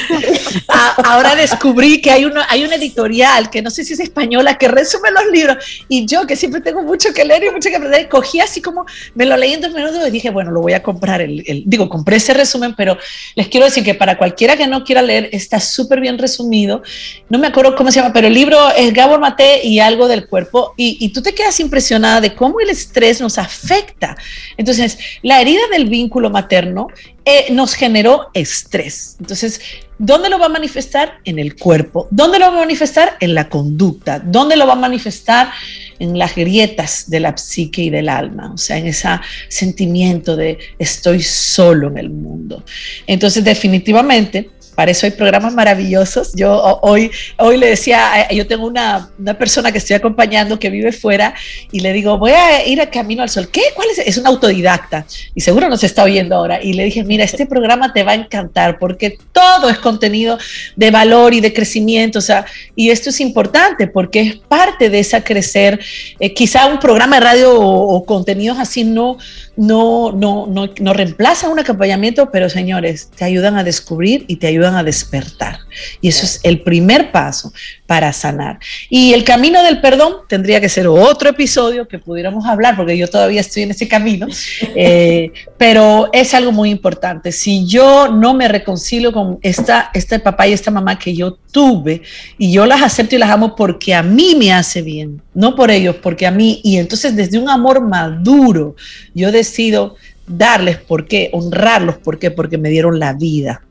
Ahora 1.03 1.36
descubrí 1.36 2.01
que 2.01 2.12
hay, 2.12 2.25
uno, 2.25 2.41
hay 2.47 2.63
una 2.63 2.75
editorial 2.75 3.49
que 3.49 3.62
no 3.62 3.69
sé 3.69 3.84
si 3.84 3.93
es 3.93 3.99
española 3.99 4.57
que 4.57 4.68
resume 4.68 5.11
los 5.11 5.26
libros 5.32 5.57
y 5.88 6.05
yo 6.05 6.26
que 6.26 6.36
siempre 6.36 6.61
tengo 6.61 6.84
mucho 6.84 7.07
mucho 7.08 7.14
que 7.14 7.26
leer 7.26 7.43
y 7.43 7.49
mucho 7.51 7.70
que 7.70 7.76
aprender. 7.76 8.10
Cogí 8.10 8.39
así 8.39 8.62
como, 8.62 8.86
me 9.16 9.26
lo 9.26 9.38
leí 9.38 9.53
en 9.53 9.62
dos 9.62 9.74
minutos 9.74 10.08
y 10.08 10.12
dije, 10.12 10.30
bueno, 10.30 10.51
lo 10.51 10.62
voy 10.62 10.74
a 10.74 10.84
comprar. 10.84 11.22
El, 11.22 11.64
digo, 11.66 11.89
compré 11.89 12.18
ese 12.18 12.34
resumen, 12.34 12.76
pero 12.76 12.97
les 13.36 13.47
quiero 13.47 13.66
decir 13.66 13.84
que 13.84 13.93
para 13.93 14.18
cualquiera 14.18 14.55
que 14.58 14.68
no 14.68 14.84
quiera 14.84 15.01
leer, 15.01 15.30
está 15.32 15.60
súper 15.60 15.99
bien 15.99 16.18
resumido. 16.18 16.82
No 17.30 17.39
me 17.39 17.47
acuerdo 17.47 17.76
cómo 17.76 17.91
se 17.91 17.99
llama, 17.99 18.14
pero 18.14 18.28
el 18.28 18.34
libro 18.34 18.58
es 18.76 18.93
Gabor 18.93 19.20
Mate 19.20 19.66
y 19.66 19.80
algo 19.80 20.08
del 20.08 20.28
cuerpo. 20.28 20.74
Y, 20.78 20.97
y 20.99 21.10
tú 21.10 21.22
te 21.22 21.34
quedas 21.34 21.60
impresionada 21.60 22.22
de 22.22 22.36
cómo 22.36 22.60
el 22.60 22.70
estrés 22.70 23.22
nos 23.22 23.38
afecta. 23.38 24.18
Entonces, 24.58 24.97
la 25.22 25.41
herida 25.41 25.62
del 25.72 25.88
vínculo 25.88 26.30
materno 26.30 26.88
eh, 27.30 27.51
nos 27.51 27.74
generó 27.74 28.30
estrés. 28.34 29.18
Entonces, 29.20 29.60
¿dónde 29.97 30.30
lo 30.30 30.39
va 30.39 30.45
a 30.45 30.49
manifestar? 30.49 31.20
En 31.26 31.39
el 31.39 31.58
cuerpo. 31.58 32.08
¿Dónde 32.10 32.39
lo 32.39 32.45
va 32.45 32.53
a 32.53 32.62
manifestar? 32.62 33.18
En 33.20 33.36
la 33.36 33.49
conducta. 33.49 34.20
¿Dónde 34.20 34.55
lo 34.55 34.66
va 34.66 34.74
a 34.74 34.78
manifestar? 34.78 35.51
En 36.00 36.18
las 36.18 36.36
grietas 36.36 37.10
de 37.10 37.20
la 37.20 37.36
psique 37.38 37.84
y 37.84 37.89
del 37.89 38.10
alma, 38.10 38.52
o 38.54 38.58
sea, 38.58 38.78
en 38.78 38.88
ese 38.88 39.10
sentimiento 39.50 40.36
de 40.36 40.58
estoy 40.78 41.22
solo 41.22 41.88
en 41.88 41.98
el 41.98 42.10
mundo. 42.10 42.64
Entonces, 43.08 43.43
definitivamente, 43.43 44.50
para 44.78 44.91
eso 44.91 45.07
hay 45.07 45.11
programas 45.13 45.55
maravillosos. 45.55 46.34
Yo 46.36 46.53
hoy, 46.84 47.09
hoy 47.39 47.57
le 47.57 47.65
decía, 47.65 48.30
yo 48.30 48.45
tengo 48.45 48.67
una, 48.67 49.09
una, 49.17 49.36
persona 49.36 49.71
que 49.71 49.80
estoy 49.80 49.95
acompañando 49.95 50.59
que 50.59 50.69
vive 50.69 50.91
fuera 50.91 51.34
y 51.71 51.80
le 51.80 51.91
digo, 51.93 52.19
voy 52.19 52.34
a 52.34 52.63
ir 52.63 52.80
a 52.80 52.88
Camino 52.88 53.23
al 53.23 53.30
Sol. 53.30 53.49
¿Qué? 53.51 53.63
¿Cuál 53.73 53.88
es? 53.89 53.97
Es 53.97 54.19
un 54.19 54.28
autodidacta 54.28 55.03
y 55.34 55.41
seguro 55.41 55.67
nos 55.67 55.84
está 55.84 56.03
oyendo 56.03 56.36
ahora. 56.36 56.61
Y 56.61 56.73
le 56.73 56.84
dije, 56.84 57.03
mira, 57.03 57.23
este 57.23 57.47
programa 57.47 57.91
te 57.91 58.03
va 58.03 58.11
a 58.11 58.15
encantar 58.15 58.78
porque 58.78 59.17
todo 59.32 59.67
es 59.67 59.80
contenido 59.80 60.38
de 60.75 60.91
valor 60.91 61.34
y 61.34 61.41
de 61.41 61.51
crecimiento. 61.53 62.19
O 62.19 62.21
sea, 62.21 62.45
y 62.75 62.91
esto 62.91 63.09
es 63.09 63.19
importante 63.19 63.88
porque 63.88 64.21
es 64.21 64.36
parte 64.36 64.91
de 64.91 64.99
esa 64.99 65.23
crecer. 65.23 65.80
Eh, 66.19 66.36
quizá 66.36 66.67
un 66.67 66.78
programa 66.78 67.15
de 67.15 67.21
radio 67.21 67.59
o, 67.59 67.95
o 67.95 68.05
contenidos 68.05 68.59
así 68.59 68.84
no, 68.84 69.17
no, 69.55 70.11
no, 70.11 70.45
no, 70.45 70.69
no 70.80 70.93
reemplaza 70.93 71.49
un 71.49 71.59
acompañamiento, 71.59 72.30
pero 72.32 72.47
señores, 72.47 73.09
te 73.15 73.25
ayudan 73.25 73.57
a 73.57 73.63
descubrir 73.63 74.23
y 74.28 74.36
te 74.36 74.45
ayudan 74.45 74.66
a 74.76 74.84
despertar. 74.84 75.59
Y 76.01 76.09
eso 76.09 76.26
es 76.26 76.39
el 76.43 76.61
primer 76.61 77.11
paso 77.11 77.53
para 77.86 78.11
sanar. 78.13 78.59
Y 78.89 79.13
el 79.13 79.24
camino 79.24 79.63
del 79.63 79.80
perdón 79.80 80.18
tendría 80.28 80.59
que 80.59 80.70
ser 80.70 80.88
otro 80.88 81.30
episodio 81.30 81.88
que 81.88 81.99
pudiéramos 81.99 82.45
hablar, 82.45 82.76
porque 82.76 82.97
yo 82.97 83.07
todavía 83.07 83.41
estoy 83.41 83.63
en 83.63 83.72
ese 83.72 83.88
camino, 83.88 84.28
eh, 84.76 85.32
pero 85.57 86.09
es 86.11 86.34
algo 86.34 86.51
muy 86.51 86.70
importante. 86.70 87.32
Si 87.32 87.65
yo 87.65 88.09
no 88.09 88.34
me 88.34 88.47
reconcilio 88.47 89.11
con 89.11 89.39
esta, 89.41 89.91
este 89.93 90.20
papá 90.20 90.47
y 90.47 90.53
esta 90.53 90.72
mamá 90.72 90.97
que 90.99 91.15
yo 91.15 91.38
tuve, 91.51 92.01
y 92.38 92.51
yo 92.51 92.65
las 92.65 92.82
acepto 92.82 93.15
y 93.15 93.20
las 93.20 93.30
amo 93.30 93.55
porque 93.55 93.93
a 93.93 94.03
mí 94.03 94.36
me 94.38 94.53
hace 94.53 94.82
bien, 94.82 95.22
no 95.34 95.55
por 95.55 95.72
ellos, 95.72 95.95
porque 96.01 96.28
a 96.28 96.32
mí, 96.32 96.61
y 96.63 96.78
entonces 96.78 97.15
desde 97.15 97.39
un 97.39 97.49
amor 97.49 97.82
maduro, 97.82 98.76
yo 99.13 99.32
decido 99.32 99.95
darles 100.28 100.78
por 100.78 101.07
qué, 101.07 101.30
honrarlos, 101.32 101.97
¿por 101.97 102.20
qué? 102.20 102.32
Porque 102.32 102.57
me 102.57 102.70
dieron 102.70 102.99
la 102.99 103.13
vida. 103.13 103.61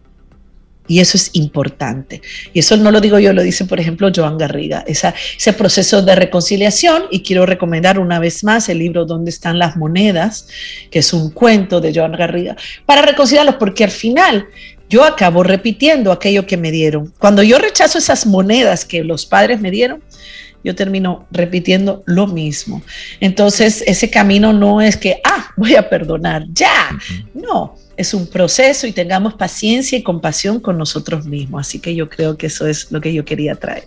Y 0.88 1.00
eso 1.00 1.16
es 1.16 1.30
importante. 1.32 2.22
Y 2.52 2.60
eso 2.60 2.76
no 2.76 2.90
lo 2.90 3.00
digo 3.00 3.18
yo, 3.18 3.32
lo 3.32 3.42
dice, 3.42 3.64
por 3.64 3.80
ejemplo, 3.80 4.10
Joan 4.14 4.38
Garriga. 4.38 4.84
Ese 4.86 5.52
proceso 5.52 6.02
de 6.02 6.14
reconciliación, 6.14 7.04
y 7.10 7.22
quiero 7.22 7.46
recomendar 7.46 7.98
una 7.98 8.18
vez 8.18 8.44
más 8.44 8.68
el 8.68 8.78
libro 8.78 9.04
¿Dónde 9.04 9.30
están 9.30 9.58
las 9.58 9.76
monedas?, 9.76 10.48
que 10.90 11.00
es 11.00 11.12
un 11.12 11.30
cuento 11.30 11.80
de 11.80 11.92
Joan 11.94 12.12
Garriga, 12.12 12.56
para 12.84 13.02
reconciliarlos, 13.02 13.56
porque 13.56 13.84
al 13.84 13.90
final 13.90 14.46
yo 14.88 15.02
acabo 15.02 15.42
repitiendo 15.42 16.12
aquello 16.12 16.46
que 16.46 16.56
me 16.56 16.70
dieron. 16.70 17.12
Cuando 17.18 17.42
yo 17.42 17.58
rechazo 17.58 17.98
esas 17.98 18.26
monedas 18.26 18.84
que 18.84 19.02
los 19.02 19.26
padres 19.26 19.60
me 19.60 19.70
dieron, 19.72 20.02
yo 20.66 20.74
termino 20.74 21.26
repitiendo 21.30 22.02
lo 22.06 22.26
mismo. 22.26 22.82
Entonces, 23.20 23.84
ese 23.86 24.10
camino 24.10 24.52
no 24.52 24.80
es 24.80 24.96
que, 24.96 25.20
ah, 25.22 25.52
voy 25.56 25.76
a 25.76 25.88
perdonar, 25.88 26.44
ya. 26.52 26.98
No, 27.34 27.76
es 27.96 28.12
un 28.12 28.26
proceso 28.26 28.88
y 28.88 28.92
tengamos 28.92 29.34
paciencia 29.34 29.96
y 29.96 30.02
compasión 30.02 30.58
con 30.58 30.76
nosotros 30.76 31.24
mismos. 31.24 31.60
Así 31.60 31.78
que 31.78 31.94
yo 31.94 32.08
creo 32.08 32.36
que 32.36 32.48
eso 32.48 32.66
es 32.66 32.90
lo 32.90 33.00
que 33.00 33.14
yo 33.14 33.24
quería 33.24 33.54
traer. 33.54 33.84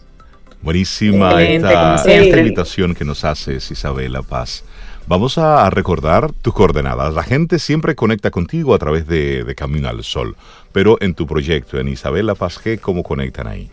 Buenísima 0.61 1.43
esta, 1.43 2.01
invitación 2.15 2.95
que 2.95 3.03
nos 3.03 3.25
haces, 3.25 3.69
Isabela 3.69 4.21
Paz. 4.21 4.63
Vamos 5.05 5.37
a 5.37 5.69
recordar 5.69 6.31
tus 6.31 6.53
coordenadas. 6.53 7.13
La 7.13 7.23
gente 7.23 7.59
siempre 7.59 7.93
conecta 7.95 8.31
contigo 8.31 8.73
a 8.73 8.79
través 8.79 9.05
de, 9.05 9.43
de 9.43 9.55
Camino 9.55 9.89
al 9.89 10.05
Sol, 10.05 10.37
pero 10.71 10.97
en 11.01 11.13
tu 11.13 11.27
proyecto, 11.27 11.77
en 11.77 11.89
Isabela 11.89 12.35
Paz, 12.35 12.61
¿cómo 12.81 13.03
conectan 13.03 13.47
ahí? 13.47 13.69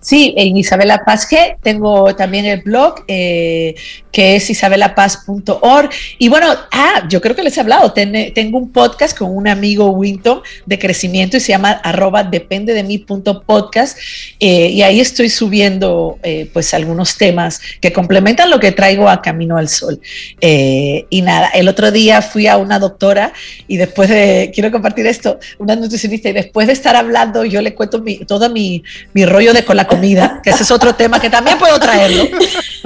Sí, 0.00 0.34
en 0.36 0.56
Isabela 0.56 1.04
Paz 1.04 1.28
G 1.30 1.56
tengo 1.62 2.14
también 2.16 2.44
el 2.44 2.62
blog 2.62 3.04
eh, 3.06 3.74
que 4.10 4.36
es 4.36 4.50
isabelapaz.org. 4.50 5.90
Y 6.18 6.28
bueno, 6.28 6.48
ah, 6.70 7.06
yo 7.08 7.20
creo 7.20 7.34
que 7.34 7.42
les 7.42 7.56
he 7.56 7.60
hablado, 7.60 7.92
tengo 7.92 8.58
un 8.58 8.70
podcast 8.72 9.16
con 9.16 9.34
un 9.34 9.48
amigo 9.48 9.90
Winton 9.90 10.42
de 10.66 10.78
crecimiento 10.78 11.36
y 11.36 11.40
se 11.40 11.52
llama 11.52 11.70
arroba 11.70 12.24
depende 12.24 12.74
de 12.74 12.82
mí 12.82 12.98
podcast. 13.46 13.98
Eh, 14.40 14.68
y 14.68 14.82
ahí 14.82 15.00
estoy 15.00 15.28
subiendo 15.28 16.18
eh, 16.22 16.50
pues 16.52 16.74
algunos 16.74 17.16
temas 17.16 17.60
que 17.80 17.92
complementan 17.92 18.50
lo 18.50 18.60
que 18.60 18.72
traigo 18.72 19.08
a 19.08 19.22
Camino 19.22 19.56
al 19.56 19.68
Sol. 19.68 20.00
y 20.40 21.22
nada, 21.22 21.48
el 21.54 21.68
otro 21.68 21.90
día 21.90 22.22
fui 22.22 22.46
a 22.46 22.56
una 22.56 22.78
doctora 22.78 23.32
y 23.68 23.76
después 23.76 24.08
de, 24.08 24.50
quiero 24.54 24.70
compartir 24.70 25.06
esto, 25.06 25.38
una 25.58 25.76
nutricionista, 25.76 26.28
y 26.28 26.32
después 26.32 26.66
de 26.66 26.72
estar 26.72 26.96
hablando, 26.96 27.44
yo 27.44 27.62
le 27.62 27.74
cuento 27.74 28.00
mi, 28.00 28.18
todo 28.18 28.50
mi, 28.50 28.82
mi 29.12 29.24
rollo 29.24 29.52
de 29.52 29.64
con 29.72 29.76
la 29.78 29.86
comida, 29.86 30.40
que 30.42 30.50
ese 30.50 30.64
es 30.64 30.70
otro 30.70 30.94
tema 30.94 31.18
que 31.18 31.30
también 31.30 31.58
puedo 31.58 31.78
traerlo, 31.80 32.24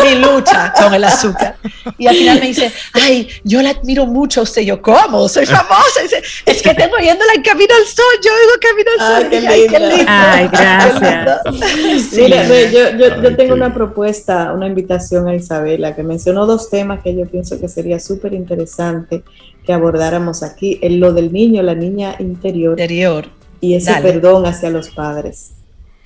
mi 0.05 0.15
lucha 0.15 0.73
con 0.77 0.95
el 0.95 1.03
azúcar. 1.03 1.57
Y 1.99 2.07
al 2.07 2.15
final 2.15 2.39
me 2.39 2.47
dice, 2.47 2.73
ay, 2.93 3.29
yo 3.43 3.61
la 3.61 3.71
admiro 3.71 4.07
mucho 4.07 4.41
a 4.41 4.43
usted. 4.45 4.63
Yo, 4.63 4.81
¿cómo? 4.81 5.29
Soy 5.29 5.47
famosa. 5.47 6.03
Dice, 6.03 6.23
es 6.45 6.63
que 6.63 6.75
tengo 6.75 6.97
yéndola 6.99 7.33
en 7.35 7.43
Camino 7.43 7.75
al 7.75 7.87
Sol, 7.87 8.05
yo 8.23 8.31
digo 8.41 8.53
Camino 8.61 8.91
al 8.93 8.99
Sol. 8.99 9.49
Ay, 9.49 9.67
qué, 9.69 9.79
lindo. 9.81 10.05
Ay, 10.07 10.49
gracias. 10.53 12.13
Mira, 12.13 12.71
yo, 12.71 12.97
yo, 12.97 13.23
yo 13.23 13.37
tengo 13.37 13.55
una 13.55 13.75
propuesta, 13.75 14.53
una 14.53 14.69
invitación 14.69 15.27
a 15.27 15.35
Isabela, 15.35 15.97
que 15.97 16.05
mencionó 16.05 16.47
dos 16.47 16.71
temas 16.71 17.03
que 17.03 17.17
yo 17.17 17.27
pienso 17.27 17.61
que 17.61 17.67
sería 17.67 17.99
súper 17.99 18.33
interesante 18.33 19.25
que 19.65 19.73
abordáramos 19.73 20.45
aquí, 20.45 20.79
el, 20.83 21.01
lo 21.01 21.13
del 21.13 21.33
niño, 21.33 21.63
la 21.65 21.75
niña 21.75 22.15
interior. 22.21 22.79
Interior. 22.79 23.27
Y 23.61 23.75
ese 23.75 23.93
perdón 24.01 24.47
hacia 24.47 24.71
los 24.71 24.91
padres. 24.91 25.56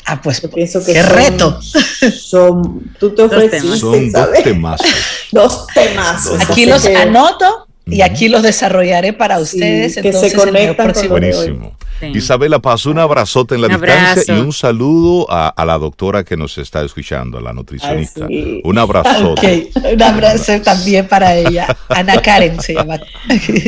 Ah, 0.07 0.21
pues 0.21 0.41
pienso 0.53 0.85
que 0.85 0.93
qué 0.93 1.03
reto. 1.03 1.61
Son, 1.63 2.93
tú 2.99 3.15
te 3.15 3.23
ofreciste, 3.23 3.77
son 3.77 4.11
dos 4.11 4.33
temas. 4.43 4.81
dos 5.33 5.67
temas. 5.69 6.31
Aquí 6.49 6.67
los 6.67 6.85
anoto 6.87 7.67
y 7.87 8.03
aquí 8.03 8.29
los 8.29 8.43
desarrollaré 8.43 9.13
para 9.13 9.39
ustedes. 9.39 9.97
que 9.97 10.13
se 10.13 10.33
conectan 10.33 10.93
con 10.93 11.09
Buenísimo. 11.09 11.77
Isabela 12.03 12.61
Paz, 12.61 12.87
un 12.87 12.99
abrazote 12.99 13.57
en 13.57 13.63
la 13.63 13.69
distancia 13.69 14.35
y 14.35 14.41
un 14.41 14.53
saludo 14.53 15.27
a, 15.29 15.53
la 15.65 15.79
doctora 15.79 16.25
que 16.25 16.37
nos 16.37 16.57
está 16.59 16.83
escuchando, 16.83 17.39
a 17.39 17.41
la 17.41 17.53
nutricionista. 17.53 18.27
Un 18.65 18.79
abrazote. 18.79 19.71
Un 19.93 20.03
abrazo 20.03 20.61
también 20.63 21.07
para 21.07 21.37
ella. 21.37 21.77
Ana 21.89 22.21
Karen 22.23 22.61
se 22.61 22.75
llama. 22.75 22.99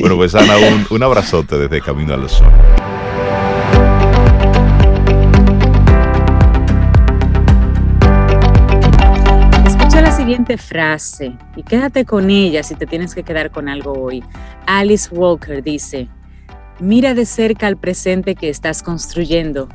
bueno, 0.00 0.16
pues 0.16 0.34
Ana, 0.34 0.56
un, 0.56 0.86
un 0.88 1.02
abrazote 1.02 1.58
desde 1.58 1.80
Camino 1.80 2.14
al 2.14 2.28
Sol. 2.28 2.50
Siguiente 10.32 10.56
frase 10.56 11.36
y 11.56 11.62
quédate 11.62 12.06
con 12.06 12.30
ella 12.30 12.62
si 12.62 12.74
te 12.74 12.86
tienes 12.86 13.14
que 13.14 13.22
quedar 13.22 13.50
con 13.50 13.68
algo 13.68 13.92
hoy. 13.92 14.24
Alice 14.66 15.14
Walker 15.14 15.62
dice, 15.62 16.08
mira 16.80 17.12
de 17.12 17.26
cerca 17.26 17.66
al 17.66 17.76
presente 17.76 18.34
que 18.34 18.48
estás 18.48 18.82
construyendo. 18.82 19.68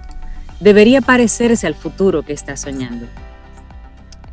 Debería 0.60 1.02
parecerse 1.02 1.68
al 1.68 1.76
futuro 1.76 2.24
que 2.24 2.34
estás 2.34 2.62
soñando. 2.62 3.06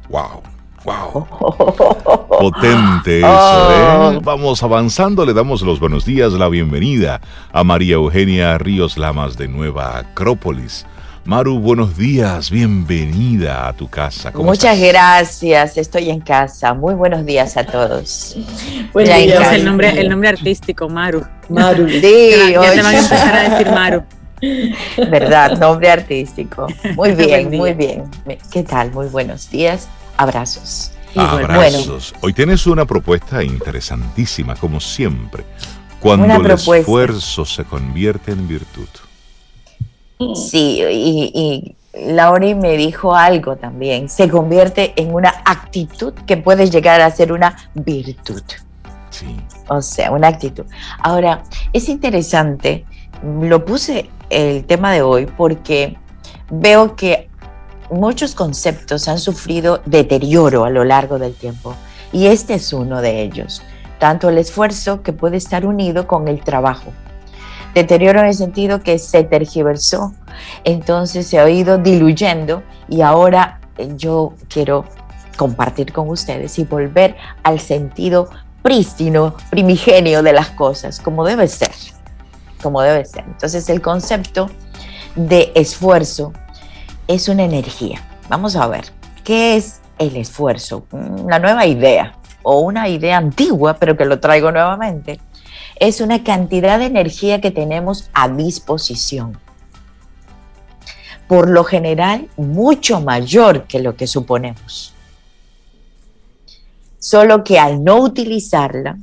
Wow. 0.09 0.43
Wow. 0.85 1.27
Potente 2.41 3.19
eso, 3.19 3.29
¿eh? 3.29 4.17
Oh. 4.17 4.21
Vamos 4.23 4.63
avanzando, 4.63 5.27
le 5.27 5.35
damos 5.35 5.61
los 5.61 5.79
buenos 5.79 6.07
días, 6.07 6.33
la 6.33 6.49
bienvenida 6.49 7.21
a 7.53 7.65
María 7.65 7.97
Eugenia 7.97 8.57
Ríos 8.57 8.97
Lamas 8.97 9.37
de 9.37 9.49
Nueva 9.49 9.99
Acrópolis. 9.99 10.87
Maru, 11.27 11.59
buenos 11.59 11.97
días, 11.97 12.51
bienvenida 12.51 13.67
a 13.67 13.73
tu 13.73 13.89
casa. 13.89 14.31
Muchas 14.35 14.79
gracias, 14.79 15.79
estoy 15.79 16.11
en 16.11 16.21
casa. 16.21 16.75
Muy 16.75 16.93
buenos 16.93 17.25
días 17.25 17.57
a 17.57 17.65
todos. 17.65 18.37
Pues 18.93 19.09
ya 19.09 19.19
el 19.19 19.65
nombre, 19.65 19.99
el 19.99 20.11
nombre 20.11 20.29
artístico, 20.29 20.87
Maru. 20.91 21.25
Maru. 21.49 21.89
Sí, 21.89 22.31
ya, 22.53 22.73
te 22.75 22.83
van 22.83 22.95
a 22.95 22.99
empezar 22.99 23.35
a 23.35 23.49
decir 23.49 23.71
Maru. 23.73 24.05
Verdad, 25.11 25.59
nombre 25.59 25.91
artístico. 25.91 26.67
Muy 26.95 27.13
bien, 27.13 27.51
muy 27.57 27.73
bien. 27.73 28.05
¿Qué 28.53 28.63
tal? 28.63 28.93
Muy 28.93 29.07
buenos 29.07 29.49
días. 29.49 29.89
Abrazos. 30.19 30.93
Abrazos. 31.17 32.15
Hoy 32.21 32.35
tienes 32.35 32.67
una 32.67 32.85
propuesta 32.85 33.43
interesantísima, 33.43 34.57
como 34.57 34.79
siempre. 34.79 35.43
Cuando 36.01 36.35
el 36.35 36.51
esfuerzo 36.51 37.47
se 37.47 37.65
convierte 37.65 38.33
en 38.33 38.47
virtud. 38.47 38.89
Sí, 40.35 40.83
y, 40.83 41.77
Lauri 41.95 42.57
me 42.57 42.77
dijo 42.77 43.15
algo 43.15 43.57
también, 43.57 44.09
se 44.09 44.29
convierte 44.29 44.95
en 44.97 45.15
una 45.15 45.33
actitud 45.45 46.13
que 46.27 46.37
puede 46.37 46.69
llegar 46.69 47.01
a 47.01 47.11
ser 47.11 47.33
una 47.33 47.57
virtud. 47.75 48.43
Sí. 49.11 49.37
O 49.69 49.81
sea, 49.81 50.11
una 50.11 50.27
actitud. 50.27 50.65
Ahora, 50.99 51.45
es 51.73 51.89
interesante, 51.89 52.85
lo 53.23 53.65
puse 53.65 54.11
el 54.29 54.65
tema 54.65 54.93
de 54.93 55.03
hoy 55.03 55.27
porque 55.27 55.97
veo 56.51 56.97
que 56.97 57.29
muchos 57.91 58.35
conceptos 58.35 59.07
han 59.09 59.19
sufrido 59.19 59.81
deterioro 59.87 60.65
a 60.65 60.71
lo 60.71 60.85
largo 60.85 61.19
del 61.19 61.35
tiempo 61.35 61.75
y 62.13 62.27
este 62.27 62.55
es 62.55 62.73
uno 62.73 63.01
de 63.01 63.23
ellos, 63.23 63.63
tanto 63.99 64.29
el 64.29 64.39
esfuerzo 64.39 65.03
que 65.03 65.13
puede 65.13 65.37
estar 65.37 65.67
unido 65.67 66.07
con 66.07 66.29
el 66.29 66.43
trabajo. 66.43 66.93
Deterioro 67.75 68.21
en 68.21 68.27
el 68.27 68.35
sentido 68.35 68.81
que 68.81 68.99
se 68.99 69.25
tergiversó, 69.25 70.15
entonces 70.63 71.27
se 71.27 71.39
ha 71.39 71.49
ido 71.49 71.79
diluyendo 71.79 72.63
y 72.89 73.01
ahora 73.01 73.61
eh, 73.79 73.93
yo 73.97 74.35
quiero 74.49 74.85
compartir 75.37 75.93
con 75.93 76.09
ustedes 76.09 76.59
y 76.59 76.65
volver 76.65 77.17
al 77.43 77.59
sentido 77.59 78.31
prístino, 78.63 79.35
primigenio 79.51 80.23
de 80.23 80.33
las 80.33 80.51
cosas, 80.51 81.01
como 81.01 81.25
debe 81.25 81.49
ser, 81.49 81.73
como 82.63 82.81
debe 82.81 83.05
ser. 83.05 83.25
Entonces 83.27 83.69
el 83.69 83.83
concepto 83.83 84.49
de 85.17 85.53
esfuerzo 85.55 86.33
es 87.09 87.29
una 87.29 87.45
energía. 87.45 88.01
Vamos 88.29 88.57
a 88.57 88.67
ver, 88.67 88.85
¿qué 89.23 89.57
es 89.57 89.81
el 89.99 90.17
esfuerzo? 90.17 90.87
Una 90.93 91.39
nueva 91.39 91.67
idea 91.67 92.15
o 92.43 92.61
una 92.61 92.89
idea 92.89 93.19
antigua, 93.19 93.75
pero 93.75 93.97
que 93.97 94.05
lo 94.05 94.21
traigo 94.21 94.51
nuevamente. 94.51 95.21
Es 95.77 96.01
una 96.01 96.23
cantidad 96.23 96.79
de 96.79 96.87
energía 96.87 97.41
que 97.41 97.51
tenemos 97.51 98.11
a 98.13 98.29
disposición. 98.29 99.39
Por 101.27 101.49
lo 101.49 101.65
general, 101.65 102.29
mucho 102.37 103.01
mayor 103.01 103.65
que 103.65 103.81
lo 103.81 103.97
que 103.97 104.07
suponemos. 104.07 104.95
Solo 106.99 107.45
que 107.45 107.59
al 107.59 107.83
no 107.83 107.99
utilizarla, 107.99 108.99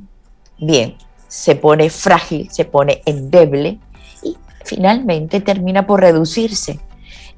bien, 0.58 0.96
se 1.28 1.56
pone 1.56 1.88
frágil, 1.88 2.50
se 2.50 2.64
pone 2.64 3.02
endeble 3.06 3.78
y 4.22 4.36
finalmente 4.64 5.40
termina 5.40 5.86
por 5.86 6.00
reducirse 6.00 6.78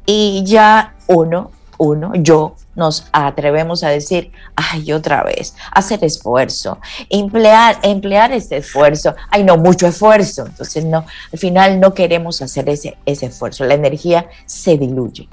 y 0.06 0.42
ya 0.44 0.94
uno, 1.06 1.50
uno, 1.78 2.12
yo, 2.14 2.56
nos 2.74 3.06
atrevemos 3.12 3.84
a 3.84 3.88
decir, 3.88 4.32
ay, 4.56 4.92
otra 4.92 5.22
vez, 5.22 5.56
hacer 5.72 6.04
esfuerzo, 6.04 6.78
emplear, 7.08 7.78
emplear 7.82 8.32
este 8.32 8.58
esfuerzo, 8.58 9.14
ay, 9.30 9.44
no, 9.44 9.56
mucho 9.56 9.86
esfuerzo. 9.86 10.46
Entonces, 10.46 10.84
no, 10.84 11.04
al 11.32 11.38
final 11.38 11.80
no 11.80 11.94
queremos 11.94 12.42
hacer 12.42 12.68
ese, 12.68 12.96
ese 13.06 13.26
esfuerzo, 13.26 13.64
la 13.64 13.74
energía 13.74 14.26
se 14.46 14.76
diluye. 14.76 15.28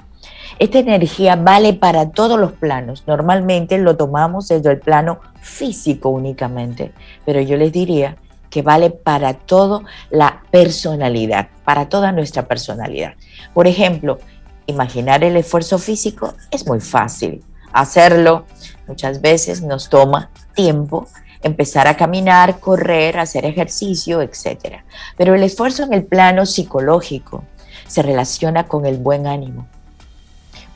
Esta 0.58 0.78
energía 0.78 1.36
vale 1.36 1.72
para 1.72 2.10
todos 2.10 2.38
los 2.38 2.52
planos. 2.52 3.04
Normalmente 3.06 3.78
lo 3.78 3.96
tomamos 3.96 4.48
desde 4.48 4.70
el 4.70 4.78
plano 4.78 5.20
físico 5.40 6.10
únicamente, 6.10 6.92
pero 7.24 7.40
yo 7.40 7.56
les 7.56 7.72
diría 7.72 8.16
que 8.52 8.62
vale 8.62 8.90
para 8.90 9.34
toda 9.34 9.80
la 10.10 10.42
personalidad, 10.50 11.48
para 11.64 11.88
toda 11.88 12.12
nuestra 12.12 12.46
personalidad. 12.46 13.14
Por 13.54 13.66
ejemplo, 13.66 14.18
Imaginar 14.66 15.24
el 15.24 15.36
esfuerzo 15.36 15.78
físico 15.78 16.34
es 16.50 16.66
muy 16.66 16.80
fácil. 16.80 17.44
Hacerlo 17.72 18.46
muchas 18.86 19.20
veces 19.20 19.62
nos 19.62 19.88
toma 19.88 20.30
tiempo 20.54 21.08
empezar 21.42 21.88
a 21.88 21.96
caminar, 21.96 22.60
correr, 22.60 23.18
hacer 23.18 23.44
ejercicio, 23.44 24.22
etc. 24.22 24.82
Pero 25.16 25.34
el 25.34 25.42
esfuerzo 25.42 25.82
en 25.82 25.92
el 25.92 26.04
plano 26.04 26.46
psicológico 26.46 27.44
se 27.86 28.02
relaciona 28.02 28.66
con 28.68 28.86
el 28.86 28.98
buen 28.98 29.26
ánimo. 29.26 29.66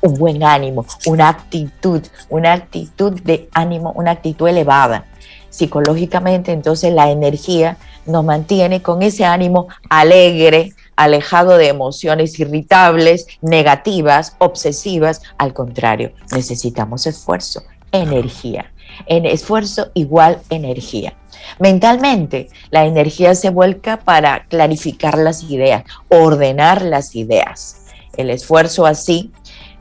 Un 0.00 0.14
buen 0.14 0.42
ánimo, 0.42 0.84
una 1.06 1.28
actitud, 1.28 2.02
una 2.28 2.52
actitud 2.52 3.20
de 3.22 3.48
ánimo, 3.52 3.92
una 3.92 4.12
actitud 4.12 4.48
elevada. 4.48 5.06
Psicológicamente, 5.48 6.52
entonces 6.52 6.92
la 6.92 7.10
energía 7.10 7.78
nos 8.04 8.24
mantiene 8.24 8.82
con 8.82 9.02
ese 9.02 9.24
ánimo 9.24 9.68
alegre, 9.88 10.74
alejado 10.96 11.56
de 11.58 11.68
emociones 11.68 12.38
irritables, 12.40 13.26
negativas, 13.42 14.36
obsesivas. 14.38 15.22
Al 15.38 15.52
contrario, 15.52 16.12
necesitamos 16.32 17.06
esfuerzo, 17.06 17.62
energía. 17.92 18.72
En 19.06 19.26
esfuerzo 19.26 19.90
igual 19.94 20.40
energía. 20.50 21.14
Mentalmente, 21.58 22.48
la 22.70 22.86
energía 22.86 23.34
se 23.34 23.50
vuelca 23.50 23.98
para 23.98 24.46
clarificar 24.46 25.18
las 25.18 25.42
ideas, 25.44 25.84
ordenar 26.08 26.82
las 26.82 27.14
ideas. 27.14 27.86
El 28.16 28.30
esfuerzo 28.30 28.86
así 28.86 29.30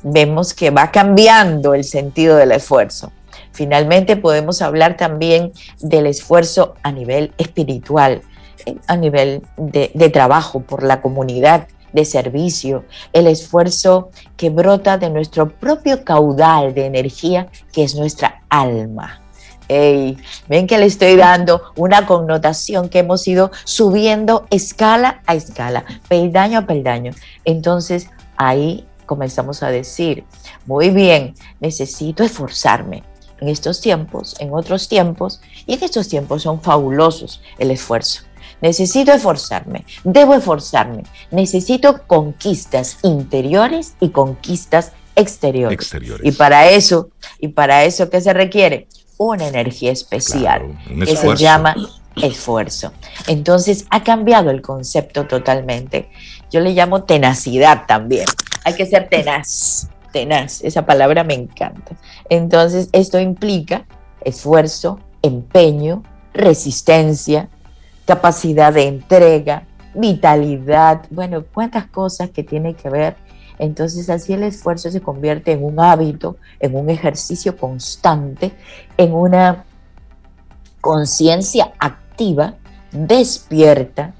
vemos 0.04 0.54
que 0.54 0.70
va 0.70 0.92
cambiando 0.92 1.74
el 1.74 1.84
sentido 1.84 2.36
del 2.36 2.52
esfuerzo. 2.52 3.12
Finalmente 3.52 4.18
podemos 4.18 4.62
hablar 4.62 4.98
también 4.98 5.54
del 5.80 6.08
esfuerzo 6.08 6.76
a 6.84 6.92
nivel 6.92 7.34
espiritual, 7.38 8.22
a 8.88 8.96
nivel 8.96 9.44
de, 9.58 10.10
trabajo 10.10 10.62
por 10.62 10.84
la 10.84 11.02
comunidad, 11.02 11.68
de 11.94 12.04
servicio, 12.04 12.84
el 13.14 13.26
esfuerzo 13.28 14.10
que 14.36 14.50
brota 14.50 14.98
de 14.98 15.10
nuestro 15.10 15.50
propio 15.50 16.04
caudal 16.04 16.74
de 16.74 16.86
energía, 16.86 17.48
que 17.72 17.84
es 17.84 17.96
nuestra 17.96 18.42
alma. 18.50 19.22
ven 19.70 20.68
que 20.68 20.78
le 20.78 20.88
estoy 20.88 21.16
dando 21.16 21.62
una 21.78 22.06
connotación 22.06 22.90
que 22.90 23.00
hemos 23.00 23.26
ido 23.28 23.52
subiendo 23.64 24.46
escala 24.50 25.22
a 25.26 25.36
escala, 25.36 25.86
peldaño 26.10 26.60
a 26.60 26.66
peldaño. 26.66 27.14
Entonces 27.46 28.10
ahí 28.36 28.86
comenzamos 29.06 29.64
a 29.64 29.70
decir, 29.70 30.26
muy 30.66 30.90
bien, 30.90 31.34
necesito 31.62 32.24
esforzarme 32.24 33.04
en 33.40 33.50
estos 33.50 33.82
tiempos, 33.82 34.36
en 34.40 34.54
otros 34.54 34.88
tiempos, 34.88 35.42
y 35.66 35.74
en 35.74 35.84
estos 35.84 36.08
tiempos 36.08 36.44
son 36.44 36.62
fabulosos 36.62 37.42
el 37.58 37.72
esfuerzo. 37.72 38.24
Necesito 38.62 39.12
esforzarme, 39.12 39.86
debo 40.04 40.34
esforzarme. 40.36 41.04
Necesito 41.32 42.04
conquistas 42.08 42.98
interiores 43.04 43.96
y 44.00 44.10
conquistas 44.10 44.92
exteriores. 45.16 45.94
Y 46.24 46.32
para 46.32 46.70
eso, 46.70 47.10
y 47.40 47.50
para 47.50 47.84
eso 47.86 48.10
¿qué 48.10 48.22
se 48.22 48.34
requiere? 48.34 48.88
Una 49.18 49.48
energía 49.48 49.92
especial 49.92 50.78
que 50.88 51.16
se 51.16 51.36
llama 51.36 51.76
esfuerzo. 52.22 52.92
Entonces 53.28 53.86
ha 53.90 54.04
cambiado 54.04 54.50
el 54.50 54.62
concepto 54.62 55.26
totalmente. 55.26 56.10
Yo 56.52 56.60
le 56.60 56.72
llamo 56.72 57.04
tenacidad 57.04 57.86
también. 57.88 58.26
Hay 58.64 58.74
que 58.74 58.86
ser 58.86 59.10
tenaz, 59.10 59.90
tenaz. 60.12 60.62
Esa 60.64 60.86
palabra 60.86 61.24
me 61.24 61.34
encanta. 61.34 61.96
Entonces 62.30 62.90
esto 62.92 63.20
implica 63.20 63.86
esfuerzo, 64.22 65.00
empeño, 65.22 66.04
resistencia, 66.34 67.50
capacidad 68.06 68.74
de 68.74 68.88
entrega, 68.88 69.64
vitalidad, 69.94 71.06
bueno, 71.10 71.44
cuántas 71.54 71.88
cosas 71.88 72.30
que 72.30 72.44
tiene 72.44 72.76
que 72.76 72.90
ver. 72.90 73.16
Entonces 73.58 74.10
así 74.10 74.34
el 74.34 74.44
esfuerzo 74.44 74.92
se 74.92 75.02
convierte 75.02 75.54
en 75.54 75.64
un 75.64 75.80
hábito, 75.80 76.38
en 76.60 76.76
un 76.76 76.90
ejercicio 76.90 77.56
constante, 77.58 78.52
en 78.98 79.14
una 79.14 79.64
conciencia 80.82 81.74
activa, 81.80 82.56
despierta, 82.92 84.14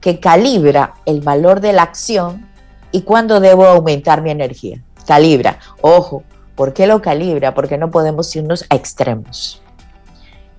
que 0.00 0.18
calibra 0.18 0.94
el 1.04 1.20
valor 1.20 1.60
de 1.60 1.72
la 1.72 1.82
acción 1.82 2.48
y 2.90 3.02
cuándo 3.02 3.38
debo 3.38 3.66
aumentar 3.66 4.22
mi 4.22 4.30
energía. 4.30 4.82
Calibra. 5.06 5.58
Ojo, 5.82 6.22
¿por 6.54 6.72
qué 6.72 6.86
lo 6.86 7.02
calibra? 7.02 7.54
Porque 7.54 7.78
no 7.78 7.90
podemos 7.90 8.34
irnos 8.34 8.64
a 8.70 8.76
extremos. 8.76 9.62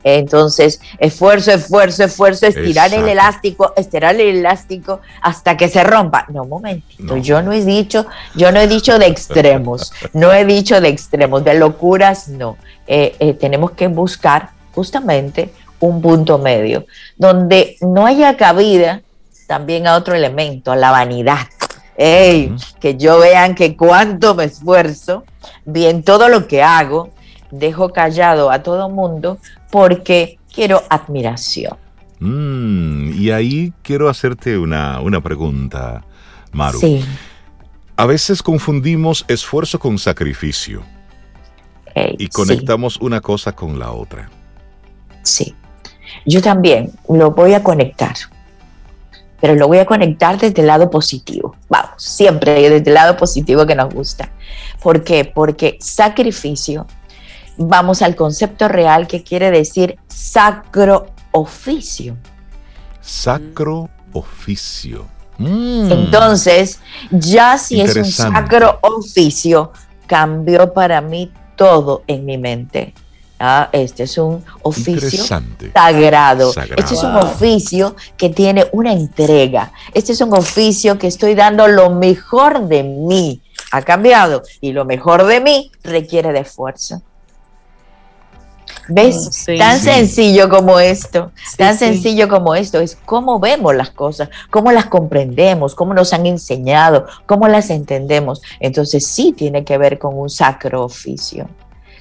Entonces, 0.04 0.82
esfuerzo, 1.00 1.52
esfuerzo, 1.52 2.04
esfuerzo, 2.04 2.48
estirar 2.48 2.94
el 2.94 3.08
elástico, 3.08 3.74
estirar 3.76 4.16
el 4.16 4.38
elástico 4.38 5.02
hasta 5.22 5.58
que 5.58 5.70
se 5.70 5.84
rompa. 5.84 6.26
No, 6.30 6.44
un 6.44 6.50
momentito, 6.50 7.18
yo 7.18 7.42
no 7.42 7.52
he 7.52 7.64
dicho, 7.64 8.08
yo 8.36 8.52
no 8.52 8.60
he 8.60 8.68
dicho 8.68 8.98
de 8.98 9.08
extremos, 9.08 9.94
no 10.14 10.34
he 10.34 10.46
dicho 10.46 10.82
de 10.82 10.90
extremos, 10.90 11.44
de 11.44 11.54
locuras, 11.56 12.28
no. 12.28 12.58
Eh, 12.88 13.16
eh, 13.20 13.34
tenemos 13.34 13.72
que 13.72 13.88
buscar 13.88 14.50
justamente 14.74 15.52
un 15.80 16.02
punto 16.02 16.38
medio, 16.38 16.86
donde 17.18 17.78
no 17.82 18.06
haya 18.06 18.38
cabida 18.38 19.02
también 19.48 19.88
a 19.88 19.96
otro 19.96 20.16
elemento, 20.16 20.72
a 20.72 20.76
la 20.76 20.92
vanidad. 20.92 21.48
que 21.98 22.96
yo 22.98 23.20
vean 23.20 23.54
que 23.54 23.76
cuánto 23.76 24.34
me 24.34 24.46
esfuerzo, 24.46 25.24
bien 25.66 26.04
todo 26.04 26.30
lo 26.30 26.48
que 26.48 26.64
hago, 26.64 27.12
dejo 27.52 27.90
callado 27.90 28.52
a 28.52 28.64
todo 28.64 28.90
mundo 28.90 29.38
porque 29.70 30.40
quiero 30.54 30.82
admiración. 30.90 31.78
Mm, 32.20 33.14
y 33.14 33.32
ahí 33.32 33.74
quiero 33.82 34.10
hacerte 34.10 34.58
una, 34.58 35.22
pregunta, 35.22 36.04
Maru. 36.52 36.80
Sí. 36.80 37.04
A 37.98 38.06
veces 38.06 38.42
confundimos 38.42 39.26
esfuerzo 39.28 39.80
con 39.80 39.98
sacrificio 39.98 40.82
y 42.18 42.28
conectamos 42.28 42.98
una 42.98 43.22
cosa 43.22 43.52
con 43.52 43.78
la 43.78 43.92
otra. 43.92 44.30
Sí, 45.24 45.54
yo 46.26 46.42
también 46.42 46.92
lo 47.10 47.32
voy 47.32 47.54
a 47.54 47.64
conectar. 47.64 48.16
pero 49.40 49.56
lo 49.56 49.68
voy 49.68 49.80
a 49.80 49.86
conectar 49.88 50.38
desde 50.38 50.62
el 50.62 50.68
lado 50.68 50.92
positivo. 50.92 51.56
Vamos, 51.68 51.92
siempre 51.98 52.70
desde 52.70 52.90
el 52.90 52.94
lado 52.94 53.18
positivo 53.18 53.66
que 53.66 53.74
nos 53.74 53.92
gusta. 53.92 54.30
¿Por 54.84 55.04
qué? 55.04 55.26
Porque 55.26 55.78
sacrificio, 55.80 56.86
vamos 57.62 58.02
al 58.02 58.16
concepto 58.16 58.68
real 58.68 59.08
que 59.08 59.24
quiere 59.24 59.52
decir 59.52 59.98
sacro 60.08 61.08
oficio. 61.32 62.18
Sacro 63.02 63.90
oficio. 64.14 65.06
Mm. 65.38 65.92
Entonces, 65.92 66.80
ya 67.10 67.58
si 67.58 67.82
es 67.82 67.96
un 67.96 68.06
sacro 68.06 68.80
oficio, 68.82 69.72
cambió 70.06 70.74
para 70.74 71.02
mí 71.02 71.32
todo 71.56 72.04
en 72.08 72.26
mi 72.26 72.38
mente. 72.38 72.94
Ah, 73.44 73.70
este 73.72 74.04
es 74.04 74.20
un 74.20 74.46
oficio 74.62 75.24
sagrado. 75.74 76.54
Este 76.78 76.94
es 76.94 77.02
un 77.02 77.16
oficio 77.16 77.96
que 78.16 78.30
tiene 78.30 78.68
una 78.72 78.94
entrega. 78.94 79.72
Este 79.96 80.12
es 80.12 80.22
un 80.22 80.32
oficio 80.32 81.00
que 81.00 81.08
estoy 81.08 81.34
dando 81.34 81.68
lo 81.68 81.90
mejor 81.90 82.68
de 82.68 82.84
mí. 82.84 83.42
Ha 83.72 83.82
cambiado 83.82 84.44
y 84.60 84.74
lo 84.74 84.86
mejor 84.86 85.26
de 85.26 85.40
mí 85.40 85.72
requiere 85.82 86.32
de 86.34 86.42
esfuerzo. 86.42 87.02
¿Ves? 88.88 89.48
Oh, 89.48 89.58
tan 89.58 89.80
sencillo 89.80 90.50
como 90.50 90.80
esto, 90.80 91.32
tan 91.58 91.78
sencillo 91.78 92.28
como 92.28 92.56
esto, 92.56 92.80
es 92.80 92.98
cómo 93.06 93.40
vemos 93.40 93.76
las 93.76 93.92
cosas, 93.92 94.30
cómo 94.50 94.72
las 94.72 94.86
comprendemos, 94.86 95.76
cómo 95.76 95.94
nos 95.94 96.14
han 96.14 96.26
enseñado, 96.26 97.06
cómo 97.26 97.48
las 97.48 97.70
entendemos. 97.70 98.42
Entonces 98.60 99.08
sí 99.08 99.34
tiene 99.36 99.64
que 99.64 99.78
ver 99.78 100.00
con 100.00 100.18
un 100.18 100.30
sacro 100.30 100.84
oficio. 100.84 101.48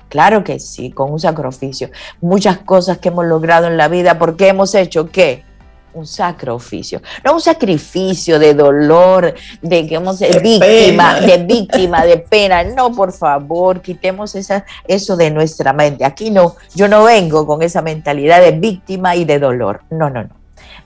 Claro 0.09 0.43
que 0.43 0.59
sí, 0.59 0.91
con 0.91 1.12
un 1.12 1.21
sacrificio. 1.21 1.91
Muchas 2.21 2.59
cosas 2.59 2.99
que 2.99 3.11
hemos 3.11 3.27
logrado 3.27 3.68
en 3.68 3.77
la 3.77 3.87
vida, 3.87 4.18
porque 4.18 4.49
hemos 4.49 4.75
hecho 4.75 5.11
qué? 5.11 5.45
Un 5.93 6.07
sacrificio, 6.07 7.03
no 7.24 7.34
un 7.34 7.41
sacrificio 7.41 8.38
de 8.38 8.55
dolor, 8.55 9.34
de 9.61 9.86
que 9.86 9.97
hemos 9.97 10.20
de 10.20 10.38
víctima, 10.38 11.20
de 11.20 11.38
víctima, 11.38 12.05
de 12.05 12.18
pena. 12.18 12.62
No, 12.62 12.93
por 12.93 13.12
favor, 13.12 13.80
quitemos 13.82 14.34
esa, 14.36 14.64
eso 14.86 15.16
de 15.16 15.30
nuestra 15.30 15.72
mente. 15.72 16.05
Aquí 16.05 16.30
no, 16.30 16.55
yo 16.74 16.86
no 16.86 17.05
vengo 17.05 17.47
con 17.47 17.62
esa 17.62 17.82
mentalidad 17.82 18.41
de 18.41 18.53
víctima 18.53 19.16
y 19.16 19.24
de 19.24 19.41
dolor. 19.41 19.80
No, 19.91 20.11
no, 20.11 20.22
no. 20.22 20.41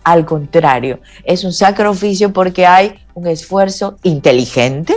Al 0.04 0.24
contrario, 0.24 1.00
es 1.24 1.44
un 1.44 1.52
sacrificio 1.52 2.32
porque 2.32 2.66
hay 2.66 2.98
un 3.14 3.26
esfuerzo 3.26 3.96
inteligente, 4.02 4.94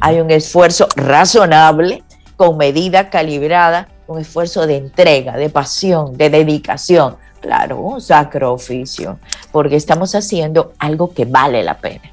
hay 0.00 0.20
un 0.20 0.30
esfuerzo 0.30 0.88
razonable, 0.96 2.02
con 2.36 2.56
medida 2.56 3.08
calibrada, 3.08 3.88
un 4.06 4.18
esfuerzo 4.20 4.66
de 4.66 4.76
entrega, 4.76 5.36
de 5.36 5.48
pasión, 5.48 6.16
de 6.16 6.28
dedicación. 6.28 7.16
Claro, 7.42 7.98
sacro 7.98 8.52
oficio, 8.52 9.18
porque 9.50 9.74
estamos 9.74 10.14
haciendo 10.14 10.74
algo 10.78 11.12
que 11.12 11.24
vale 11.24 11.64
la 11.64 11.76
pena. 11.76 12.10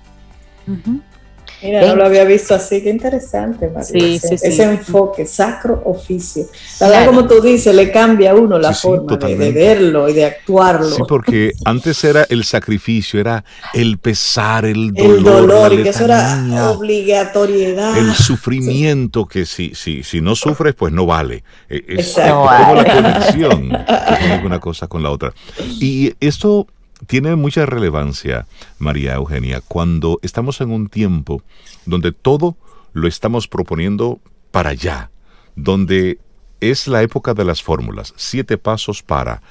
Mira, 1.61 1.85
no 1.87 1.95
lo 1.95 2.05
había 2.05 2.23
visto 2.23 2.55
así, 2.55 2.81
qué 2.81 2.89
interesante, 2.89 3.67
María. 3.67 3.83
Sí, 3.83 4.15
ese, 4.15 4.37
sí, 4.37 4.47
ese 4.47 4.63
enfoque, 4.63 5.25
sacro 5.25 5.81
oficio. 5.85 6.45
La 6.79 7.05
como 7.05 7.27
tú 7.27 7.41
dices, 7.41 7.75
le 7.75 7.91
cambia 7.91 8.31
a 8.31 8.35
uno 8.35 8.57
la 8.57 8.73
forma 8.73 9.17
de, 9.17 9.51
verlo 9.51 10.07
y 10.07 10.13
de 10.13 10.25
actuarlo. 10.25 10.89
Sí, 10.89 11.01
porque 11.07 11.51
antes 11.65 12.03
era 12.03 12.25
el 12.29 12.43
sacrificio, 12.45 13.19
era 13.19 13.43
el 13.73 13.97
pesar, 13.97 14.65
el 14.65 14.93
dolor. 14.93 15.17
El 15.17 15.23
dolor, 15.23 15.73
y 15.73 15.83
que 15.83 15.89
eso 15.89 16.05
era 16.05 16.71
obligatoriedad. 16.71 17.97
El 17.97 18.13
sufrimiento, 18.13 19.25
que 19.25 19.45
si, 19.45 19.75
si, 19.75 20.03
si 20.03 20.21
no 20.21 20.35
sufres, 20.35 20.75
pues 20.75 20.93
no 20.93 21.05
vale. 21.05 21.43
E, 21.69 21.83
es, 21.87 22.17
es 22.17 22.29
como 22.29 22.45
la 22.45 22.85
conexión 22.85 23.69
de 23.69 24.41
una 24.45 24.59
cosa 24.59 24.87
con 24.87 25.03
la 25.03 25.11
otra. 25.11 25.33
Y 25.79 26.13
esto 26.19 26.67
tiene 27.07 27.35
mucha 27.35 27.65
relevancia, 27.65 28.47
María 28.77 29.15
Eugenia, 29.15 29.61
cuando 29.61 30.19
estamos 30.21 30.61
en 30.61 30.71
un 30.71 30.87
tiempo 30.87 31.41
donde 31.85 32.11
todo 32.11 32.57
lo 32.93 33.07
estamos 33.07 33.47
proponiendo 33.47 34.19
para 34.51 34.71
allá, 34.71 35.11
donde 35.55 36.19
es 36.59 36.87
la 36.87 37.01
época 37.01 37.33
de 37.33 37.45
las 37.45 37.63
fórmulas, 37.63 38.13
siete 38.17 38.57
pasos 38.57 39.01
para. 39.01 39.41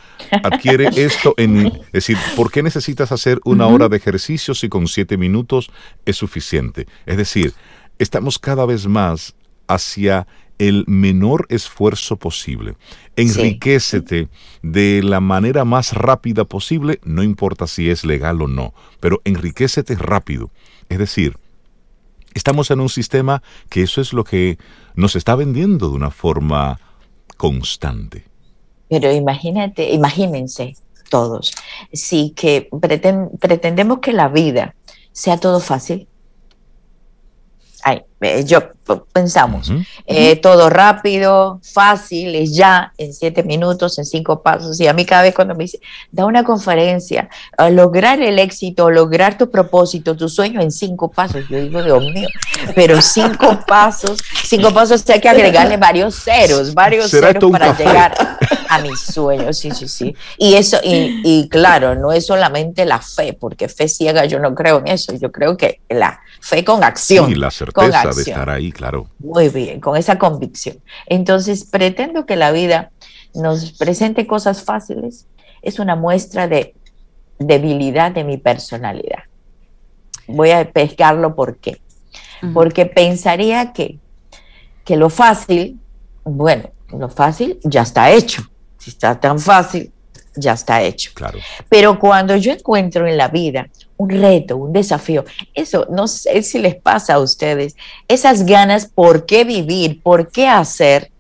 Adquiere 0.43 0.89
esto 0.97 1.35
en... 1.37 1.67
Es 1.67 1.93
decir, 1.93 2.19
¿por 2.37 2.51
qué 2.51 2.63
necesitas 2.63 3.13
hacer 3.13 3.41
una 3.45 3.67
hora 3.67 3.89
de 3.89 3.97
ejercicio 3.97 4.55
si 4.55 4.69
con 4.69 4.87
siete 4.89 5.17
minutos 5.17 5.71
es 6.05 6.17
suficiente? 6.17 6.87
Es 7.07 7.17
decir, 7.17 7.55
estamos 7.99 8.39
cada 8.39 8.67
vez 8.67 8.87
más 8.87 9.35
hacia 9.67 10.27
el 10.59 10.85
menor 10.87 11.47
esfuerzo 11.49 12.17
posible. 12.17 12.75
Enriquecete 13.17 14.29
de 14.63 15.03
la 15.03 15.21
manera 15.21 15.65
más 15.65 15.93
rápida 15.93 16.45
posible, 16.45 17.01
no 17.05 17.23
importa 17.23 17.67
si 17.67 17.91
es 17.91 18.05
legal 18.05 18.43
o 18.43 18.49
no, 18.49 18.75
pero 19.01 19.21
enriquecete 19.25 19.95
rápido. 19.97 20.51
Es 20.89 20.99
decir, 20.99 21.37
estamos 22.35 22.71
en 22.71 22.81
un 22.81 22.89
sistema 22.89 23.43
que 23.69 23.83
eso 23.83 24.01
es 24.01 24.13
lo 24.13 24.25
que 24.25 24.59
nos 24.95 25.17
está 25.17 25.35
vendiendo 25.35 25.89
de 25.89 25.97
una 25.97 26.11
forma 26.11 26.81
constante. 27.37 28.25
Pero 28.89 29.13
imagínate, 29.13 29.91
imagínense 29.93 30.75
todos, 31.11 31.53
si 31.93 32.31
que 32.31 32.69
pretendemos 33.41 34.01
que 34.01 34.13
la 34.13 34.29
vida 34.29 34.75
sea 35.13 35.39
todo 35.39 35.61
fácil, 35.61 36.07
ay, 37.83 38.03
eh, 38.21 38.45
yo 38.45 38.73
pensamos, 39.13 39.71
eh, 40.07 40.37
todo 40.37 40.71
rápido, 40.71 41.61
fácil, 41.63 42.35
es 42.35 42.55
ya, 42.55 42.93
en 42.97 43.13
siete 43.13 43.43
minutos, 43.43 43.99
en 43.99 44.07
cinco 44.07 44.43
pasos. 44.43 44.81
Y 44.81 44.87
a 44.87 44.93
mí 44.93 45.05
cada 45.05 45.23
vez 45.23 45.35
cuando 45.35 45.55
me 45.55 45.65
dice, 45.65 45.79
da 46.11 46.25
una 46.25 46.43
conferencia, 46.43 47.29
lograr 47.71 48.21
el 48.23 48.39
éxito, 48.39 48.91
lograr 48.91 49.37
tu 49.37 49.51
propósito, 49.51 50.17
tu 50.17 50.29
sueño 50.29 50.61
en 50.61 50.73
cinco 50.73 51.11
pasos, 51.11 51.45
yo 51.49 51.61
digo, 51.61 51.83
Dios 51.83 52.03
mío, 52.15 52.29
pero 52.75 53.01
cinco 53.03 53.59
pasos, 53.67 54.19
cinco 54.45 54.73
pasos 54.73 55.09
hay 55.11 55.21
que 55.21 55.29
agregarle 55.29 55.77
varios 55.77 56.15
ceros, 56.15 56.73
varios 56.73 57.11
ceros 57.11 57.53
para 57.53 57.77
llegar 57.77 58.39
a 58.69 58.79
mis 58.81 59.01
sueños, 59.01 59.59
sí, 59.59 59.71
sí, 59.73 59.87
sí. 59.87 60.15
Y 60.39 60.55
eso, 60.55 60.79
y, 60.83 61.21
y 61.25 61.49
claro, 61.49 61.95
no 61.95 62.13
es 62.13 62.27
solamente 62.27 62.85
la 62.85 63.01
fe, 63.01 63.35
porque 63.35 63.69
fe 63.69 63.89
ciega 63.89 64.25
yo 64.25 64.39
no 64.39 64.55
creo 64.55 64.79
en 64.79 64.89
eso, 64.89 65.15
yo 65.15 65.31
creo 65.31 65.57
que 65.57 65.81
la 65.89 66.21
fe 66.41 66.65
con 66.65 66.85
acción. 66.85 67.31
Y 67.31 67.35
la 67.35 67.51
certeza 67.51 68.08
de 68.13 68.23
estar 68.23 68.51
ahí, 68.51 68.73
claro. 68.73 69.09
Muy 69.19 69.49
bien, 69.49 69.81
con 69.81 69.97
esa 69.97 70.19
convicción. 70.19 70.79
Entonces, 71.07 71.65
pretendo 71.65 72.27
que 72.27 72.37
la 72.37 72.51
vida 72.53 72.91
nos 73.35 73.73
presente 73.73 74.27
cosas 74.27 74.63
fáciles. 74.63 75.27
Es 75.63 75.79
una 75.79 75.97
muestra 75.97 76.49
de 76.49 76.75
debilidad 77.39 78.13
de 78.13 78.25
mi 78.25 78.37
personalidad. 78.37 79.25
Voy 80.27 80.51
a 80.51 80.71
pescarlo 80.71 81.35
por 81.35 81.57
qué. 81.57 81.81
Porque 82.55 82.87
pensaría 82.87 83.73
que, 83.73 83.99
que 84.85 84.97
lo 84.97 85.11
fácil, 85.11 85.81
bueno, 86.25 86.71
lo 86.91 87.09
fácil 87.09 87.59
ya 87.65 87.83
está 87.83 88.13
hecho. 88.13 88.43
Si 88.79 88.91
está 88.91 89.19
tan 89.19 89.41
fácil, 89.41 89.93
ya 90.37 90.53
está 90.53 90.83
hecho. 90.83 91.11
Claro. 91.15 91.39
Pero 91.69 91.99
cuando 91.99 92.37
yo 92.37 92.53
encuentro 92.53 93.07
en 93.07 93.17
la 93.17 93.29
vida 93.29 93.69
un 93.97 94.11
reto, 94.11 94.57
un 94.57 94.73
desafío, 94.73 95.25
eso 95.55 95.87
no 95.91 96.07
sé 96.07 96.43
si 96.43 96.59
les 96.59 96.77
pasa 96.77 97.15
a 97.15 97.19
ustedes, 97.19 97.77
esas 98.07 98.47
ganas 98.47 98.87
por 98.87 99.27
qué 99.27 99.45
vivir, 99.45 100.03
por 100.03 100.31
qué 100.31 100.47
hacer 100.47 101.11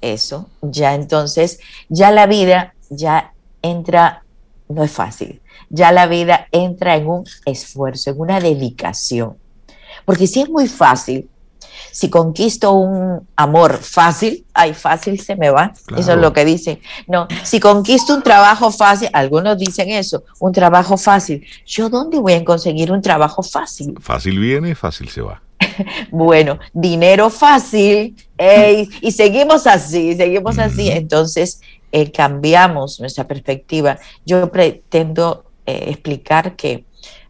eso, 0.00 0.48
ya 0.60 0.94
entonces, 0.94 1.58
ya 1.88 2.10
la 2.10 2.26
vida 2.26 2.74
ya 2.90 3.32
entra, 3.62 4.22
no 4.68 4.84
es 4.84 4.90
fácil, 4.90 5.40
ya 5.70 5.92
la 5.92 6.06
vida 6.06 6.46
entra 6.52 6.96
en 6.96 7.06
un 7.08 7.24
esfuerzo, 7.46 8.10
en 8.10 8.20
una 8.20 8.38
dedicación. 8.38 9.36
Porque 10.04 10.26
si 10.26 10.42
es 10.42 10.50
muy 10.50 10.68
fácil, 10.68 11.28
si 11.94 12.10
conquisto 12.10 12.72
un 12.72 13.24
amor 13.36 13.78
fácil, 13.78 14.44
ay, 14.52 14.74
fácil 14.74 15.20
se 15.20 15.36
me 15.36 15.50
va. 15.50 15.72
Eso 15.96 16.14
es 16.14 16.18
lo 16.18 16.32
que 16.32 16.44
dicen. 16.44 16.80
No, 17.06 17.28
si 17.44 17.60
conquisto 17.60 18.16
un 18.16 18.22
trabajo 18.22 18.72
fácil, 18.72 19.08
algunos 19.12 19.56
dicen 19.56 19.90
eso, 19.90 20.24
un 20.40 20.50
trabajo 20.50 20.96
fácil. 20.96 21.46
¿Yo 21.64 21.88
dónde 21.88 22.18
voy 22.18 22.32
a 22.32 22.44
conseguir 22.44 22.90
un 22.90 23.00
trabajo 23.00 23.44
fácil? 23.44 23.94
Fácil 24.00 24.40
viene, 24.40 24.74
fácil 24.74 25.08
se 25.08 25.22
va. 25.22 25.40
bueno, 26.10 26.58
dinero 26.72 27.30
fácil, 27.30 28.16
y 29.00 29.12
seguimos 29.12 29.68
así, 29.68 30.16
seguimos 30.16 30.58
así. 30.58 30.90
Entonces, 30.90 31.60
eh, 31.92 32.10
cambiamos 32.10 32.98
nuestra 32.98 33.24
perspectiva. 33.24 33.98
Yo 34.26 34.50
pretendo 34.50 35.44
eh, 35.64 35.90
explicar 35.90 36.56
que 36.56 36.86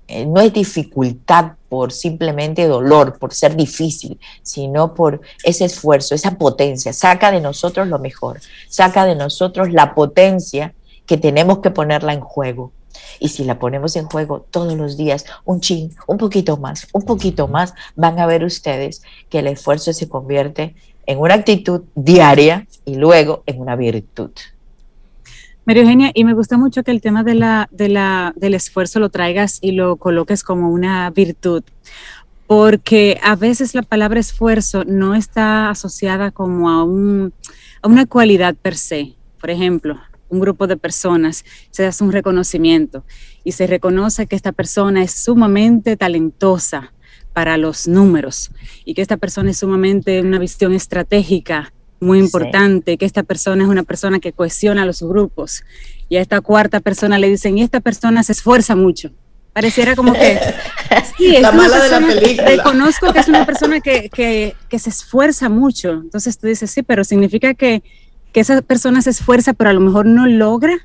eh, 0.07 0.27
no 0.27 0.41
es 0.41 0.53
dificultad 0.53 1.53
por 1.69 1.93
simplemente 1.93 2.67
dolor, 2.67 3.19
por 3.19 3.33
ser 3.33 3.57
difícil, 3.57 4.19
sino 4.43 4.95
por 4.95 5.21
ese 5.43 5.65
esfuerzo, 5.65 6.15
esa 6.15 6.37
potencia. 6.37 6.93
Saca 6.93 7.31
de 7.31 7.41
nosotros 7.41 7.89
lo 7.89 7.99
mejor, 7.99 8.41
saca 8.69 9.07
de 9.07 9.15
nosotros 9.15 9.73
la 9.73 9.95
potencia 9.95 10.75
que 11.07 11.17
tenemos 11.17 11.59
que 11.59 11.71
ponerla 11.71 12.13
en 12.13 12.21
juego. 12.21 12.73
Y 13.19 13.29
si 13.29 13.45
la 13.45 13.59
ponemos 13.59 13.97
en 13.97 14.07
juego 14.07 14.47
todos 14.51 14.75
los 14.75 14.97
días, 14.97 15.25
un 15.45 15.61
chin, 15.61 15.95
un 16.07 16.19
poquito 16.19 16.57
más, 16.57 16.87
un 16.93 17.03
poquito 17.03 17.49
más, 17.49 17.75
van 17.97 18.19
a 18.19 18.27
ver 18.27 18.45
ustedes 18.45 19.03
que 19.29 19.41
el 19.41 19.47
esfuerzo 19.47 19.93
se 19.93 20.09
convierte 20.09 20.75
en 21.07 21.19
una 21.19 21.35
actitud 21.35 21.83
diaria 21.95 22.67
y 22.85 22.97
luego 22.97 23.43
en 23.47 23.61
una 23.61 23.77
virtud. 23.77 24.31
María 25.67 25.83
Eugenia, 25.83 26.11
y 26.13 26.25
me 26.25 26.35
gusta 26.35 26.59
mucho 26.59 26.83
que 26.83 26.91
el 26.91 27.01
tema 27.01 27.25
de 27.25 27.35
la, 27.35 27.69
de 27.71 27.89
la, 27.89 28.35
del 28.37 28.53
esfuerzo 28.53 29.01
lo 29.01 29.09
traigas 29.09 29.59
y 29.63 29.73
lo 29.73 29.97
coloques 29.97 30.43
como 30.43 30.71
una 30.71 31.09
virtud, 31.09 31.63
porque 32.47 33.19
a 33.23 33.35
veces 33.35 33.75
la 33.75 33.81
palabra 33.81 34.21
esfuerzo 34.21 34.85
no 34.85 35.15
está 35.15 35.71
asociada 35.71 36.33
como 36.33 36.69
a, 36.69 36.85
un, 36.85 37.33
a 37.81 37.89
una 37.89 38.05
cualidad 38.05 38.55
per 38.55 38.77
se. 38.77 39.15
Por 39.41 39.49
ejemplo, 39.49 39.99
un 40.29 40.41
grupo 40.41 40.67
de 40.67 40.77
personas, 40.77 41.47
se 41.71 41.87
hace 41.87 42.05
un 42.05 42.13
reconocimiento 42.13 43.03
y 43.43 43.53
se 43.53 43.67
reconoce 43.67 44.27
que 44.27 44.37
esta 44.37 44.53
persona 44.53 45.03
es 45.03 45.13
sumamente 45.13 45.97
talentosa 45.97 46.93
para 47.33 47.57
los 47.57 47.89
números 47.89 48.51
y 48.85 48.93
que 48.93 49.01
esta 49.01 49.17
persona 49.17 49.53
es 49.53 49.59
sumamente 49.61 50.21
una 50.21 50.39
visión 50.39 50.75
estratégica 50.75 51.73
muy 52.01 52.19
importante, 52.19 52.97
que 52.97 53.05
esta 53.07 53.23
persona 53.23 53.65
es 53.65 53.71
una 53.71 53.83
persona 53.83 54.21
que 54.21 54.33
cohesiona 54.33 54.85
los 54.85 55.03
grupos 55.03 55.65
y 56.09 56.17
a 56.17 56.21
esta 56.21 56.41
cuarta 56.41 56.81
persona 56.81 57.19
le 57.19 57.29
dicen, 57.29 57.57
y 57.59 57.63
esta 57.63 57.81
persona 57.81 58.23
se 58.23 58.33
esfuerza 58.33 58.77
mucho. 58.77 59.11
Pareciera 59.53 59.97
como 59.97 60.13
que... 60.13 60.39
Sí, 61.17 61.37
es 61.37 61.43
la 61.43 61.53
mala 61.53 61.79
de 61.79 61.89
la 61.91 62.01
película. 62.01 62.49
Reconozco 62.49 63.13
que 63.13 63.21
es 63.21 63.29
una 63.29 63.47
persona 63.47 63.81
que, 63.81 64.09
que, 64.11 64.55
que 64.69 64.79
se 64.79 64.91
esfuerza 64.91 65.49
mucho. 65.49 65.93
Entonces 65.93 66.39
tú 66.39 66.47
dices, 66.47 66.71
sí, 66.71 66.83
pero 66.83 67.05
significa 67.05 67.55
que 67.55 67.83
que 68.35 68.41
esa 68.41 68.61
persona 68.63 69.01
se 69.01 69.11
esfuerza, 69.11 69.53
pero 69.55 69.71
a 69.71 69.73
lo 69.73 69.81
mejor 69.81 70.07
no 70.07 70.27
logra, 70.27 70.77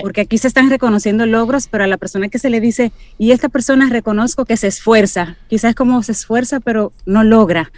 porque 0.00 0.22
aquí 0.22 0.38
se 0.38 0.48
están 0.48 0.70
reconociendo 0.70 1.26
logros, 1.26 1.68
pero 1.68 1.84
a 1.84 1.86
la 1.86 1.98
persona 1.98 2.28
que 2.28 2.38
se 2.38 2.48
le 2.48 2.60
dice, 2.60 2.92
y 3.18 3.32
esta 3.32 3.50
persona 3.50 3.90
reconozco 3.90 4.46
que 4.46 4.56
se 4.56 4.68
esfuerza, 4.68 5.36
quizás 5.48 5.74
como 5.74 6.02
se 6.02 6.12
esfuerza, 6.12 6.60
pero 6.60 6.90
no 7.04 7.24
logra. 7.24 7.70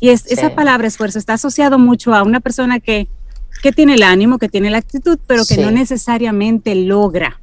Y 0.00 0.10
es, 0.10 0.26
esa 0.26 0.54
palabra 0.54 0.86
esfuerzo 0.86 1.18
está 1.18 1.34
asociado 1.34 1.78
mucho 1.78 2.14
a 2.14 2.22
una 2.22 2.40
persona 2.40 2.80
que, 2.80 3.08
que 3.62 3.72
tiene 3.72 3.94
el 3.94 4.02
ánimo, 4.02 4.38
que 4.38 4.48
tiene 4.48 4.70
la 4.70 4.78
actitud, 4.78 5.18
pero 5.26 5.44
que 5.44 5.56
no 5.56 5.70
necesariamente 5.70 6.74
logra. 6.74 7.40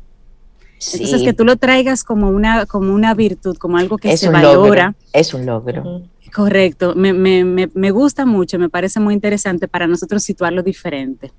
Entonces, 0.93 1.23
que 1.23 1.33
tú 1.33 1.45
lo 1.45 1.55
traigas 1.55 2.03
como 2.03 2.29
una, 2.29 2.65
como 2.65 2.93
una 2.93 3.13
virtud, 3.13 3.57
como 3.57 3.77
algo 3.77 3.97
que 3.97 4.15
se 4.17 4.29
valora. 4.29 4.95
Es 5.13 5.33
un 5.33 5.45
logro. 5.45 6.03
Correcto, 6.33 6.95
me, 6.95 7.13
me, 7.13 7.45
me, 7.45 7.91
gusta 7.91 8.25
mucho, 8.25 8.59
me 8.59 8.67
parece 8.67 8.99
muy 8.99 9.13
interesante 9.13 9.69
para 9.69 9.87
nosotros 9.87 10.21
situarlo 10.21 10.63
diferente. 10.63 11.31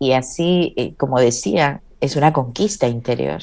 Y 0.00 0.12
así, 0.12 0.74
eh, 0.76 0.94
como 0.96 1.20
decía, 1.20 1.82
es 2.00 2.16
una 2.16 2.32
conquista 2.32 2.88
interior. 2.88 3.42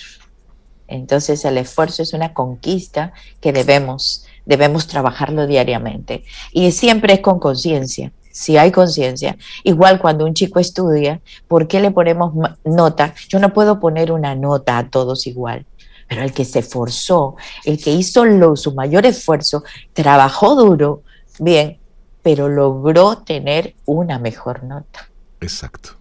Entonces 0.88 1.46
el 1.46 1.58
esfuerzo 1.58 2.04
es 2.04 2.14
una 2.14 2.34
conquista 2.34 3.14
que 3.40 3.54
debemos, 3.54 4.25
debemos 4.46 4.88
trabajarlo 4.88 5.48
diariamente. 5.48 6.24
Y 6.52 6.72
siempre 6.72 7.14
es 7.14 7.20
con 7.20 7.40
conciencia, 7.40 8.12
si 8.32 8.58
hay 8.58 8.72
conciencia. 8.72 9.38
Igual 9.64 10.00
cuando 10.00 10.26
un 10.26 10.34
chico 10.34 10.60
estudia, 10.60 11.22
¿por 11.48 11.68
qué 11.68 11.80
le 11.80 11.92
ponemos 11.92 12.34
nota? 12.64 13.14
Yo 13.30 13.40
no 13.40 13.54
puedo 13.54 13.80
poner 13.80 14.12
una 14.12 14.36
nota 14.36 14.78
a 14.78 14.90
todos 14.90 15.28
igual 15.28 15.66
pero 16.08 16.24
el 16.24 16.34
que 16.34 16.46
se 16.46 16.60
esforzó, 16.60 17.36
el 17.64 17.82
que 17.82 17.92
hizo 17.92 18.26
lo, 18.26 18.56
su 18.56 18.74
mayor 18.74 19.06
esfuerzo, 19.06 19.64
trabajó 19.94 20.56
duro, 20.56 21.02
bien, 21.40 21.80
pero 22.22 22.48
logró 22.50 23.20
tener 23.20 23.76
una 23.86 24.20
mejor 24.20 24.64
nota. 24.64 25.10
Exacto. 25.42 25.92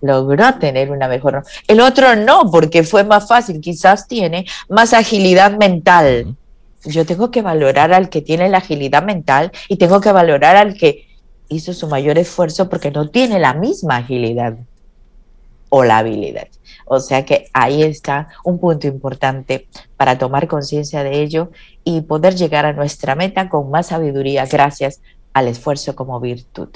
Logró 0.00 0.54
tener 0.58 0.90
una 0.90 1.08
mejor 1.08 1.34
nota. 1.34 1.50
El 1.66 1.80
otro 1.80 2.14
no, 2.16 2.50
porque 2.50 2.84
fue 2.84 3.04
más 3.04 3.26
fácil, 3.28 3.60
quizás 3.60 4.06
tiene 4.06 4.46
más 4.68 4.92
agilidad 4.92 5.56
mental. 5.58 6.36
Yo 6.88 7.04
tengo 7.04 7.30
que 7.30 7.42
valorar 7.42 7.92
al 7.92 8.08
que 8.08 8.22
tiene 8.22 8.48
la 8.48 8.58
agilidad 8.58 9.02
mental 9.02 9.52
y 9.68 9.76
tengo 9.76 10.00
que 10.00 10.10
valorar 10.10 10.56
al 10.56 10.74
que 10.74 11.06
hizo 11.48 11.72
su 11.74 11.86
mayor 11.86 12.18
esfuerzo 12.18 12.68
porque 12.68 12.90
no 12.90 13.10
tiene 13.10 13.38
la 13.38 13.54
misma 13.54 13.96
agilidad 13.96 14.56
o 15.68 15.84
la 15.84 15.98
habilidad. 15.98 16.48
O 16.86 17.00
sea 17.00 17.26
que 17.26 17.48
ahí 17.52 17.82
está 17.82 18.28
un 18.44 18.58
punto 18.58 18.86
importante 18.86 19.68
para 19.96 20.16
tomar 20.16 20.48
conciencia 20.48 21.04
de 21.04 21.20
ello 21.20 21.50
y 21.84 22.00
poder 22.00 22.34
llegar 22.34 22.64
a 22.64 22.72
nuestra 22.72 23.14
meta 23.14 23.50
con 23.50 23.70
más 23.70 23.88
sabiduría 23.88 24.46
gracias 24.46 25.02
al 25.34 25.48
esfuerzo 25.48 25.94
como 25.94 26.18
virtud. 26.20 26.70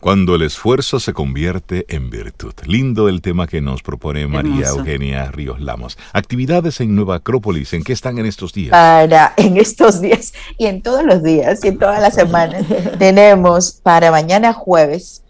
Cuando 0.00 0.34
el 0.34 0.42
esfuerzo 0.42 1.00
se 1.00 1.12
convierte 1.12 1.86
en 1.88 2.10
virtud. 2.10 2.52
Lindo 2.64 3.08
el 3.08 3.22
tema 3.22 3.46
que 3.46 3.60
nos 3.60 3.82
propone 3.82 4.26
María 4.26 4.68
Eugenia 4.68 5.30
Ríos 5.30 5.60
Lamos. 5.60 5.98
Actividades 6.12 6.80
en 6.80 6.94
Nueva 6.94 7.16
Acrópolis, 7.16 7.72
¿en 7.72 7.82
qué 7.82 7.92
están 7.92 8.18
en 8.18 8.26
estos 8.26 8.52
días? 8.52 8.70
Para 8.70 9.34
en 9.36 9.56
estos 9.56 10.00
días 10.00 10.32
y 10.58 10.66
en 10.66 10.82
todos 10.82 11.02
los 11.04 11.22
días 11.22 11.64
y 11.64 11.68
en 11.68 11.78
todas 11.78 12.00
las 12.00 12.14
semanas 12.14 12.64
tenemos 12.98 13.72
para 13.72 14.10
mañana 14.10 14.52
jueves 14.52 15.24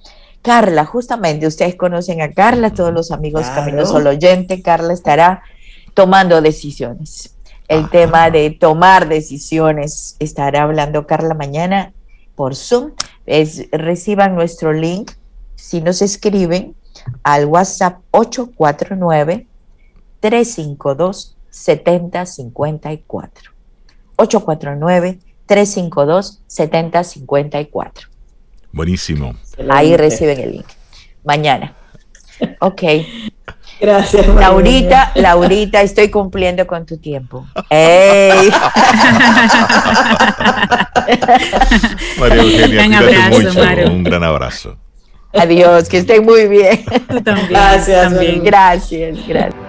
Carla, 0.47 0.85
justamente 0.85 1.49
ustedes 1.49 1.75
conocen 1.75 2.23
a 2.23 2.31
Carla, 2.31 2.73
todos 2.73 2.95
los 2.95 3.11
amigos 3.11 3.47
Camino 3.49 3.85
Solo 3.85 4.11
Oyente, 4.11 4.63
Carla 4.63 4.93
estará 4.93 5.43
tomando 5.93 6.41
decisiones. 6.41 7.35
El 7.67 7.91
tema 7.91 8.31
de 8.31 8.51
tomar 8.51 9.09
decisiones 9.09 10.15
estará 10.21 10.63
hablando 10.63 11.05
Carla 11.05 11.35
mañana 11.35 11.93
por 12.37 12.55
Zoom. 12.55 12.93
Es, 13.27 13.71
reciban 13.71 14.35
nuestro 14.35 14.73
link 14.73 15.13
si 15.57 15.81
nos 15.81 16.03
escriben 16.03 16.75
al 17.23 17.47
WhatsApp 17.47 18.01
849 18.13 19.47
352 20.21 21.37
7054. 21.51 23.53
849 24.17 25.19
352 25.47 26.41
7054. 26.47 28.09
Buenísimo. 28.73 29.37
Ahí 29.71 29.97
reciben 29.97 30.41
el 30.41 30.53
link. 30.53 30.67
Mañana. 31.25 31.75
Ok. 32.61 32.83
Gracias. 33.81 34.27
Laurita, 34.27 35.13
Laurita, 35.15 35.83
estoy 35.83 36.09
cumpliendo 36.11 36.67
con 36.67 36.87
tu 36.87 36.97
tiempo. 36.99 37.47
¡Ey! 37.69 38.51
María 42.19 42.43
Eugenia, 42.43 43.01
un 43.31 43.45
mucho. 43.45 43.61
Un 43.93 44.05
gran 44.05 44.25
abrazo. 44.25 44.77
Adiós, 45.33 45.89
que 45.89 45.99
estén 45.99 46.25
muy 46.25 46.49
bien. 46.49 46.85
Gracias. 47.51 48.11
También. 48.11 48.43
Gracias, 48.43 49.19
gracias. 49.27 49.66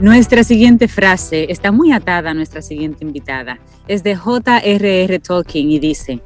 Nuestra 0.00 0.44
siguiente 0.44 0.88
frase 0.88 1.50
está 1.50 1.72
muy 1.72 1.90
atada 1.90 2.30
a 2.30 2.34
nuestra 2.34 2.60
siguiente 2.60 3.02
invitada. 3.02 3.58
Es 3.88 4.02
de 4.02 4.14
J.R.R. 4.14 5.18
Tolkien 5.20 5.70
y 5.70 5.78
dice, 5.78 6.20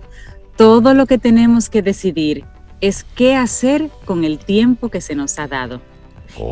todo 0.56 0.92
lo 0.92 1.06
que 1.06 1.18
tenemos 1.18 1.70
que 1.70 1.80
decidir 1.80 2.44
es 2.80 3.04
qué 3.14 3.36
hacer 3.36 3.88
con 4.04 4.24
el 4.24 4.38
tiempo 4.40 4.88
que 4.88 5.00
se 5.00 5.14
nos 5.14 5.38
ha 5.38 5.46
dado 5.46 5.80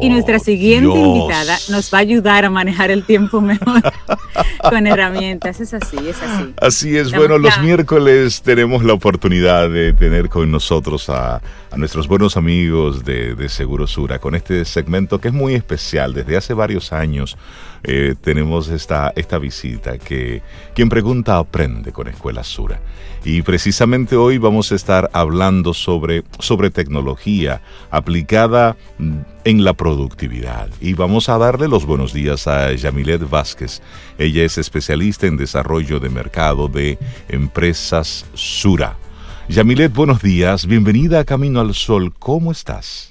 y 0.01 0.09
nuestra 0.11 0.37
oh, 0.37 0.41
siguiente 0.41 0.99
invitada 0.99 1.59
nos 1.71 1.93
va 1.93 1.99
a 1.99 2.01
ayudar 2.01 2.45
a 2.45 2.51
manejar 2.51 2.91
el 2.91 3.05
tiempo 3.05 3.41
mejor 3.41 3.83
con 4.71 4.87
herramientas. 4.87 5.61
Es 5.61 5.75
así, 5.75 5.97
es 6.09 6.21
así. 6.23 6.55
Así 6.61 6.97
es. 6.97 7.13
bueno, 7.13 7.39
los 7.39 7.59
miércoles 7.61 8.43
tenemos 8.43 8.85
la 8.85 8.93
oportunidad 8.93 9.71
de 9.71 9.93
tener 9.93 10.29
con 10.29 10.51
nosotros 10.51 11.09
a, 11.09 11.41
nuestros 11.77 12.09
buenos 12.09 12.37
amigos 12.37 13.05
de, 13.05 13.35
de 13.35 13.49
Segurosura 13.49 14.19
con 14.19 14.35
este 14.35 14.65
segmento 14.65 15.21
que 15.21 15.29
es 15.29 15.35
muy 15.35 15.55
especial. 15.55 16.15
Desde 16.15 16.37
hace 16.37 16.55
varios 16.55 16.93
años 16.93 17.37
eh, 17.83 18.15
tenemos 18.21 18.69
esta, 18.69 19.13
esta 19.17 19.39
visita 19.39 19.99
que 19.99 20.43
quien 20.75 20.89
pregunta 20.89 21.39
aprende 21.39 21.93
con 21.93 22.09
Escuela 22.09 22.45
Sura. 22.45 22.81
Y 23.25 23.43
precisamente 23.43 24.17
hoy 24.17 24.39
vamos 24.39 24.73
a 24.73 24.75
estar 24.75 25.11
hablando 25.13 25.75
sobre, 25.75 26.25
sobre 26.39 26.71
tecnología 26.71 27.63
aplicada 27.91 28.77
en 29.45 29.65
la 29.65 29.73
productividad. 29.75 30.69
Y 30.81 30.95
vamos 30.95 31.29
a 31.29 31.39
darle 31.39 31.69
los 31.69 31.85
buenos 31.85 32.13
días 32.13 32.47
a 32.47 32.73
Yamilet 32.73 33.29
Vázquez. 33.29 33.83
Ella 34.19 34.45
es 34.45 34.59
especialista 34.59 35.27
en 35.27 35.37
desarrollo 35.37 36.01
de 36.01 36.09
mercado 36.09 36.69
de 36.69 36.99
empresas 37.29 38.27
Sura. 38.35 38.97
Yamilet, 39.49 39.93
buenos 39.93 40.23
días. 40.23 40.67
Bienvenida 40.67 41.21
a 41.21 41.25
Camino 41.25 41.61
al 41.61 41.75
Sol. 41.75 42.13
¿Cómo 42.19 42.53
estás? 42.53 43.08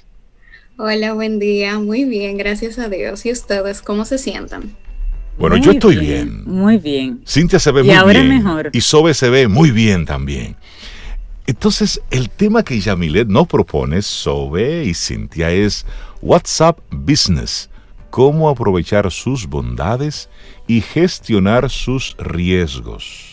Hola, 0.80 1.12
buen 1.12 1.40
día. 1.40 1.76
Muy 1.80 2.04
bien, 2.04 2.36
gracias 2.38 2.78
a 2.78 2.88
Dios. 2.88 3.26
¿Y 3.26 3.32
ustedes 3.32 3.82
cómo 3.82 4.04
se 4.04 4.16
sientan? 4.16 4.76
Bueno, 5.36 5.56
yo 5.56 5.72
estoy 5.72 5.96
bien, 5.96 6.44
Muy 6.44 6.78
bien. 6.78 7.20
Cintia 7.26 7.58
se 7.58 7.72
ve 7.72 7.82
muy 7.82 7.92
ahora 7.92 8.22
bien. 8.22 8.28
mejor. 8.28 8.70
Y 8.72 8.80
Sobe 8.80 9.12
se 9.12 9.28
ve 9.28 9.48
muy 9.48 9.72
bien 9.72 10.04
también. 10.04 10.54
Entonces, 11.48 12.00
el 12.12 12.30
tema 12.30 12.62
que 12.62 12.78
Yamilet 12.78 13.26
nos 13.26 13.48
propone, 13.48 14.02
Sobe 14.02 14.84
y 14.84 14.94
Cintia, 14.94 15.50
es 15.50 15.84
WhatsApp 16.22 16.78
Business. 16.92 17.70
Cómo 18.10 18.48
aprovechar 18.48 19.10
sus 19.10 19.48
bondades 19.48 20.30
y 20.68 20.80
gestionar 20.80 21.70
sus 21.70 22.16
riesgos. 22.18 23.27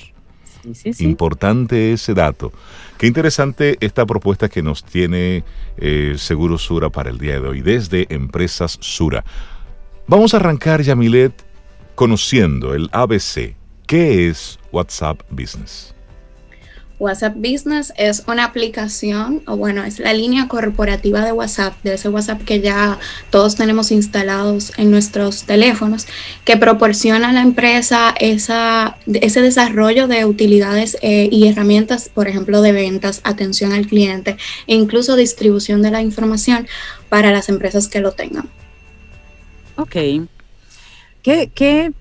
Sí. 0.73 0.91
Importante 0.99 1.93
ese 1.93 2.13
dato. 2.13 2.51
Qué 2.97 3.07
interesante 3.07 3.77
esta 3.79 4.05
propuesta 4.05 4.49
que 4.49 4.61
nos 4.61 4.83
tiene 4.83 5.43
eh, 5.77 6.15
Seguro 6.17 6.57
Sura 6.57 6.89
para 6.89 7.09
el 7.09 7.17
día 7.17 7.39
de 7.39 7.47
hoy, 7.47 7.61
desde 7.61 8.07
Empresas 8.13 8.77
Sura. 8.81 9.23
Vamos 10.07 10.33
a 10.33 10.37
arrancar, 10.37 10.81
Yamilet, 10.81 11.33
conociendo 11.95 12.73
el 12.73 12.89
ABC. 12.91 13.55
¿Qué 13.87 14.27
es 14.29 14.59
WhatsApp 14.71 15.21
Business? 15.29 15.94
WhatsApp 16.99 17.35
Business 17.35 17.93
es 17.97 18.23
una 18.27 18.45
aplicación, 18.45 19.41
o 19.47 19.57
bueno, 19.57 19.83
es 19.83 19.99
la 19.99 20.13
línea 20.13 20.47
corporativa 20.47 21.23
de 21.25 21.31
WhatsApp, 21.31 21.75
de 21.83 21.95
ese 21.95 22.09
WhatsApp 22.09 22.43
que 22.43 22.61
ya 22.61 22.99
todos 23.29 23.55
tenemos 23.55 23.91
instalados 23.91 24.71
en 24.77 24.91
nuestros 24.91 25.43
teléfonos, 25.43 26.07
que 26.45 26.57
proporciona 26.57 27.29
a 27.29 27.33
la 27.33 27.41
empresa 27.41 28.13
esa, 28.19 28.97
ese 29.07 29.41
desarrollo 29.41 30.07
de 30.07 30.25
utilidades 30.25 30.97
eh, 31.01 31.27
y 31.31 31.47
herramientas, 31.47 32.09
por 32.13 32.27
ejemplo, 32.27 32.61
de 32.61 32.71
ventas, 32.71 33.21
atención 33.23 33.73
al 33.73 33.87
cliente 33.87 34.37
e 34.67 34.75
incluso 34.75 35.15
distribución 35.15 35.81
de 35.81 35.91
la 35.91 36.01
información 36.01 36.67
para 37.09 37.31
las 37.31 37.49
empresas 37.49 37.87
que 37.87 37.99
lo 37.99 38.13
tengan. 38.13 38.49
Ok. 39.77 39.95
¿Qué, 41.21 41.49
qué 41.53 41.91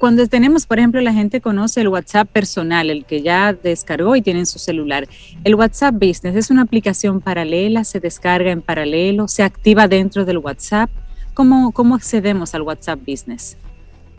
cuando 0.00 0.26
tenemos, 0.26 0.64
por 0.64 0.78
ejemplo, 0.78 1.00
la 1.02 1.12
gente 1.12 1.42
conoce 1.42 1.82
el 1.82 1.88
WhatsApp 1.88 2.26
personal, 2.26 2.88
el 2.88 3.04
que 3.04 3.20
ya 3.20 3.52
descargó 3.52 4.16
y 4.16 4.22
tiene 4.22 4.40
en 4.40 4.46
su 4.46 4.58
celular. 4.58 5.06
El 5.44 5.54
WhatsApp 5.54 5.94
Business 5.94 6.34
es 6.36 6.50
una 6.50 6.62
aplicación 6.62 7.20
paralela, 7.20 7.84
se 7.84 8.00
descarga 8.00 8.50
en 8.50 8.62
paralelo, 8.62 9.28
se 9.28 9.42
activa 9.42 9.88
dentro 9.88 10.24
del 10.24 10.38
WhatsApp. 10.38 10.88
¿Cómo, 11.34 11.70
cómo 11.72 11.94
accedemos 11.94 12.54
al 12.54 12.62
WhatsApp 12.62 12.98
Business? 13.06 13.58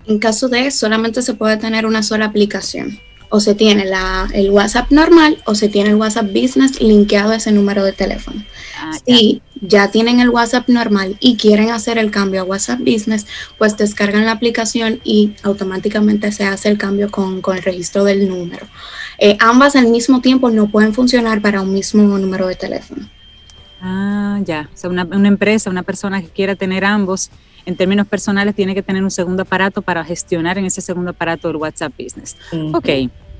En 0.05 0.19
caso 0.19 0.47
de, 0.49 0.69
solamente 0.69 1.23
se 1.23 1.33
puede 1.33 1.57
tener 1.57 1.87
una 1.87 2.03
sola 2.03 2.25
aplicación 2.25 2.99
o 3.31 3.39
se 3.39 3.55
tiene 3.55 3.85
la, 3.85 4.29
el 4.33 4.51
WhatsApp 4.51 4.91
normal 4.91 5.37
o 5.45 5.55
se 5.55 5.69
tiene 5.69 5.89
el 5.89 5.95
WhatsApp 5.95 6.27
Business 6.27 6.81
linkeado 6.81 7.31
a 7.31 7.37
ese 7.37 7.51
número 7.51 7.83
de 7.83 7.93
teléfono. 7.93 8.43
Ah, 8.77 8.91
si 9.05 9.41
ya 9.61 9.89
tienen 9.89 10.19
el 10.19 10.29
WhatsApp 10.29 10.67
normal 10.67 11.15
y 11.19 11.37
quieren 11.37 11.69
hacer 11.69 11.97
el 11.97 12.11
cambio 12.11 12.41
a 12.41 12.43
WhatsApp 12.43 12.79
Business, 12.79 13.25
pues 13.57 13.77
descargan 13.77 14.25
la 14.25 14.33
aplicación 14.33 14.99
y 15.05 15.33
automáticamente 15.43 16.31
se 16.33 16.43
hace 16.43 16.69
el 16.69 16.77
cambio 16.77 17.09
con, 17.09 17.41
el 17.55 17.63
registro 17.63 18.03
del 18.03 18.27
número. 18.27 18.67
Eh, 19.17 19.37
ambas 19.39 19.75
al 19.75 19.87
mismo 19.87 20.19
tiempo 20.19 20.49
no 20.49 20.67
pueden 20.67 20.93
funcionar 20.93 21.41
para 21.41 21.61
un 21.61 21.71
mismo 21.73 22.17
número 22.17 22.47
de 22.47 22.55
teléfono. 22.55 23.07
Ah, 23.81 24.39
ya. 24.43 24.69
O 24.73 24.77
sea, 24.77 24.89
una, 24.89 25.07
empresa, 25.27 25.69
una 25.69 25.83
persona 25.83 26.21
que 26.21 26.27
quiera 26.27 26.55
tener 26.55 26.83
ambos, 26.83 27.31
en 27.65 27.75
términos 27.75 28.07
personales, 28.07 28.55
tiene 28.55 28.73
que 28.73 28.83
tener 28.83 29.03
un 29.03 29.11
segundo 29.11 29.43
aparato 29.43 29.81
para 29.81 30.03
gestionar 30.03 30.57
en 30.57 30.65
ese 30.65 30.81
segundo 30.81 31.11
aparato 31.11 31.49
el 31.49 31.55
WhatsApp 31.57 31.93
Business. 31.97 32.35
Ok 32.73 32.89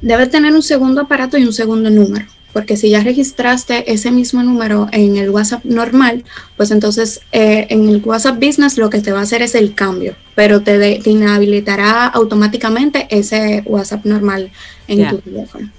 debe 0.01 0.27
tener 0.27 0.53
un 0.53 0.63
segundo 0.63 1.01
aparato 1.01 1.37
y 1.37 1.45
un 1.45 1.53
segundo 1.53 1.89
número, 1.89 2.25
porque 2.53 2.75
si 2.75 2.89
ya 2.89 3.01
registraste 3.01 3.91
ese 3.91 4.11
mismo 4.11 4.43
número 4.43 4.87
en 4.91 5.17
el 5.17 5.29
WhatsApp 5.29 5.63
normal, 5.63 6.25
pues 6.57 6.71
entonces 6.71 7.21
eh, 7.31 7.67
en 7.69 7.87
el 7.87 8.01
WhatsApp 8.03 8.43
Business 8.43 8.77
lo 8.77 8.89
que 8.89 8.99
te 8.99 9.11
va 9.11 9.19
a 9.19 9.23
hacer 9.23 9.41
es 9.41 9.55
el 9.55 9.73
cambio, 9.73 10.15
pero 10.35 10.61
te, 10.61 10.99
inhabilitará 11.05 12.07
automáticamente 12.07 13.07
ese 13.09 13.63
WhatsApp 13.65 14.05
normal 14.05 14.51
en 14.87 15.09
tu 15.09 15.17
teléfono. 15.19 15.69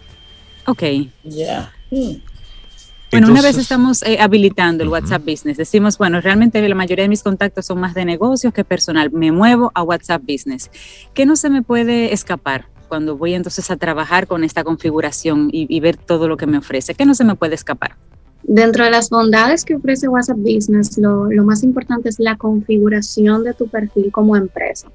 Ok. 0.67 0.83
Ya. 1.25 1.73
Hmm. 1.91 2.15
Bueno, 3.13 3.29
una 3.29 3.43
vez 3.43 3.59
estamos 3.59 4.03
eh, 4.03 4.19
habilitando 4.21 4.83
el 4.83 4.89
WhatsApp 4.89 5.23
Business, 5.25 5.59
decimos, 5.59 5.99
bueno, 5.99 6.21
realmente 6.21 6.67
la 6.67 6.75
mayoría 6.75 7.05
de 7.05 7.11
mis 7.11 7.23
contactos 7.23 7.67
son 7.67 7.79
más 7.79 7.95
de 7.95 8.05
negocios 8.05 8.55
que 8.55 8.65
personal. 8.65 9.11
Me 9.13 9.31
muevo 9.31 9.71
a 9.75 9.83
WhatsApp 9.83 10.23
Business. 10.27 10.71
¿Qué 11.13 11.27
no 11.27 11.37
se 11.37 11.51
me 11.51 11.63
puede 11.63 12.13
escapar? 12.13 12.73
cuando 12.93 13.17
voy 13.17 13.33
entonces 13.33 13.71
a 13.71 13.79
trabajar 13.79 14.27
con 14.27 14.45
esta 14.45 14.65
configuración 14.65 15.49
y, 15.51 15.81
ver 15.81 15.97
todo 15.97 16.29
lo 16.29 16.37
que 16.37 16.47
me 16.47 16.59
ofrece? 16.59 16.93
¿Qué 16.93 17.07
no 17.07 17.15
se 17.15 17.25
me 17.25 17.35
puede 17.37 17.55
escapar? 17.55 17.97
Dentro 18.43 18.85
de 18.85 18.91
las 18.91 19.09
bondades 19.09 19.65
que 19.65 19.77
ofrece 19.77 20.09
WhatsApp 20.09 20.37
Business, 20.37 20.99
lo, 20.99 21.31
más 21.43 21.63
importante 21.63 22.11
es 22.11 22.19
la 22.19 22.37
configuración 22.37 23.45
de 23.45 23.55
tu 23.55 23.67
perfil 23.67 24.13
como 24.13 24.37
empresa. 24.37 24.89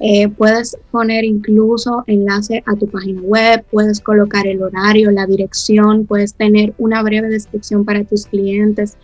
Eh, 0.00 0.28
puedes 0.28 0.78
poner 0.90 1.24
incluso 1.24 2.04
enlace 2.06 2.62
a 2.66 2.74
tu 2.74 2.88
página 2.88 3.20
web, 3.20 3.64
puedes 3.70 4.00
colocar 4.00 4.46
el 4.46 4.62
horario, 4.62 5.10
la 5.10 5.26
dirección, 5.26 6.06
puedes 6.06 6.34
tener 6.34 6.72
una 6.78 7.02
breve 7.02 7.28
descripción 7.28 7.84
para 7.84 8.04
tus 8.04 8.26
clientes, 8.26 8.96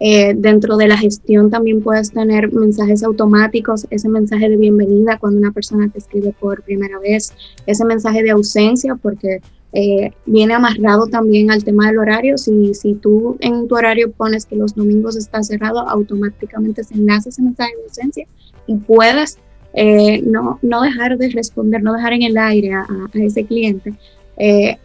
eh, 0.00 0.32
dentro 0.36 0.76
de 0.76 0.86
la 0.86 0.96
gestión 0.96 1.50
también 1.50 1.82
puedes 1.82 2.12
tener 2.12 2.52
mensajes 2.52 3.02
automáticos, 3.02 3.86
ese 3.90 4.08
mensaje 4.08 4.48
de 4.48 4.56
bienvenida 4.56 5.18
cuando 5.18 5.40
una 5.40 5.50
persona 5.50 5.90
te 5.90 5.98
escribe 5.98 6.32
por 6.38 6.62
primera 6.62 6.98
vez, 7.00 7.32
ese 7.66 7.84
mensaje 7.84 8.22
de 8.22 8.30
ausencia 8.30 8.94
porque 8.94 9.40
eh, 9.72 10.12
viene 10.24 10.54
amarrado 10.54 11.08
también 11.08 11.50
al 11.50 11.64
tema 11.64 11.88
del 11.88 11.98
horario. 11.98 12.38
Si, 12.38 12.74
si 12.74 12.94
tú 12.94 13.36
en 13.40 13.66
tu 13.66 13.74
horario 13.74 14.12
pones 14.12 14.46
que 14.46 14.54
los 14.54 14.74
domingos 14.74 15.16
está 15.16 15.42
cerrado, 15.42 15.80
automáticamente 15.80 16.84
se 16.84 16.94
enlaza 16.94 17.30
ese 17.30 17.42
mensaje 17.42 17.74
de 17.76 17.82
ausencia 17.82 18.26
y 18.68 18.76
puedes 18.76 19.38
eh, 19.78 20.22
no, 20.22 20.58
no 20.62 20.82
dejar 20.82 21.18
de 21.18 21.28
responder, 21.30 21.82
no 21.82 21.92
dejar 21.92 22.12
en 22.12 22.22
el 22.22 22.36
aire 22.36 22.72
a, 22.72 22.86
ese 23.14 23.44
cliente 23.44 23.94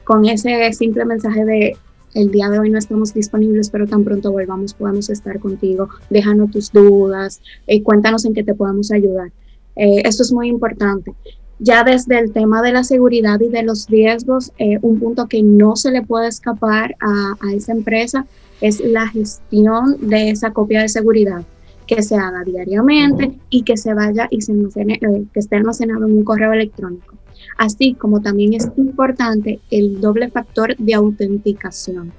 con 0.04 0.26
ese 0.26 0.74
simple 0.74 1.06
mensaje 1.06 1.46
de 1.46 1.78
el 2.14 2.32
día 2.32 2.50
de 2.50 2.60
hoy 2.60 2.70
no 2.70 2.78
estamos 2.78 3.14
disponibles, 3.14 3.70
pero 3.70 3.88
tan 3.88 4.04
pronto 4.04 4.32
volvamos 4.32 4.74
podemos 4.74 5.10
estar 5.10 5.40
contigo. 5.40 5.90
Déjanos 6.10 6.52
tus 6.52 6.72
dudas, 6.72 7.42
eh, 7.68 7.82
cuéntanos 7.82 8.26
en 8.26 8.34
qué 8.34 8.44
te 8.44 8.54
podemos 8.54 8.92
ayudar. 8.92 9.32
Eh, 9.76 10.02
esto 10.06 10.24
es 10.24 10.32
muy 10.32 10.48
importante. 10.48 11.14
Ya 11.60 11.84
desde 11.84 12.20
el 12.20 12.32
tema 12.32 12.62
de 12.62 12.72
la 12.72 12.84
seguridad 12.84 13.40
y 13.40 13.50
de 13.50 13.64
los 13.64 13.88
riesgos, 13.88 14.52
eh, 14.58 14.78
un 14.82 15.00
punto 15.00 15.28
que 15.28 15.42
no 15.42 15.76
se 15.76 15.92
le 15.92 16.02
puede 16.02 16.28
escapar 16.28 16.96
a, 17.00 17.36
esa 17.54 17.72
empresa 17.72 18.26
es 18.62 18.80
la 18.80 19.08
gestión 19.08 19.98
de 20.02 20.30
esa 20.30 20.52
copia 20.52 20.82
de 20.82 20.90
seguridad 20.90 21.44
que 21.86 22.02
se 22.02 22.16
haga 22.16 22.44
diariamente 22.44 23.38
y 23.50 23.64
que 23.64 23.78
se 23.78 23.94
vaya 23.94 24.28
y 24.30 24.42
se 24.42 24.54
que 24.54 25.40
esté 25.40 25.56
almacenado 25.56 26.06
en 26.06 26.18
un 26.18 26.24
correo 26.24 26.54
electrónico 26.54 27.16
así 27.58 27.94
como 27.94 28.22
también 28.22 28.54
es 28.54 28.70
importante 28.78 29.60
el 29.72 30.00
doble 30.02 30.30
factor 30.30 30.76
de 30.78 30.94
autenticación. 30.94 32.12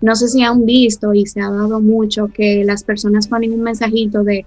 No 0.00 0.14
sé 0.16 0.28
si 0.28 0.42
han 0.42 0.64
visto 0.64 1.12
y 1.12 1.26
se 1.26 1.40
ha 1.40 1.50
dado 1.50 1.80
mucho 1.80 2.28
que 2.28 2.64
las 2.64 2.84
personas 2.84 3.28
ponen 3.28 3.52
un 3.52 3.62
mensajito 3.62 4.24
de, 4.24 4.46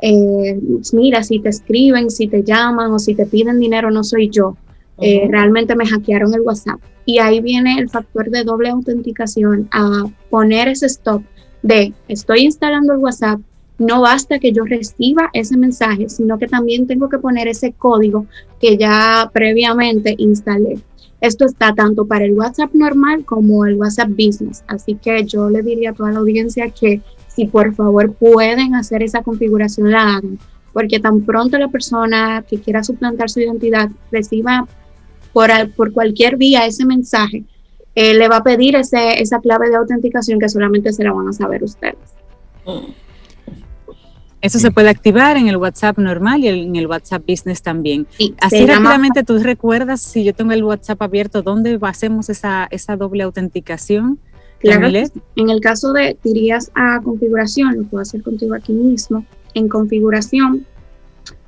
eh, 0.00 0.58
mira, 0.92 1.22
si 1.22 1.40
te 1.40 1.50
escriben, 1.50 2.10
si 2.10 2.26
te 2.26 2.42
llaman 2.42 2.90
o 2.90 2.98
si 2.98 3.14
te 3.14 3.26
piden 3.26 3.60
dinero, 3.60 3.90
no 3.90 4.02
soy 4.02 4.30
yo. 4.30 4.56
Eh, 4.98 5.26
realmente 5.28 5.74
me 5.74 5.86
hackearon 5.86 6.32
el 6.34 6.40
WhatsApp. 6.40 6.80
Y 7.04 7.18
ahí 7.18 7.40
viene 7.40 7.78
el 7.78 7.90
factor 7.90 8.30
de 8.30 8.44
doble 8.44 8.70
autenticación 8.70 9.68
a 9.72 10.04
poner 10.30 10.68
ese 10.68 10.86
stop 10.86 11.22
de 11.62 11.92
estoy 12.08 12.40
instalando 12.40 12.94
el 12.94 13.00
WhatsApp, 13.00 13.40
no 13.78 14.00
basta 14.00 14.38
que 14.38 14.52
yo 14.52 14.64
reciba 14.64 15.30
ese 15.32 15.56
mensaje, 15.56 16.08
sino 16.08 16.38
que 16.38 16.46
también 16.46 16.86
tengo 16.86 17.08
que 17.08 17.18
poner 17.18 17.48
ese 17.48 17.72
código 17.72 18.26
que 18.60 18.76
ya 18.76 19.30
previamente 19.32 20.14
instalé. 20.18 20.78
Esto 21.20 21.46
está 21.46 21.74
tanto 21.74 22.06
para 22.06 22.24
el 22.24 22.34
WhatsApp 22.34 22.74
normal 22.74 23.24
como 23.24 23.64
el 23.64 23.76
WhatsApp 23.76 24.10
Business. 24.10 24.62
Así 24.66 24.94
que 24.94 25.24
yo 25.24 25.48
le 25.48 25.62
diría 25.62 25.90
a 25.90 25.94
toda 25.94 26.12
la 26.12 26.18
audiencia 26.18 26.68
que 26.70 27.00
si 27.28 27.46
por 27.46 27.74
favor 27.74 28.12
pueden 28.12 28.74
hacer 28.74 29.02
esa 29.02 29.22
configuración, 29.22 29.90
la 29.90 30.16
hagan. 30.16 30.38
Porque 30.72 31.00
tan 31.00 31.22
pronto 31.22 31.56
la 31.56 31.68
persona 31.68 32.44
que 32.48 32.60
quiera 32.60 32.84
suplantar 32.84 33.30
su 33.30 33.40
identidad 33.40 33.88
reciba 34.12 34.66
por, 35.32 35.50
por 35.74 35.92
cualquier 35.92 36.36
vía 36.36 36.66
ese 36.66 36.84
mensaje, 36.84 37.44
eh, 37.94 38.14
le 38.14 38.28
va 38.28 38.38
a 38.38 38.44
pedir 38.44 38.76
ese, 38.76 39.20
esa 39.20 39.40
clave 39.40 39.70
de 39.70 39.76
autenticación 39.76 40.38
que 40.38 40.48
solamente 40.48 40.92
se 40.92 41.04
la 41.04 41.12
van 41.12 41.28
a 41.28 41.32
saber 41.32 41.62
ustedes. 41.62 41.96
Mm. 42.66 43.03
Eso 44.44 44.58
se 44.58 44.70
puede 44.70 44.90
activar 44.90 45.38
en 45.38 45.48
el 45.48 45.56
WhatsApp 45.56 45.96
normal 45.96 46.44
y 46.44 46.48
en 46.48 46.76
el 46.76 46.86
WhatsApp 46.86 47.24
Business 47.26 47.62
también. 47.62 48.06
Así 48.42 48.66
rápidamente, 48.66 49.24
¿tú 49.24 49.38
recuerdas 49.38 50.02
si 50.02 50.22
yo 50.22 50.34
tengo 50.34 50.52
el 50.52 50.62
WhatsApp 50.62 51.00
abierto, 51.00 51.40
dónde 51.40 51.78
hacemos 51.80 52.28
esa, 52.28 52.68
esa 52.70 52.94
doble 52.94 53.22
autenticación? 53.22 54.18
Claro, 54.58 54.86
en 54.88 55.48
el 55.48 55.60
caso 55.62 55.94
de, 55.94 56.18
dirías 56.22 56.70
a 56.74 57.00
configuración, 57.02 57.74
lo 57.74 57.84
puedo 57.84 58.02
hacer 58.02 58.22
contigo 58.22 58.54
aquí 58.54 58.74
mismo, 58.74 59.24
en 59.54 59.66
configuración, 59.66 60.66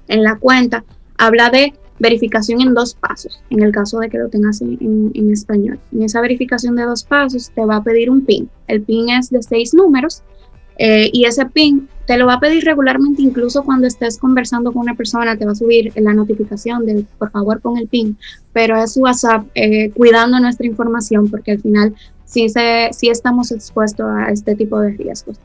en 0.09 0.23
la 0.23 0.39
cuenta, 0.39 0.83
habla 1.19 1.51
de 1.51 1.75
verificación 1.99 2.63
en 2.63 2.73
dos 2.73 2.95
pasos, 2.95 3.43
en 3.51 3.63
el 3.63 3.73
caso 3.73 3.99
de 3.99 4.09
que 4.09 4.17
lo 4.17 4.31
tengas 4.31 4.63
en, 4.63 5.13
en, 5.13 5.31
español. 5.31 5.79
En 5.93 6.03
esa 6.03 6.23
verificación 6.23 6.77
de 6.77 6.85
dos 6.85 7.05
pasos 7.05 7.51
te 7.55 7.63
va 7.63 7.77
a 7.77 7.83
pedir 7.83 8.09
un 8.09 8.25
PIN. 8.25 8.49
El 8.69 8.81
PIN 8.81 9.11
es 9.11 9.29
de 9.29 9.43
seis 9.43 9.75
números 9.75 10.23
eh, 10.79 11.11
y 11.13 11.27
ese 11.27 11.45
PIN 11.45 11.91
te 12.07 12.17
lo 12.17 12.27
va 12.27 12.35
a 12.35 12.41
pedir 12.41 12.65
regularmente, 12.65 13.21
incluso 13.21 13.65
cuando 13.65 13.87
estés 13.87 14.19
conversando 14.19 14.73
con 14.73 14.83
una 14.83 14.95
persona, 14.95 15.37
te 15.37 15.45
va 15.45 15.53
a 15.53 15.57
subir 15.57 15.93
la 15.97 16.15
notificación 16.15 16.87
de 16.87 17.05
por 17.19 17.31
favor 17.31 17.61
con 17.61 17.77
el 17.79 17.89
PIN, 17.89 18.17
pero 18.53 18.81
es 18.81 18.97
WhatsApp 18.97 19.47
eh, 19.55 19.91
cuidando 19.91 20.39
nuestra 20.39 20.67
información 20.67 21.29
porque 21.29 21.53
al 21.53 21.61
final 21.61 21.95
sí, 22.25 22.49
se, 22.49 22.91
sí 22.93 23.09
estamos 23.09 23.51
expuestos 23.51 24.07
a 24.09 24.31
este 24.31 24.55
tipo 24.55 24.79
de 24.81 24.91
riesgos. 24.91 25.37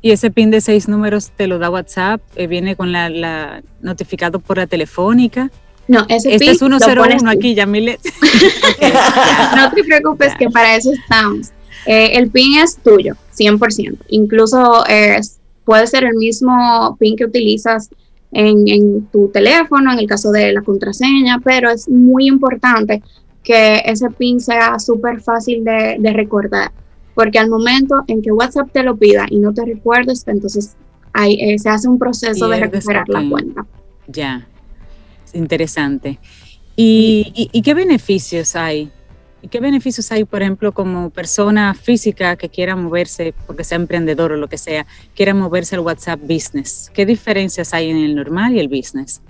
Y 0.00 0.10
ese 0.10 0.32
PIN 0.32 0.50
de 0.50 0.60
seis 0.60 0.88
números 0.88 1.30
te 1.30 1.46
lo 1.46 1.60
da 1.60 1.70
WhatsApp, 1.70 2.20
eh, 2.34 2.48
viene 2.48 2.74
con 2.74 2.90
la, 2.90 3.62
notificado 3.80 4.40
por 4.40 4.56
la 4.56 4.66
telefónica. 4.66 5.50
No, 5.86 6.04
ese 6.08 6.34
este 6.34 6.50
es 6.50 6.58
101 6.58 7.30
aquí, 7.30 7.54
Yamilet. 7.54 8.00
no 9.56 9.70
te 9.70 9.84
preocupes 9.84 10.34
que 10.36 10.48
para 10.48 10.74
eso 10.74 10.92
estamos. 10.92 11.50
el 11.86 12.30
PIN 12.30 12.58
es 12.58 12.76
tuyo, 12.78 13.14
100%. 13.36 13.98
Incluso 14.08 14.84
es 14.86 15.40
Puede 15.64 15.86
ser 15.86 16.04
el 16.04 16.14
mismo 16.14 16.96
PIN 16.98 17.16
que 17.16 17.24
utilizas 17.24 17.88
en, 18.32 19.06
tu 19.12 19.28
teléfono, 19.28 19.92
en 19.92 19.98
el 19.98 20.06
caso 20.06 20.30
de 20.32 20.52
la 20.52 20.62
contraseña, 20.62 21.40
pero 21.44 21.70
es 21.70 21.88
muy 21.88 22.26
importante 22.26 23.02
que 23.42 23.82
ese 23.84 24.08
PIN 24.10 24.40
sea 24.40 24.78
súper 24.78 25.20
fácil 25.20 25.64
de, 25.64 26.12
recordar, 26.12 26.72
porque 27.14 27.38
al 27.38 27.50
momento 27.50 28.02
en 28.06 28.22
que 28.22 28.32
WhatsApp 28.32 28.70
te 28.72 28.82
lo 28.82 28.96
pida 28.96 29.26
y 29.28 29.38
no 29.38 29.52
te 29.52 29.64
recuerdes, 29.64 30.24
entonces 30.26 30.76
ahí, 31.12 31.38
eh, 31.40 31.58
se 31.58 31.68
hace 31.68 31.88
un 31.88 31.98
proceso 31.98 32.48
de 32.48 32.60
recuperar 32.60 33.08
la 33.08 33.28
cuenta. 33.28 33.66
Ya, 34.06 34.46
interesante. 35.34 36.18
¿Y, 36.74 37.50
y 37.52 37.62
qué 37.62 37.74
beneficios 37.74 38.56
hay 38.56 38.90
¿Y 39.42 39.48
qué 39.48 39.58
beneficios 39.58 40.10
hay, 40.12 40.24
por 40.24 40.40
ejemplo, 40.40 40.70
como 40.70 41.10
persona 41.10 41.74
física 41.74 42.36
que 42.36 42.48
quiera 42.48 42.76
moverse, 42.76 43.34
porque 43.46 43.64
sea 43.64 43.76
emprendedor 43.76 44.30
o 44.30 44.36
lo 44.36 44.48
que 44.48 44.56
sea, 44.56 44.86
quiera 45.16 45.34
moverse 45.34 45.74
al 45.74 45.80
WhatsApp 45.80 46.20
Business? 46.22 46.90
¿Qué 46.94 47.04
diferencias 47.04 47.74
hay 47.74 47.90
en 47.90 47.96
el 47.96 48.14
normal 48.14 48.54
y 48.54 48.60
el 48.60 48.68
business? 48.68 49.20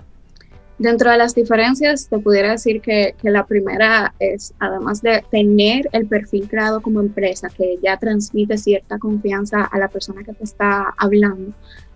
Dentro 0.77 1.09
de 1.09 1.17
las 1.17 1.33
diferencias, 1.33 2.07
te 2.09 2.19
pudiera 2.19 2.51
decir 2.51 2.81
que, 2.81 3.15
la 3.23 3.45
primera 3.47 4.13
es, 4.19 4.53
además 4.59 5.01
de 5.01 5.23
tener 5.31 5.89
el 5.93 6.05
perfil 6.05 6.47
creado 6.47 6.81
como 6.81 6.99
empresa, 6.99 7.49
que 7.49 7.79
ya 7.81 7.97
transmite 7.97 8.57
cierta 8.57 8.99
confianza 8.99 9.63
a 9.63 9.79
la 9.79 9.87
persona 9.87 10.23
que 10.23 10.33
te 10.33 10.43
está 10.43 10.93
hablando, 10.97 11.53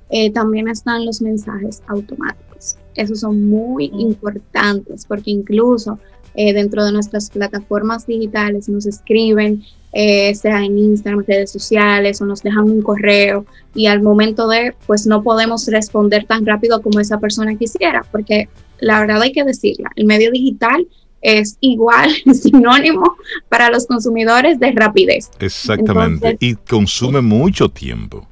eh, 0.09 0.31
también 0.31 0.69
están 0.69 1.05
los 1.05 1.21
mensajes 1.21 1.83
automáticos. 1.87 2.77
Esos 2.95 3.19
son 3.19 3.47
muy 3.47 3.91
importantes 3.93 5.05
porque 5.05 5.29
incluso 5.31 5.99
eh, 6.37 6.53
dentro 6.53 6.85
de 6.85 6.91
nuestras 6.91 7.31
plataformas 7.31 8.05
digitales, 8.05 8.69
nos 8.69 8.85
escriben, 8.85 9.63
eh, 9.91 10.35
sea 10.35 10.63
en 10.63 10.77
Instagram, 10.77 11.25
redes 11.27 11.51
sociales, 11.51 12.21
o 12.21 12.25
nos 12.25 12.43
dejan 12.43 12.65
un 12.65 12.83
correo 12.83 13.47
y 13.73 13.87
al 13.87 14.03
momento 14.03 14.47
de, 14.47 14.75
pues 14.85 15.07
no 15.07 15.23
podemos 15.23 15.65
responder 15.65 16.25
tan 16.25 16.45
rápido 16.45 16.83
como 16.83 16.99
esa 16.99 17.19
persona 17.19 17.55
quisiera, 17.55 18.05
porque 18.11 18.49
la 18.77 18.99
verdad 18.99 19.19
hay 19.23 19.31
que 19.31 19.43
decirla, 19.43 19.89
el 19.95 20.05
medio 20.05 20.29
digital 20.29 20.87
es 21.23 21.57
igual, 21.59 22.11
sinónimo 22.39 23.17
para 23.49 23.71
los 23.71 23.87
consumidores 23.87 24.59
de 24.59 24.73
rapidez. 24.73 25.31
Exactamente, 25.39 26.37
y 26.39 26.53
consume 26.53 27.21
mucho 27.21 27.67
tiempo. 27.67 28.27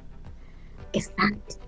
Exacto. 0.93 1.64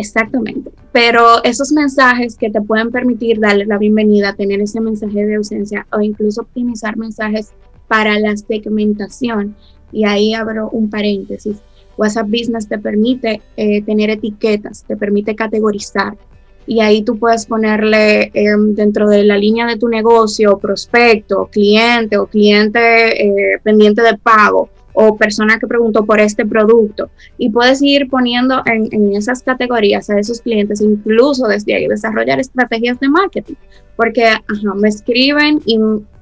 Exactamente. 0.00 0.70
Pero 0.92 1.44
esos 1.44 1.72
mensajes 1.72 2.36
que 2.36 2.50
te 2.50 2.62
pueden 2.62 2.90
permitir 2.90 3.38
darle 3.38 3.66
la 3.66 3.76
bienvenida, 3.76 4.32
tener 4.32 4.60
ese 4.60 4.80
mensaje 4.80 5.26
de 5.26 5.36
ausencia 5.36 5.86
o 5.92 6.00
incluso 6.00 6.40
optimizar 6.40 6.96
mensajes 6.96 7.50
para 7.86 8.18
la 8.18 8.34
segmentación. 8.36 9.54
Y 9.92 10.06
ahí 10.06 10.32
abro 10.32 10.70
un 10.70 10.88
paréntesis. 10.88 11.58
WhatsApp 11.98 12.28
Business 12.28 12.66
te 12.66 12.78
permite 12.78 13.42
eh, 13.58 13.82
tener 13.82 14.08
etiquetas, 14.08 14.84
te 14.84 14.96
permite 14.96 15.34
categorizar. 15.34 16.16
Y 16.66 16.80
ahí 16.80 17.02
tú 17.02 17.18
puedes 17.18 17.44
ponerle 17.44 18.30
em, 18.32 18.74
dentro 18.74 19.06
de 19.08 19.24
la 19.24 19.36
línea 19.36 19.66
de 19.66 19.76
tu 19.76 19.88
negocio, 19.88 20.58
prospecto, 20.58 21.48
cliente 21.52 22.16
o 22.16 22.26
cliente 22.26 22.80
eh, 23.22 23.58
pendiente 23.62 24.02
de 24.02 24.16
pago 24.16 24.70
o 25.00 25.16
persona 25.16 25.58
que 25.58 25.66
preguntó 25.66 26.04
por 26.04 26.20
este 26.20 26.44
producto. 26.44 27.10
Y 27.38 27.48
puedes 27.48 27.80
ir 27.80 28.08
poniendo 28.10 28.62
en, 28.66 29.14
esas 29.14 29.42
categorías 29.42 30.10
a 30.10 30.18
esos 30.18 30.42
clientes, 30.42 30.80
incluso 30.82 31.46
desde 31.46 31.74
ahí 31.74 31.86
desarrollar 31.86 32.38
estrategias 32.38 33.00
de 33.00 33.08
marketing, 33.08 33.54
porque 33.96 34.34
me 34.76 34.88
escriben 34.88 35.60
y 35.64 35.78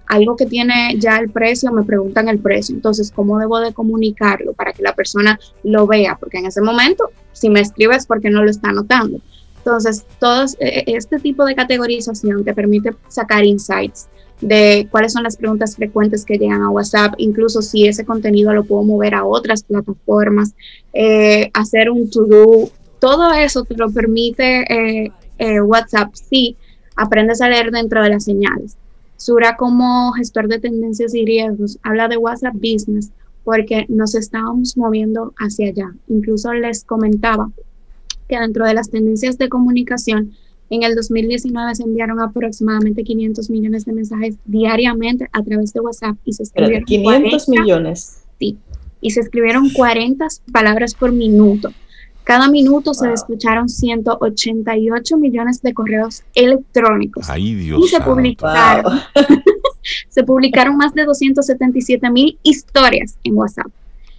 algo 0.06 0.36
que 0.36 0.46
tiene 0.46 0.96
ya 0.98 1.18
el 1.18 1.28
precio, 1.28 1.72
me 1.72 1.82
preguntan 1.82 2.28
el 2.28 2.38
precio. 2.38 2.74
Entonces, 2.74 3.10
¿cómo 3.10 3.38
debo 3.38 3.58
de 3.60 3.74
comunicarlo 3.74 4.52
para 4.52 4.72
que 4.72 4.82
la 4.82 4.94
persona 4.94 5.38
lo 5.64 5.86
vea? 5.86 6.16
Porque 6.18 6.38
en 6.38 6.46
ese 6.46 6.62
momento, 6.62 7.10
si 7.32 7.50
me 7.50 7.60
escribes, 7.60 8.06
porque 8.06 8.30
no 8.30 8.42
lo 8.42 8.50
está 8.50 8.72
notando. 8.72 9.20
Entonces, 9.58 10.06
todo 10.18 10.44
e, 10.60 10.84
e, 10.86 10.96
este 10.96 11.18
tipo 11.18 11.44
de 11.44 11.54
categorización 11.54 12.44
te 12.44 12.54
permite 12.54 12.94
sacar 13.08 13.44
insights 13.44 14.08
de 14.40 14.86
cuáles 14.90 15.12
son 15.12 15.22
las 15.22 15.36
preguntas 15.36 15.76
frecuentes 15.76 16.24
que 16.24 16.38
llegan 16.38 16.62
a 16.62 16.70
WhatsApp, 16.70 17.14
incluso 17.18 17.62
si 17.62 17.86
ese 17.86 18.04
contenido 18.04 18.52
lo 18.52 18.64
puedo 18.64 18.82
mover 18.82 19.14
a 19.14 19.24
otras 19.24 19.62
plataformas, 19.62 20.54
eh, 20.92 21.50
hacer 21.54 21.90
un 21.90 22.08
to-do, 22.08 22.70
todo 23.00 23.32
eso 23.32 23.64
te 23.64 23.76
lo 23.76 23.90
permite 23.90 24.62
eh, 24.72 25.12
eh, 25.38 25.60
WhatsApp 25.60 26.14
si 26.14 26.56
aprendes 26.96 27.40
a 27.40 27.48
leer 27.48 27.70
dentro 27.70 28.02
de 28.02 28.10
las 28.10 28.24
señales. 28.24 28.76
Sura 29.16 29.56
como 29.56 30.12
gestor 30.12 30.48
de 30.48 30.60
tendencias 30.60 31.14
y 31.14 31.24
riesgos 31.24 31.78
habla 31.82 32.08
de 32.08 32.16
WhatsApp 32.16 32.54
Business 32.54 33.10
porque 33.44 33.86
nos 33.88 34.14
estábamos 34.14 34.76
moviendo 34.76 35.32
hacia 35.38 35.68
allá. 35.68 35.92
Incluso 36.08 36.52
les 36.52 36.84
comentaba 36.84 37.50
que 38.28 38.38
dentro 38.38 38.66
de 38.66 38.74
las 38.74 38.90
tendencias 38.90 39.38
de 39.38 39.48
comunicación, 39.48 40.34
en 40.70 40.82
el 40.82 40.94
2019 40.94 41.74
se 41.74 41.82
enviaron 41.82 42.20
aproximadamente 42.20 43.02
500 43.02 43.50
millones 43.50 43.84
de 43.84 43.92
mensajes 43.92 44.36
diariamente 44.44 45.28
a 45.32 45.42
través 45.42 45.72
de 45.72 45.80
WhatsApp 45.80 46.16
y 46.24 46.32
se 46.32 46.42
escribieron 46.42 46.84
500 46.84 47.48
millones. 47.48 48.22
Sí, 48.38 48.56
y 49.00 49.10
se 49.10 49.20
escribieron 49.20 49.70
40 49.70 50.26
palabras 50.52 50.94
por 50.94 51.12
minuto. 51.12 51.70
Cada 52.28 52.50
minuto 52.50 52.92
se 52.92 53.10
escucharon 53.10 53.70
188 53.70 55.16
millones 55.16 55.62
de 55.62 55.72
correos 55.72 56.24
electrónicos. 56.34 57.30
Ay, 57.30 57.54
Dios. 57.54 57.80
Y 57.82 57.88
se 57.88 58.00
publicaron, 58.02 59.00
se 60.10 60.22
publicaron 60.24 60.76
más 60.76 60.92
de 60.92 61.06
277 61.06 62.10
mil 62.10 62.38
historias 62.42 63.16
en 63.24 63.34
WhatsApp. 63.34 63.68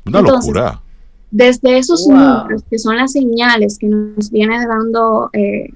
Una 0.08 0.22
locura. 0.22 0.82
Desde 1.30 1.78
esos 1.78 2.08
números, 2.08 2.64
que 2.68 2.80
son 2.80 2.98
las 2.98 3.12
señales 3.12 3.78
que 3.78 3.88
nos 3.88 4.32
viene 4.32 4.66
dando 4.66 5.30
eh, 5.34 5.70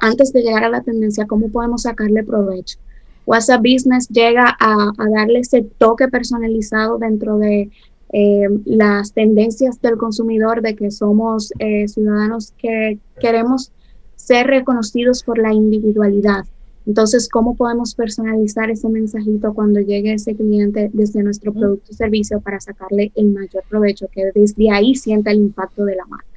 antes 0.00 0.32
de 0.32 0.42
llegar 0.42 0.64
a 0.64 0.70
la 0.70 0.82
tendencia, 0.82 1.26
cómo 1.26 1.50
podemos 1.50 1.82
sacarle 1.82 2.24
provecho. 2.24 2.78
WhatsApp 3.26 3.62
Business 3.62 4.08
llega 4.08 4.56
a, 4.58 4.92
darle 5.14 5.40
ese 5.40 5.62
toque 5.78 6.08
personalizado 6.08 6.98
dentro 6.98 7.38
de 7.38 7.70
eh, 8.12 8.48
las 8.64 9.12
tendencias 9.12 9.80
del 9.80 9.96
consumidor, 9.96 10.62
de 10.62 10.74
que 10.74 10.90
somos 10.90 11.52
eh, 11.58 11.86
ciudadanos 11.86 12.52
que 12.58 12.98
queremos 13.20 13.72
ser 14.16 14.46
reconocidos 14.46 15.22
por 15.22 15.38
la 15.38 15.52
individualidad. 15.52 16.44
Entonces, 16.86 17.28
¿cómo 17.28 17.54
podemos 17.54 17.94
personalizar 17.94 18.70
ese 18.70 18.88
mensajito 18.88 19.54
cuando 19.54 19.80
llegue 19.80 20.14
ese 20.14 20.34
cliente 20.34 20.90
desde 20.92 21.22
nuestro 21.22 21.52
producto 21.52 21.92
o 21.92 21.94
servicio 21.94 22.40
para 22.40 22.58
sacarle 22.58 23.12
el 23.14 23.26
mayor 23.26 23.62
provecho, 23.68 24.08
que 24.10 24.32
desde 24.34 24.70
ahí 24.70 24.94
sienta 24.94 25.30
el 25.30 25.38
impacto 25.38 25.84
de 25.84 25.94
la 25.94 26.06
marca? 26.06 26.29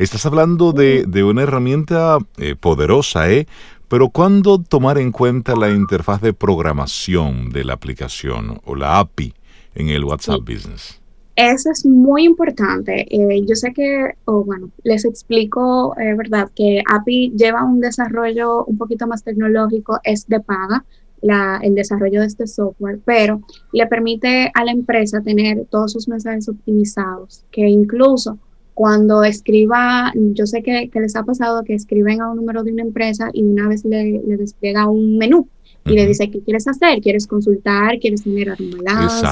Estás 0.00 0.24
hablando 0.24 0.72
de, 0.72 1.24
una 1.24 1.42
herramienta 1.42 2.16
eh, 2.38 2.56
poderosa, 2.58 3.30
¿eh? 3.30 3.46
Pero 3.86 4.08
¿cuándo 4.08 4.58
tomar 4.58 4.96
en 4.96 5.12
cuenta 5.12 5.54
la 5.54 5.68
interfaz 5.68 6.22
de 6.22 6.32
programación 6.32 7.50
de 7.50 7.64
la 7.64 7.74
aplicación 7.74 8.62
o 8.64 8.76
la 8.76 8.98
API 8.98 9.34
en 9.74 9.90
el 9.90 10.04
WhatsApp 10.04 10.40
Business? 10.40 10.98
Eso 11.36 11.70
es 11.70 11.84
muy 11.84 12.24
importante. 12.24 13.06
Eh, 13.10 13.44
yo 13.46 13.54
sé 13.54 13.74
que, 13.74 14.14
o 14.24 14.42
bueno, 14.42 14.70
les 14.84 15.04
explico, 15.04 15.94
eh, 15.98 16.14
¿verdad? 16.16 16.50
Que 16.56 16.82
API 16.90 17.34
lleva 17.36 17.62
un 17.62 17.80
desarrollo 17.80 18.64
un 18.64 18.78
poquito 18.78 19.06
más 19.06 19.22
tecnológico, 19.22 20.00
es 20.02 20.26
de 20.28 20.40
paga, 20.40 20.82
la, 21.20 21.60
el 21.62 21.74
desarrollo 21.74 22.20
de 22.20 22.26
este 22.26 22.46
software, 22.46 23.00
pero 23.04 23.42
le 23.74 23.86
permite 23.86 24.50
a 24.54 24.64
la 24.64 24.72
empresa 24.72 25.20
tener 25.20 25.66
todos 25.68 25.92
sus 25.92 26.08
mensajes 26.08 26.48
optimizados, 26.48 27.44
que 27.50 27.68
incluso 27.68 28.38
cuando 28.80 29.24
escriba, 29.24 30.10
yo 30.14 30.46
sé 30.46 30.62
que, 30.62 30.88
les 30.94 31.14
ha 31.14 31.22
pasado 31.22 31.64
que 31.64 31.74
escriben 31.74 32.22
a 32.22 32.30
un 32.30 32.36
número 32.36 32.62
de 32.62 32.72
una 32.72 32.80
empresa 32.80 33.28
y 33.34 33.42
una 33.42 33.68
vez 33.68 33.84
le, 33.84 34.22
despliega 34.38 34.88
un 34.88 35.18
menú 35.18 35.46
y 35.84 35.90
le 35.90 36.06
dice 36.06 36.30
qué 36.30 36.40
quieres 36.40 36.66
hacer, 36.66 37.02
quieres 37.02 37.26
consultar, 37.26 37.98
quieres 37.98 38.22
generar 38.22 38.56
un 38.58 38.70
balance, 38.70 39.26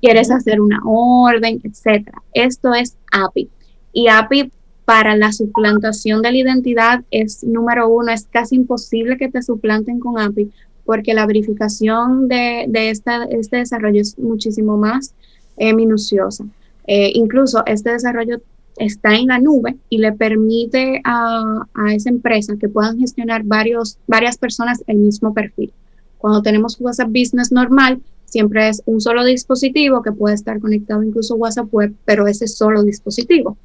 quieres 0.00 0.32
hacer 0.32 0.60
una 0.60 0.80
orden, 0.84 1.60
etcétera. 1.62 2.20
Esto 2.34 2.74
es 2.74 2.96
API. 3.12 3.48
Y 3.92 4.08
API 4.08 4.50
para 4.84 5.14
la 5.14 5.30
suplantación 5.30 6.20
de 6.20 6.32
la 6.32 6.38
identidad 6.38 7.04
es 7.12 7.44
número 7.44 7.88
uno, 7.88 8.10
es 8.10 8.26
casi 8.32 8.56
imposible 8.56 9.16
que 9.16 9.28
te 9.28 9.42
suplanten 9.42 10.00
con 10.00 10.18
API 10.18 10.50
porque 10.84 11.14
la 11.14 11.26
verificación 11.26 12.26
de, 12.26 12.66
esta, 12.72 13.26
este 13.26 13.58
desarrollo 13.58 14.00
es 14.00 14.18
muchísimo 14.18 14.76
más 14.76 15.14
eh, 15.56 15.72
minuciosa. 15.72 16.44
Eh, 16.88 17.12
incluso 17.14 17.62
este 17.66 17.90
desarrollo 17.90 18.40
está 18.76 19.14
en 19.14 19.28
la 19.28 19.38
nube 19.38 19.76
y 19.88 19.98
le 19.98 20.12
permite 20.12 21.00
a, 21.04 21.66
esa 21.94 22.10
empresa 22.10 22.54
que 22.58 22.68
puedan 22.68 22.98
gestionar 22.98 23.42
varios, 23.44 23.98
varias 24.06 24.38
personas 24.38 24.82
el 24.86 24.98
mismo 24.98 25.34
perfil. 25.34 25.72
Cuando 26.18 26.42
tenemos 26.42 26.80
WhatsApp 26.80 27.08
Business 27.08 27.52
normal, 27.52 28.00
siempre 28.24 28.68
es 28.68 28.82
un 28.86 29.00
solo 29.00 29.24
dispositivo 29.24 30.02
que 30.02 30.12
puede 30.12 30.34
estar 30.34 30.58
conectado 30.60 31.02
incluso 31.02 31.36
WhatsApp 31.36 31.72
Web, 31.72 31.94
pero 32.04 32.26
ese 32.26 32.46
solo 32.46 32.82
dispositivo. 32.82 33.56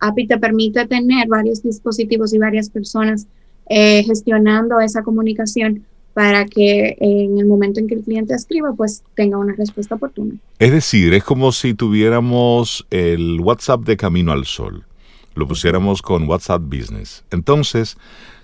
API 0.00 0.26
te 0.26 0.38
permite 0.38 0.86
tener 0.86 1.28
varios 1.28 1.62
dispositivos 1.62 2.34
y 2.34 2.38
varias 2.38 2.68
personas 2.68 3.26
eh, 3.68 4.02
gestionando 4.04 4.80
esa 4.80 5.02
comunicación 5.02 5.84
para 6.16 6.46
que 6.46 6.96
en 6.98 7.36
el 7.36 7.44
momento 7.44 7.78
en 7.78 7.88
que 7.88 7.94
el 7.94 8.02
cliente 8.02 8.32
escriba, 8.32 8.72
pues 8.74 9.04
tenga 9.14 9.36
una 9.36 9.54
respuesta 9.54 9.96
oportuna. 9.96 10.36
Es 10.58 10.72
decir, 10.72 11.12
es 11.12 11.22
como 11.22 11.52
si 11.52 11.74
tuviéramos 11.74 12.86
el 12.88 13.38
WhatsApp 13.42 13.82
de 13.82 13.98
Camino 13.98 14.32
al 14.32 14.46
Sol, 14.46 14.86
lo 15.34 15.46
pusiéramos 15.46 16.00
con 16.00 16.26
WhatsApp 16.26 16.62
Business. 16.62 17.22
Entonces, 17.30 17.98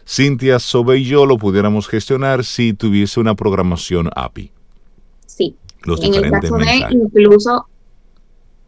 Cintia 0.07 0.59
Sobe 0.59 0.99
y 0.99 1.05
yo 1.05 1.25
lo 1.25 1.39
pudiéramos 1.39 1.89
gestionar 1.89 2.45
si 2.45 2.75
tuviese 2.75 3.20
una 3.20 3.35
programación 3.37 4.11
API. 4.14 4.51
Sí. 5.25 5.57
en 5.87 6.14
el 6.14 6.31
caso 6.31 6.59
de 6.59 6.87
incluso 6.91 7.66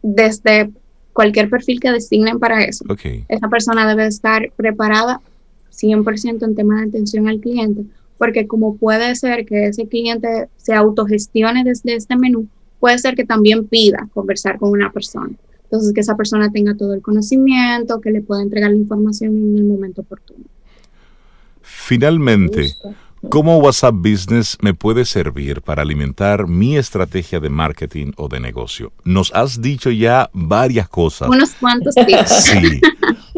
desde 0.01 0.71
cualquier 1.13 1.51
perfil 1.51 1.79
que 1.79 1.91
designen 1.91 2.39
para 2.39 2.63
eso, 2.63 2.83
esa 3.27 3.49
persona 3.49 3.87
debe 3.87 4.07
estar 4.07 4.51
preparada 4.55 5.21
100% 5.71 6.43
en 6.43 6.55
tema 6.55 6.81
de 6.81 6.87
atención 6.87 7.27
al 7.27 7.39
cliente, 7.39 7.83
porque 8.17 8.47
como 8.47 8.77
puede 8.77 9.15
ser 9.15 9.45
que 9.45 9.67
ese 9.67 9.87
cliente 9.87 10.47
se 10.57 10.73
autogestione 10.73 11.63
desde 11.63 11.95
este 11.95 12.15
menú, 12.15 12.47
puede 12.79 12.97
ser 12.99 13.15
que 13.15 13.25
también 13.25 13.67
pida 13.67 14.07
conversar 14.13 14.57
con 14.59 14.69
una 14.69 14.91
persona. 14.91 15.31
Entonces, 15.63 15.93
que 15.93 16.01
esa 16.01 16.15
persona 16.15 16.51
tenga 16.51 16.75
todo 16.75 16.93
el 16.93 17.01
conocimiento, 17.01 17.99
que 17.99 18.11
le 18.11 18.21
pueda 18.21 18.41
entregar 18.41 18.69
la 18.69 18.77
información 18.77 19.35
en 19.35 19.57
el 19.57 19.63
momento 19.65 20.01
oportuno. 20.01 20.45
Finalmente, 21.61 22.67
¿cómo 23.29 23.57
WhatsApp 23.59 23.95
Business 23.95 24.57
me 24.61 24.73
puede 24.73 25.05
servir 25.05 25.61
para 25.61 25.81
alimentar 25.81 26.47
mi 26.47 26.77
estrategia 26.77 27.39
de 27.39 27.49
marketing 27.49 28.11
o 28.17 28.27
de 28.27 28.39
negocio? 28.39 28.91
Nos 29.03 29.33
has 29.33 29.61
dicho 29.61 29.91
ya 29.91 30.29
varias 30.33 30.89
cosas. 30.89 31.29
Unos 31.29 31.51
cuantos 31.51 31.95
tips. 31.95 32.45
Sí, 32.55 32.79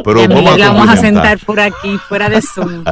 pero 0.03 0.27
vamos, 0.27 0.61
a, 0.61 0.73
vamos 0.73 0.89
a 0.89 0.97
sentar 0.97 1.39
por 1.45 1.59
aquí, 1.59 1.97
fuera 2.07 2.29
de 2.29 2.41
Zoom. 2.41 2.83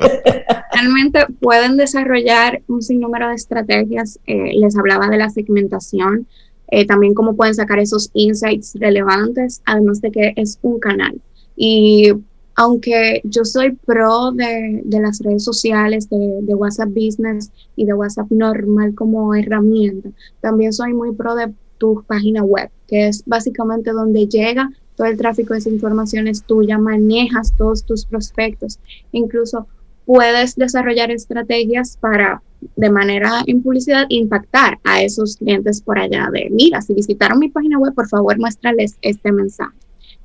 Realmente 0.72 1.26
pueden 1.40 1.76
desarrollar 1.76 2.60
un 2.66 2.82
sinnúmero 2.82 3.28
de 3.28 3.34
estrategias. 3.34 4.18
Eh, 4.26 4.52
les 4.54 4.76
hablaba 4.76 5.08
de 5.08 5.18
la 5.18 5.30
segmentación, 5.30 6.26
eh, 6.68 6.86
también 6.86 7.14
cómo 7.14 7.36
pueden 7.36 7.54
sacar 7.54 7.78
esos 7.78 8.10
insights 8.14 8.76
relevantes, 8.80 9.62
además 9.64 10.00
de 10.00 10.10
que 10.10 10.32
es 10.36 10.58
un 10.62 10.80
canal. 10.80 11.20
Y 11.56 12.12
aunque 12.56 13.20
yo 13.24 13.44
soy 13.44 13.72
pro 13.72 14.32
de, 14.32 14.82
las 14.88 15.20
redes 15.20 15.44
sociales, 15.44 16.08
de, 16.08 16.54
WhatsApp 16.54 16.90
Business 16.90 17.50
y 17.76 17.84
de 17.84 17.94
WhatsApp 17.94 18.30
normal 18.30 18.94
como 18.94 19.34
herramienta, 19.34 20.10
también 20.40 20.72
soy 20.72 20.92
muy 20.92 21.12
pro 21.14 21.34
de 21.34 21.52
tu 21.78 22.04
página 22.06 22.42
web, 22.42 22.70
que 22.86 23.08
es 23.08 23.24
básicamente 23.26 23.90
donde 23.90 24.26
llega 24.26 24.70
todo 24.96 25.08
el 25.08 25.16
tráfico 25.16 25.54
de 25.54 25.58
esa 25.58 25.70
información 25.70 26.28
es 26.28 26.44
tuya, 26.44 26.78
manejas 26.78 27.52
todos 27.56 27.84
tus 27.84 28.06
prospectos, 28.06 28.78
incluso 29.10 29.66
puedes 30.06 30.54
desarrollar 30.54 31.10
estrategias 31.10 31.96
para 31.96 32.42
de 32.76 32.90
manera 32.90 33.42
en 33.46 33.62
publicidad 33.62 34.06
impactar 34.08 34.78
a 34.84 35.02
esos 35.02 35.36
clientes 35.36 35.82
por 35.82 35.98
allá 35.98 36.28
de, 36.32 36.48
mira, 36.50 36.80
si 36.80 36.94
visitaron 36.94 37.38
mi 37.38 37.48
página 37.48 37.78
web, 37.78 37.94
por 37.94 38.08
favor 38.08 38.38
muéstrales 38.38 38.96
este 39.02 39.32
mensaje. 39.32 39.83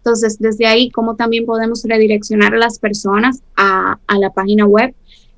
Entonces, 0.10 0.40
desde 0.40 0.66
ahí, 0.66 0.90
¿cómo 0.90 1.16
también 1.16 1.46
podemos 1.46 1.84
redireccionar 1.84 2.56
a 2.56 2.58
las 2.58 2.80
personas 2.80 3.44
a, 3.56 4.00
la 4.20 4.32
página 4.32 4.66
web? 4.66 4.96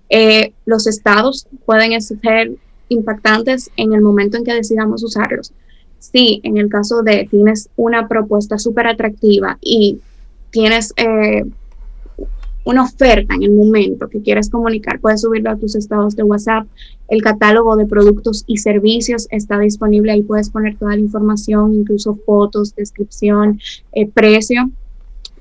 Eh, 0.07 0.53
los 0.65 0.87
estados 0.87 1.45
pueden 1.65 2.01
ser 2.01 2.53
impactantes 2.87 3.69
en 3.75 3.91
el 3.91 3.99
momento 3.99 4.37
en 4.37 4.45
que 4.45 4.53
decidamos 4.53 5.03
usarlos. 5.03 5.51
Sí, 5.99 6.39
en 6.43 6.55
el 6.55 6.69
caso 6.69 7.03
de 7.03 7.27
tienes 7.29 7.67
una 7.75 8.07
propuesta 8.07 8.57
súper 8.57 8.87
atractiva 8.87 9.57
y 9.59 9.99
tienes 10.51 10.93
eh, 10.95 11.43
una 12.63 12.83
oferta 12.83 13.33
en 13.33 13.43
el 13.43 13.51
momento 13.51 14.07
que 14.07 14.21
quieres 14.21 14.49
comunicar, 14.49 14.99
puedes 14.99 15.21
subirlo 15.21 15.51
a 15.51 15.57
tus 15.57 15.75
estados 15.75 16.15
de 16.15 16.23
WhatsApp. 16.23 16.67
El 17.07 17.21
catálogo 17.21 17.75
de 17.75 17.85
productos 17.85 18.43
y 18.47 18.57
servicios 18.57 19.27
está 19.31 19.59
disponible, 19.59 20.11
ahí 20.11 20.21
puedes 20.21 20.49
poner 20.49 20.77
toda 20.77 20.95
la 20.95 21.01
información, 21.01 21.73
incluso 21.73 22.15
fotos, 22.25 22.75
descripción, 22.75 23.59
eh, 23.93 24.07
precio. 24.07 24.69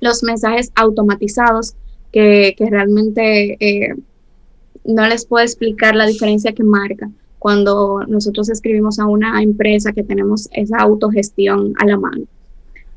Los 0.01 0.23
mensajes 0.23 0.73
automatizados 0.75 1.75
que, 2.11 2.55
realmente 2.59 3.57
eh, 3.61 3.95
no 4.85 5.07
les 5.07 5.27
puedo 5.27 5.45
explicar 5.45 5.95
la 5.95 6.07
diferencia 6.07 6.53
que 6.53 6.65
marca 6.65 7.11
cuando 7.39 8.01
nosotros 8.07 8.49
escribimos 8.49 8.99
a 8.99 9.07
una 9.07 9.43
empresa 9.43 9.93
que 9.93 10.03
tenemos 10.03 10.49
esa 10.53 10.79
autogestión 10.79 11.75
a 11.79 11.87
la 11.87 11.99
mano. 11.99 12.25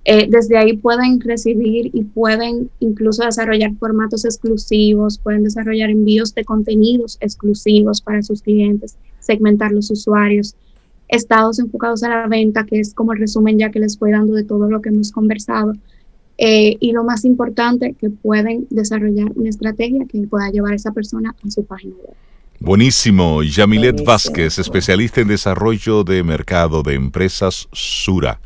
Eh, 0.05 0.27
desde 0.29 0.57
ahí 0.57 0.75
pueden 0.75 1.21
recibir 1.21 1.89
y 1.93 2.03
pueden 2.03 2.69
incluso 2.79 3.23
desarrollar 3.23 3.73
formatos 3.79 4.25
exclusivos, 4.25 5.17
pueden 5.17 5.43
desarrollar 5.43 5.89
envíos 5.89 6.35
de 6.35 6.43
contenidos 6.43 7.17
exclusivos 7.21 8.01
para 8.01 8.21
sus 8.21 8.41
clientes, 8.41 8.97
segmentar 9.19 9.71
los 9.71 9.89
usuarios, 9.91 10.55
estados 11.07 11.59
enfocados 11.59 12.03
a 12.03 12.09
la 12.09 12.27
venta, 12.27 12.65
que 12.65 12.79
es 12.79 12.93
como 12.93 13.13
el 13.13 13.19
resumen 13.19 13.57
ya 13.57 13.71
que 13.71 13.79
les 13.79 13.97
voy 13.97 14.11
dando 14.11 14.33
de 14.33 14.43
todo 14.43 14.69
lo 14.69 14.81
que 14.81 14.89
hemos 14.89 15.11
conversado. 15.11 15.73
Eh, 16.37 16.75
y 16.79 16.91
lo 16.91 17.03
más 17.03 17.23
importante, 17.23 17.95
que 17.97 18.09
pueden 18.09 18.67
desarrollar 18.71 19.31
una 19.35 19.49
estrategia 19.49 20.05
que 20.05 20.19
pueda 20.27 20.49
llevar 20.49 20.73
a 20.73 20.75
esa 20.75 20.91
persona 20.91 21.33
a 21.45 21.51
su 21.51 21.63
página 21.63 21.95
web. 21.95 22.15
Buenísimo. 22.59 23.43
Yamilet 23.43 24.03
Vázquez, 24.03 24.57
especialista 24.57 25.21
en 25.21 25.27
desarrollo 25.27 26.03
de 26.03 26.23
mercado 26.23 26.81
de 26.81 26.95
empresas 26.95 27.67
Sura. 27.71 28.39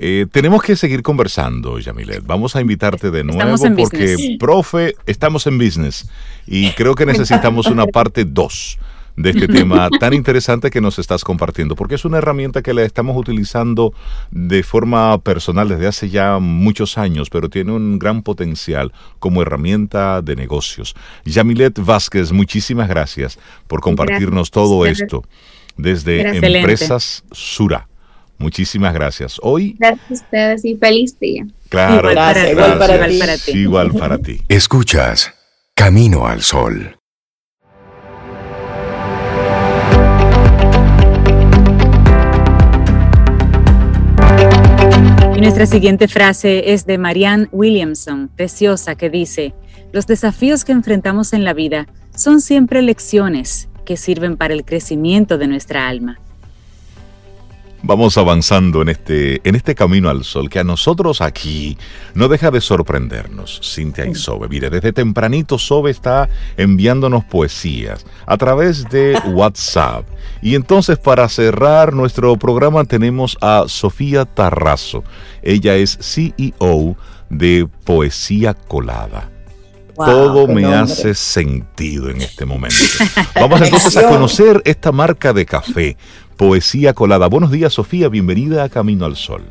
Eh, 0.00 0.26
tenemos 0.30 0.62
que 0.62 0.76
seguir 0.76 1.02
conversando, 1.02 1.80
Yamilet. 1.80 2.24
Vamos 2.24 2.54
a 2.54 2.60
invitarte 2.60 3.10
de 3.10 3.24
nuevo 3.24 3.56
porque, 3.76 4.36
profe, 4.38 4.94
estamos 5.06 5.46
en 5.48 5.58
business 5.58 6.08
y 6.46 6.70
creo 6.70 6.94
que 6.94 7.04
necesitamos 7.04 7.66
una 7.66 7.84
parte 7.92 8.24
2 8.24 8.78
de 9.16 9.30
este 9.30 9.48
tema 9.48 9.88
tan 9.98 10.14
interesante 10.14 10.70
que 10.70 10.80
nos 10.80 11.00
estás 11.00 11.24
compartiendo, 11.24 11.74
porque 11.74 11.96
es 11.96 12.04
una 12.04 12.18
herramienta 12.18 12.62
que 12.62 12.72
la 12.72 12.82
estamos 12.84 13.16
utilizando 13.16 13.92
de 14.30 14.62
forma 14.62 15.18
personal 15.18 15.68
desde 15.68 15.88
hace 15.88 16.08
ya 16.08 16.38
muchos 16.38 16.96
años, 16.96 17.28
pero 17.28 17.48
tiene 17.48 17.72
un 17.72 17.98
gran 17.98 18.22
potencial 18.22 18.92
como 19.18 19.42
herramienta 19.42 20.22
de 20.22 20.36
negocios. 20.36 20.94
Yamilet 21.24 21.76
Vázquez, 21.80 22.30
muchísimas 22.30 22.88
gracias 22.88 23.40
por 23.66 23.80
compartirnos 23.80 24.52
todo 24.52 24.86
esto 24.86 25.24
desde 25.76 26.36
Empresas 26.36 27.24
Sura. 27.32 27.87
Muchísimas 28.38 28.94
gracias. 28.94 29.38
Hoy. 29.42 29.76
Gracias 29.78 30.10
a 30.10 30.24
ustedes 30.24 30.64
y 30.64 30.76
feliz 30.76 31.18
día. 31.18 31.46
Claro, 31.68 32.10
igual 32.10 32.14
para, 32.14 32.50
igual 32.50 32.78
para 33.18 33.36
ti. 33.36 33.50
Igual 33.52 33.92
para 33.92 34.18
ti. 34.18 34.40
Escuchas 34.48 35.34
Camino 35.74 36.26
al 36.26 36.42
Sol. 36.42 36.96
Y 45.36 45.40
nuestra 45.40 45.66
siguiente 45.66 46.08
frase 46.08 46.72
es 46.72 46.84
de 46.86 46.98
Marianne 46.98 47.48
Williamson, 47.52 48.28
preciosa, 48.34 48.96
que 48.96 49.08
dice, 49.08 49.54
los 49.92 50.06
desafíos 50.06 50.64
que 50.64 50.72
enfrentamos 50.72 51.32
en 51.32 51.44
la 51.44 51.54
vida 51.54 51.86
son 52.14 52.40
siempre 52.40 52.82
lecciones 52.82 53.68
que 53.84 53.96
sirven 53.96 54.36
para 54.36 54.54
el 54.54 54.64
crecimiento 54.64 55.38
de 55.38 55.46
nuestra 55.46 55.88
alma. 55.88 56.18
Vamos 57.82 58.18
avanzando 58.18 58.82
en 58.82 58.88
este, 58.88 59.40
en 59.48 59.54
este 59.54 59.76
camino 59.76 60.10
al 60.10 60.24
sol 60.24 60.50
que 60.50 60.58
a 60.58 60.64
nosotros 60.64 61.20
aquí 61.20 61.78
no 62.14 62.26
deja 62.26 62.50
de 62.50 62.60
sorprendernos. 62.60 63.60
Cintia 63.62 64.04
y 64.04 64.16
Sobe. 64.16 64.48
Mire, 64.48 64.68
desde 64.68 64.92
tempranito 64.92 65.58
Sobe 65.58 65.92
está 65.92 66.28
enviándonos 66.56 67.24
poesías 67.24 68.04
a 68.26 68.36
través 68.36 68.88
de 68.88 69.16
WhatsApp. 69.32 70.04
Y 70.42 70.56
entonces 70.56 70.98
para 70.98 71.28
cerrar 71.28 71.92
nuestro 71.92 72.36
programa 72.36 72.84
tenemos 72.84 73.38
a 73.40 73.64
Sofía 73.68 74.24
Tarrazo. 74.24 75.04
Ella 75.42 75.76
es 75.76 75.98
CEO 76.00 76.96
de 77.30 77.68
Poesía 77.84 78.54
Colada. 78.54 79.30
Todo 80.04 80.46
me 80.46 80.64
hace 80.64 81.14
sentido 81.14 82.08
en 82.08 82.20
este 82.20 82.44
momento. 82.44 82.76
Vamos 83.34 83.60
entonces 83.62 83.96
a 83.96 84.08
conocer 84.08 84.62
esta 84.64 84.92
marca 84.92 85.32
de 85.32 85.44
café. 85.44 85.96
Poesía 86.36 86.94
Colada. 86.94 87.26
Buenos 87.26 87.50
días, 87.50 87.72
Sofía. 87.72 88.08
Bienvenida 88.08 88.62
a 88.62 88.68
Camino 88.68 89.06
al 89.06 89.16
Sol. 89.16 89.42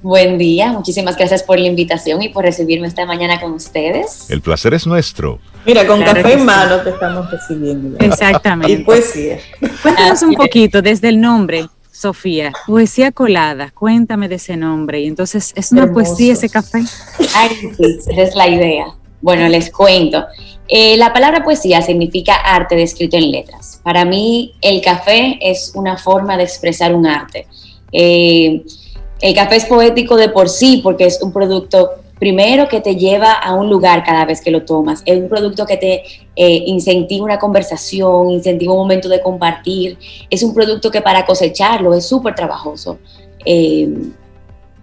Buen 0.00 0.38
día, 0.38 0.72
muchísimas 0.72 1.16
gracias 1.16 1.42
por 1.42 1.58
la 1.58 1.66
invitación 1.66 2.22
y 2.22 2.28
por 2.28 2.44
recibirme 2.44 2.86
esta 2.86 3.04
mañana 3.04 3.40
con 3.40 3.52
ustedes. 3.52 4.30
El 4.30 4.40
placer 4.40 4.72
es 4.74 4.86
nuestro. 4.86 5.40
Mira, 5.66 5.84
con 5.84 6.00
café 6.04 6.34
en 6.34 6.44
mano 6.44 6.80
te 6.82 6.90
estamos 6.90 7.28
recibiendo. 7.28 7.98
Exactamente. 7.98 8.72
Y 8.72 8.84
poesía. 8.84 9.38
Cuéntanos 9.82 10.22
un 10.22 10.34
poquito 10.34 10.80
desde 10.82 11.08
el 11.08 11.20
nombre, 11.20 11.66
Sofía. 11.90 12.52
Poesía 12.68 13.10
colada, 13.10 13.72
cuéntame 13.72 14.28
de 14.28 14.36
ese 14.36 14.56
nombre. 14.56 15.00
Y 15.00 15.08
entonces, 15.08 15.52
¿es 15.56 15.72
una 15.72 15.92
poesía 15.92 16.34
ese 16.34 16.48
café? 16.48 16.84
Ay, 17.34 17.50
sí, 17.76 17.98
esa 18.06 18.22
es 18.22 18.36
la 18.36 18.46
idea. 18.46 18.86
Bueno, 19.20 19.48
les 19.48 19.70
cuento. 19.70 20.24
Eh, 20.68 20.96
la 20.96 21.12
palabra 21.12 21.42
poesía 21.42 21.80
significa 21.80 22.34
arte 22.34 22.76
descrito 22.76 23.16
en 23.16 23.30
letras. 23.30 23.80
Para 23.82 24.04
mí, 24.04 24.54
el 24.60 24.82
café 24.82 25.38
es 25.40 25.72
una 25.74 25.96
forma 25.96 26.36
de 26.36 26.44
expresar 26.44 26.94
un 26.94 27.06
arte. 27.06 27.46
Eh, 27.90 28.62
el 29.20 29.34
café 29.34 29.56
es 29.56 29.64
poético 29.64 30.16
de 30.16 30.28
por 30.28 30.48
sí 30.48 30.80
porque 30.82 31.06
es 31.06 31.20
un 31.22 31.32
producto 31.32 31.90
primero 32.18 32.68
que 32.68 32.80
te 32.80 32.96
lleva 32.96 33.32
a 33.32 33.54
un 33.54 33.70
lugar 33.70 34.04
cada 34.04 34.24
vez 34.26 34.42
que 34.42 34.50
lo 34.50 34.64
tomas. 34.64 35.02
Es 35.06 35.18
un 35.18 35.28
producto 35.28 35.64
que 35.64 35.78
te 35.78 36.02
eh, 36.36 36.62
incentiva 36.66 37.24
una 37.24 37.38
conversación, 37.38 38.30
incentiva 38.30 38.74
un 38.74 38.80
momento 38.80 39.08
de 39.08 39.22
compartir. 39.22 39.98
Es 40.28 40.42
un 40.42 40.52
producto 40.52 40.90
que 40.90 41.00
para 41.00 41.24
cosecharlo 41.24 41.94
es 41.94 42.06
súper 42.06 42.34
trabajoso. 42.34 42.98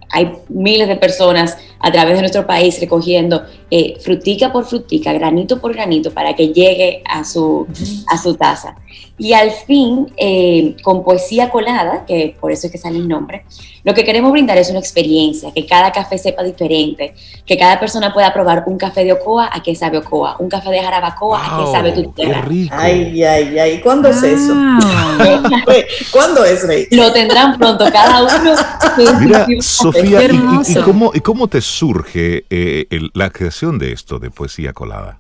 hay 0.10 0.32
miles 0.50 0.88
de 0.88 0.96
personas 0.96 1.58
a 1.80 1.92
través 1.92 2.16
de 2.16 2.22
nuestro 2.22 2.46
país 2.46 2.80
recogiendo 2.80 3.44
eh, 3.70 3.98
frutica 4.00 4.52
por 4.52 4.66
frutica, 4.66 5.14
granito 5.14 5.60
por 5.60 5.74
granito, 5.74 6.12
para 6.12 6.36
que 6.36 6.50
llegue 6.50 7.02
a 7.06 7.24
su, 7.24 7.68
a 8.08 8.18
su 8.18 8.36
taza. 8.36 8.76
Y 9.18 9.34
al 9.34 9.52
fin, 9.52 10.12
eh, 10.18 10.76
con 10.84 11.04
poesía 11.04 11.50
colada, 11.50 12.06
que 12.06 12.36
por 12.40 12.52
eso 12.52 12.68
es 12.68 12.72
que 12.72 12.78
sale 12.78 12.98
el 12.98 13.08
nombre, 13.08 13.46
lo 13.86 13.94
que 13.94 14.04
queremos 14.04 14.32
brindar 14.32 14.58
es 14.58 14.70
una 14.72 14.80
experiencia, 14.80 15.52
que 15.54 15.66
cada 15.66 15.92
café 15.92 16.18
sepa 16.18 16.44
diferente, 16.44 17.14
que 17.46 17.58
cada 17.58 17.80
persona 17.80 18.12
pueda 18.14 18.34
probar 18.34 18.64
un 18.66 18.78
café 18.78 19.06
de 19.06 19.14
Ocoa 19.14 19.50
a 19.54 19.62
qué 19.62 19.76
sabe 19.76 20.00
Ocoa, 20.00 20.38
un 20.40 20.50
café 20.50 20.72
de 20.72 20.82
Jarabacoa 20.82 21.40
a 21.40 21.60
qué 21.60 21.72
sabe 21.72 21.92
tu 21.92 22.12
tierra. 22.12 22.46
Ay, 22.72 23.24
ay, 23.24 23.60
ay, 23.60 23.82
¿cuándo 23.82 24.10
es 24.10 24.24
eso? 24.24 24.54
¿Cuándo 26.12 26.44
es, 26.44 26.68
Rey? 26.68 26.88
Lo 26.92 27.14
tendrán 27.14 27.58
pronto 27.58 27.86
cada 27.92 28.24
uno. 28.24 28.56
Mira, 29.20 29.46
Sofía, 29.60 30.24
¿y, 30.24 30.82
cómo, 30.82 31.12
¿y, 31.14 31.20
cómo, 31.20 31.48
te 31.48 31.62
surge 31.76 32.46
eh, 32.50 32.88
la 33.14 33.30
creación 33.30 33.78
de 33.78 33.92
esto, 33.92 34.18
de 34.20 34.32
poesía 34.32 34.72
colada? 34.74 35.20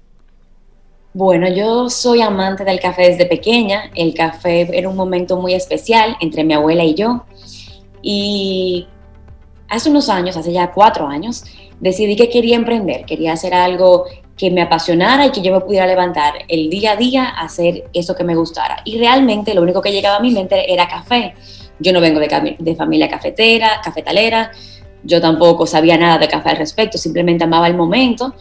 Bueno, 1.13 1.47
yo 1.47 1.89
soy 1.89 2.21
amante 2.21 2.63
del 2.63 2.79
café 2.79 3.09
desde 3.09 3.25
pequeña. 3.25 3.91
El 3.95 4.13
café 4.13 4.67
era 4.77 4.89
un 4.89 4.95
momento 4.95 5.37
muy 5.37 5.53
especial 5.53 6.17
entre 6.19 6.43
mi 6.43 6.53
abuela 6.53 6.83
y 6.83 6.93
yo. 6.93 7.25
Y 8.01 8.87
hace 9.69 9.89
unos 9.89 10.09
años, 10.09 10.37
hace 10.37 10.51
ya 10.51 10.71
cuatro 10.71 11.07
años, 11.07 11.43
decidí 11.79 12.15
que 12.15 12.29
quería 12.29 12.55
emprender, 12.55 13.05
quería 13.05 13.33
hacer 13.33 13.53
algo 13.53 14.05
que 14.37 14.51
me 14.51 14.61
apasionara 14.61 15.25
y 15.25 15.31
que 15.31 15.41
yo 15.41 15.53
me 15.53 15.61
pudiera 15.61 15.87
levantar 15.87 16.33
el 16.49 16.69
día 16.69 16.91
a 16.91 16.95
día 16.97 17.29
hacer 17.29 17.85
eso 17.93 18.15
que 18.15 18.23
me 18.23 18.35
gustara. 18.35 18.77
Y 18.83 18.97
realmente 18.97 19.53
lo 19.53 19.61
único 19.61 19.81
que 19.81 19.91
llegaba 19.91 20.17
a 20.17 20.21
mi 20.21 20.31
mente 20.31 20.71
era 20.71 20.87
café. 20.87 21.33
Yo 21.79 21.93
no 21.93 22.01
vengo 22.01 22.19
de 22.19 22.75
familia 22.75 23.09
cafetera, 23.09 23.81
cafetalera, 23.83 24.51
yo 25.05 25.21
tampoco 25.21 25.65
sabía 25.65 25.97
nada 25.97 26.17
de 26.17 26.27
café 26.27 26.49
al 26.49 26.57
respecto, 26.57 26.97
simplemente 26.97 27.43
amaba 27.43 27.67
el 27.67 27.75
momento 27.75 28.33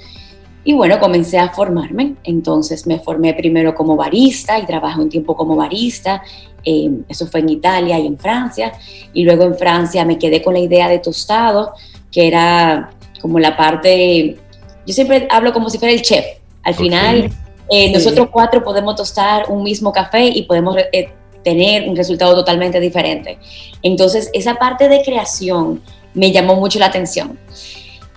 y 0.65 0.73
bueno, 0.73 0.99
comencé 0.99 1.39
a 1.39 1.51
formarme. 1.51 2.15
Entonces 2.25 2.87
me 2.87 2.99
formé 2.99 3.35
primero 3.35 3.75
como 3.75 3.97
barista 3.97 4.59
y 4.59 4.65
trabajé 4.65 4.99
un 4.99 5.11
tiempo 5.11 5.37
como 5.37 5.55
barista. 5.55 6.23
Eh, 6.65 6.91
eso 7.07 7.27
fue 7.27 7.41
en 7.41 7.51
Italia 7.51 7.99
y 7.99 8.07
en 8.07 8.19
Francia. 8.19 8.73
Y 9.13 9.25
luego 9.25 9.45
en 9.45 9.57
Francia 9.57 10.05
me 10.07 10.19
quedé 10.19 10.43
con 10.43 10.55
la 10.55 10.61
idea 10.61 10.89
de 10.89 10.99
tostado, 10.99 11.75
que 12.11 12.27
era 12.27 12.91
como 13.21 13.39
la 13.39 13.57
parte... 13.57 14.39
Yo 14.87 14.95
siempre 14.95 15.29
hablo 15.31 15.53
como 15.53 15.69
si 15.69 15.79
fuera 15.79 15.93
el 15.93 16.01
chef. 16.01 16.25
Al 16.63 16.75
final, 16.75 17.31
eh, 17.71 17.93
nosotros 17.93 18.29
cuatro 18.33 18.65
podemos 18.65 18.97
tostar 18.97 19.45
un 19.51 19.63
mismo 19.63 19.93
café 19.93 20.25
y 20.25 20.43
podemos 20.43 20.77
eh, 20.93 21.11
tener 21.43 21.87
un 21.87 21.95
resultado 21.95 22.35
totalmente 22.35 22.81
diferente. 22.81 23.39
Entonces, 23.83 24.31
esa 24.33 24.55
parte 24.55 24.89
de 24.89 25.03
creación 25.03 25.83
me 26.15 26.33
llamó 26.33 26.57
mucho 26.57 26.79
la 26.79 26.87
atención. 26.87 27.39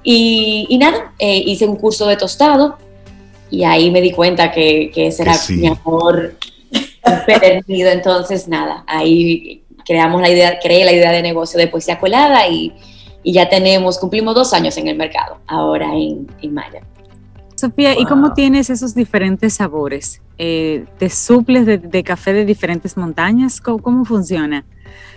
Y, 0.03 0.77
nada, 0.79 1.13
eh, 1.19 1.43
hice 1.45 1.65
un 1.65 1.75
curso 1.75 2.07
de 2.07 2.15
tostado 2.15 2.77
y 3.49 3.63
ahí 3.63 3.91
me 3.91 3.99
di 3.99 4.11
cuenta 4.11 4.51
que, 4.51 4.89
que 4.93 5.07
ese 5.07 5.23
era 5.23 5.35
mi 5.49 5.67
amor 5.67 6.35
perdido. 7.25 7.89
Entonces, 7.89 8.47
nada, 8.47 8.83
ahí 8.87 9.63
creamos 9.85 10.21
la 10.21 10.29
idea, 10.29 10.59
creé 10.59 10.85
la 10.85 10.93
idea 10.93 11.11
de 11.11 11.21
negocio 11.21 11.59
de 11.59 11.67
poesía 11.67 11.99
colada 11.99 12.47
y, 12.47 12.73
y 13.23 13.33
ya 13.33 13.49
tenemos, 13.49 13.97
cumplimos 13.97 14.35
dos 14.35 14.53
años 14.53 14.77
en 14.77 14.87
el 14.87 14.95
mercado, 14.95 15.39
ahora 15.47 15.93
en, 15.93 16.27
en 16.41 16.53
Maya. 16.53 16.81
Sofía, 17.55 17.99
¿y 17.99 18.05
cómo 18.05 18.33
tienes 18.33 18.69
esos 18.69 18.93
diferentes 18.93 19.55
sabores? 19.55 20.21
Eh, 20.37 20.85
¿Te 20.99 21.09
suples 21.09 21.65
de, 21.65 22.03
café 22.03 22.31
de 22.31 22.45
diferentes 22.45 22.95
montañas? 22.95 23.59
¿Cómo, 23.59 23.79
¿Cómo, 23.79 24.05
funciona? 24.05 24.63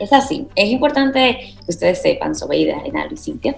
Es 0.00 0.12
así. 0.12 0.46
Es 0.56 0.70
importante 0.70 1.54
que 1.64 1.70
ustedes 1.70 2.02
sepan, 2.02 2.34
Sobeida, 2.34 2.80
Renal 2.80 3.12
y 3.12 3.16
Cintia, 3.16 3.56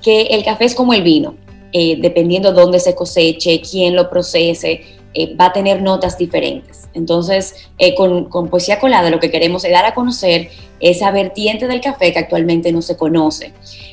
que 0.00 0.22
el 0.22 0.44
café 0.44 0.64
es 0.64 0.74
como 0.74 0.94
el 0.94 1.02
vino, 1.02 1.34
eh, 1.72 1.98
dependiendo 2.00 2.52
dónde 2.52 2.80
se 2.80 2.94
coseche, 2.94 3.60
quién 3.60 3.96
lo 3.96 4.08
procese, 4.08 4.82
eh, 5.12 5.34
va 5.34 5.46
a 5.46 5.52
tener 5.52 5.82
notas 5.82 6.16
diferentes. 6.16 6.88
Entonces, 6.94 7.68
eh, 7.78 7.96
con, 7.96 8.26
con, 8.26 8.48
Poesía 8.48 8.78
Colada 8.78 9.10
lo 9.10 9.18
que 9.18 9.30
queremos 9.30 9.64
es 9.64 9.72
dar 9.72 9.84
a 9.84 9.92
conocer 9.92 10.50
esa 10.78 11.10
vertiente 11.10 11.66
del 11.66 11.80
café 11.80 12.12
que 12.12 12.20
actualmente 12.20 12.70
no 12.70 12.80
se 12.80 12.96
conoce. 12.96 13.52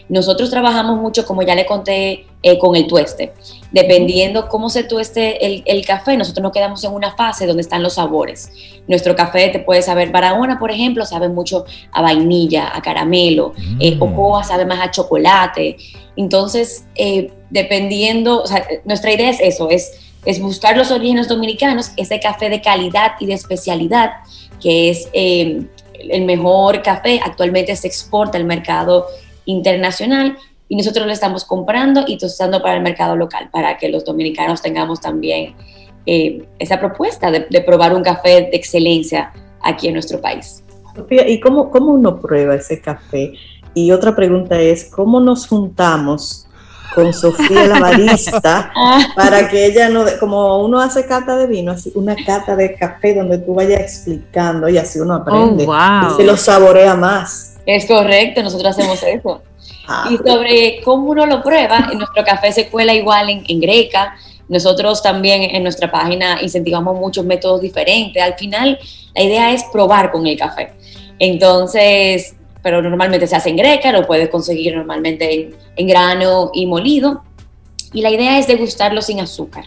Nosotros 0.09 0.51
trabajamos 0.51 1.01
mucho, 1.01 1.25
como 1.25 1.41
ya 1.41 1.55
le 1.55 1.65
conté, 1.65 2.27
con 2.61 2.77
el 2.77 2.87
tueste. 2.87 3.33
Dependiendo 3.71 4.47
cómo 4.47 4.69
se 4.69 4.83
tueste 4.83 5.45
el, 5.45 5.63
el, 5.65 5.85
café, 5.85 6.15
nosotros 6.15 6.41
nos 6.43 6.53
quedamos 6.53 6.81
en 6.83 6.93
una 6.93 7.13
fase 7.13 7.45
donde 7.45 7.61
están 7.61 7.83
los 7.83 7.95
sabores. 7.95 8.51
Nuestro 8.87 9.15
café 9.15 9.49
te 9.49 9.59
puede 9.59 9.81
saber, 9.81 10.11
Barahona, 10.11 10.57
por 10.59 10.71
ejemplo, 10.71 11.03
sabe 11.05 11.27
mucho 11.27 11.65
a 11.91 12.01
vainilla, 12.01 12.73
a 12.73 12.81
caramelo, 12.81 13.53
mm. 13.57 14.01
Ocoa 14.01 14.43
sabe 14.45 14.65
más 14.65 14.79
a 14.79 14.91
chocolate. 14.91 15.75
Entonces, 16.15 16.85
dependiendo, 17.49 18.43
o 18.43 18.47
sea, 18.47 18.65
nuestra 18.85 19.11
idea 19.11 19.29
es 19.29 19.39
eso, 19.41 19.69
es 19.69 20.06
es 20.27 20.41
buscar 20.41 20.75
los 20.75 20.91
orígenes 20.91 21.29
dominicanos, 21.29 21.91
ese 21.95 22.19
café 22.19 22.49
de 22.49 22.61
calidad 22.61 23.13
y 23.21 23.27
de 23.27 23.33
especialidad, 23.33 24.11
que 24.59 24.89
es 24.89 25.07
eh, 25.13 25.65
el 25.93 26.25
mejor 26.25 26.81
café, 26.81 27.21
actualmente 27.23 27.73
se 27.77 27.87
exporta 27.87 28.37
al 28.37 28.43
mercado 28.43 29.05
internacional 29.45 30.37
y 30.67 30.75
nosotros 30.75 31.07
lo 31.07 31.13
estamos 31.13 31.45
comprando 31.45 32.03
y 32.05 32.17
tostando 32.17 32.61
para 32.61 32.75
el 32.75 32.83
mercado 32.83 33.15
local, 33.15 33.49
para 33.53 33.77
que 33.77 33.87
los 33.87 34.03
dominicanos 34.03 34.61
tengamos 34.61 34.99
también 34.99 35.55
eh, 36.05 36.45
esa 36.59 36.77
propuesta 36.77 37.31
de, 37.31 37.61
probar 37.61 37.93
un 37.93 38.03
café 38.03 38.29
de 38.29 38.49
excelencia 38.51 39.31
aquí 39.61 39.87
en 39.87 39.93
nuestro 39.93 40.19
país. 40.19 40.61
¿Y 41.09 41.39
cómo, 41.39 41.71
cómo 41.71 41.93
uno 41.93 42.19
prueba 42.19 42.55
ese 42.55 42.81
café? 42.81 43.31
Y 43.73 43.91
otra 43.91 44.13
pregunta 44.13 44.59
es, 44.59 44.91
¿cómo 44.91 45.21
nos 45.21 45.47
juntamos 45.47 46.46
con 46.93 47.13
Sofía 47.13 47.67
la 47.67 47.79
barista 47.79 48.71
para 49.15 49.47
que 49.49 49.65
ella 49.65 49.89
no, 49.89 50.05
como 50.19 50.63
uno 50.63 50.79
hace 50.79 51.05
cata 51.05 51.35
de 51.35 51.47
vino, 51.47 51.71
así 51.71 51.91
una 51.95 52.15
cata 52.25 52.55
de 52.55 52.75
café 52.75 53.13
donde 53.13 53.37
tú 53.39 53.55
vayas 53.55 53.81
explicando 53.81 54.67
y 54.69 54.77
así 54.77 54.99
uno 54.99 55.15
aprende 55.15 55.65
oh, 55.67 56.07
y 56.11 56.17
se 56.17 56.23
lo 56.23 56.37
saborea 56.37 56.95
más. 56.95 57.57
Es 57.65 57.85
correcto, 57.85 58.41
nosotros 58.41 58.77
hacemos 58.77 59.01
eso. 59.03 59.41
Ah. 59.87 60.09
Y 60.09 60.17
sobre 60.17 60.81
cómo 60.83 61.11
uno 61.11 61.25
lo 61.25 61.43
prueba, 61.43 61.91
nuestro 61.93 62.23
café 62.23 62.51
se 62.51 62.67
cuela 62.69 62.93
igual 62.93 63.29
en, 63.29 63.43
en 63.47 63.59
greca. 63.59 64.15
Nosotros 64.47 65.03
también 65.03 65.43
en 65.55 65.63
nuestra 65.63 65.91
página 65.91 66.41
incentivamos 66.41 66.97
muchos 66.97 67.25
métodos 67.25 67.59
diferentes. 67.59 68.23
Al 68.23 68.35
final, 68.35 68.79
la 69.13 69.23
idea 69.23 69.51
es 69.51 69.63
probar 69.65 70.11
con 70.11 70.25
el 70.25 70.37
café. 70.37 70.73
Entonces, 71.19 72.36
pero 72.61 72.81
normalmente 72.81 73.27
se 73.27 73.35
hace 73.35 73.49
en 73.49 73.57
greca, 73.57 73.91
lo 73.91 74.05
puedes 74.05 74.29
conseguir 74.29 74.75
normalmente 74.75 75.51
en, 75.75 75.87
grano 75.87 76.51
y 76.53 76.65
molido. 76.65 77.23
Y 77.93 78.01
la 78.01 78.09
idea 78.09 78.37
es 78.37 78.47
degustarlo 78.47 79.01
sin 79.01 79.19
azúcar. 79.19 79.65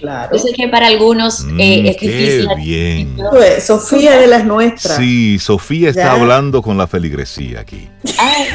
Claro. 0.00 0.34
Yo 0.34 0.38
sé 0.38 0.52
que 0.52 0.68
para 0.68 0.86
algunos 0.86 1.40
eh, 1.58 1.82
mm, 1.82 1.86
es 1.86 1.96
difícil. 1.98 2.48
Bien. 2.56 3.16
Pues, 3.30 3.66
Sofía 3.66 4.18
de 4.18 4.26
las 4.26 4.44
nuestras. 4.44 4.96
Sí, 4.96 5.38
Sofía 5.38 5.90
está 5.90 6.12
hablando 6.12 6.62
con 6.62 6.78
la 6.78 6.86
feligresía 6.86 7.60
aquí. 7.60 7.88
Ay, 8.18 8.46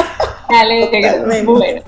dale, 0.49 1.43
bueno. 1.43 1.83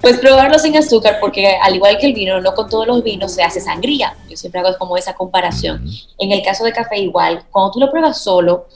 Pues 0.00 0.18
probarlo 0.18 0.58
sin 0.58 0.76
azúcar, 0.76 1.16
porque 1.20 1.56
al 1.60 1.74
igual 1.74 1.98
que 1.98 2.06
el 2.06 2.12
vino, 2.12 2.40
no 2.40 2.54
con 2.54 2.68
todos 2.68 2.86
los 2.86 3.02
vinos 3.02 3.32
se 3.32 3.42
hace 3.42 3.60
sangría. 3.60 4.14
Yo 4.28 4.36
siempre 4.36 4.60
hago 4.60 4.76
como 4.78 4.96
esa 4.96 5.14
comparación. 5.14 5.84
En 6.18 6.32
el 6.32 6.42
caso 6.42 6.64
de 6.64 6.72
café, 6.72 6.98
igual, 6.98 7.44
cuando 7.50 7.72
tú 7.72 7.80
lo 7.80 7.90
pruebas 7.90 8.22
solo, 8.22 8.66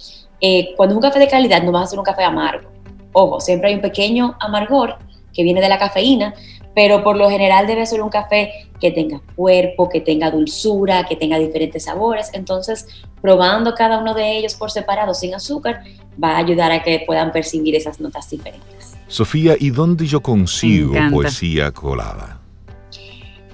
eh, 0.40 0.74
cuando 0.76 0.94
es 0.94 0.96
un 0.96 1.02
café 1.02 1.18
de 1.18 1.28
calidad 1.28 1.62
no 1.62 1.72
vas 1.72 1.82
a 1.82 1.84
hacer 1.84 1.98
un 1.98 2.04
café 2.04 2.24
amargo. 2.24 2.70
Ojo, 3.12 3.40
siempre 3.40 3.68
hay 3.68 3.74
un 3.74 3.80
pequeño 3.80 4.36
amargor 4.40 4.98
que 5.32 5.42
viene 5.42 5.60
de 5.60 5.68
la 5.68 5.78
cafeína, 5.78 6.34
pero 6.74 7.02
por 7.02 7.16
lo 7.16 7.28
general 7.28 7.66
debe 7.66 7.84
ser 7.86 8.00
un 8.00 8.08
café 8.08 8.68
que 8.80 8.90
tenga 8.90 9.20
cuerpo, 9.36 9.88
que 9.88 10.00
tenga 10.00 10.30
dulzura, 10.30 11.04
que 11.04 11.16
tenga 11.16 11.38
diferentes 11.38 11.84
sabores. 11.84 12.30
Entonces, 12.32 12.86
probando 13.20 13.74
cada 13.74 13.98
uno 13.98 14.14
de 14.14 14.38
ellos 14.38 14.54
por 14.54 14.70
separado 14.70 15.12
sin 15.14 15.34
azúcar 15.34 15.82
va 16.22 16.32
a 16.32 16.38
ayudar 16.38 16.72
a 16.72 16.82
que 16.82 17.02
puedan 17.06 17.32
percibir 17.32 17.74
esas 17.74 18.00
notas 18.00 18.30
diferentes. 18.30 18.96
Sofía, 19.08 19.56
¿y 19.58 19.70
dónde 19.70 20.06
yo 20.06 20.20
consigo 20.20 20.94
poesía 21.10 21.72
colada? 21.72 22.38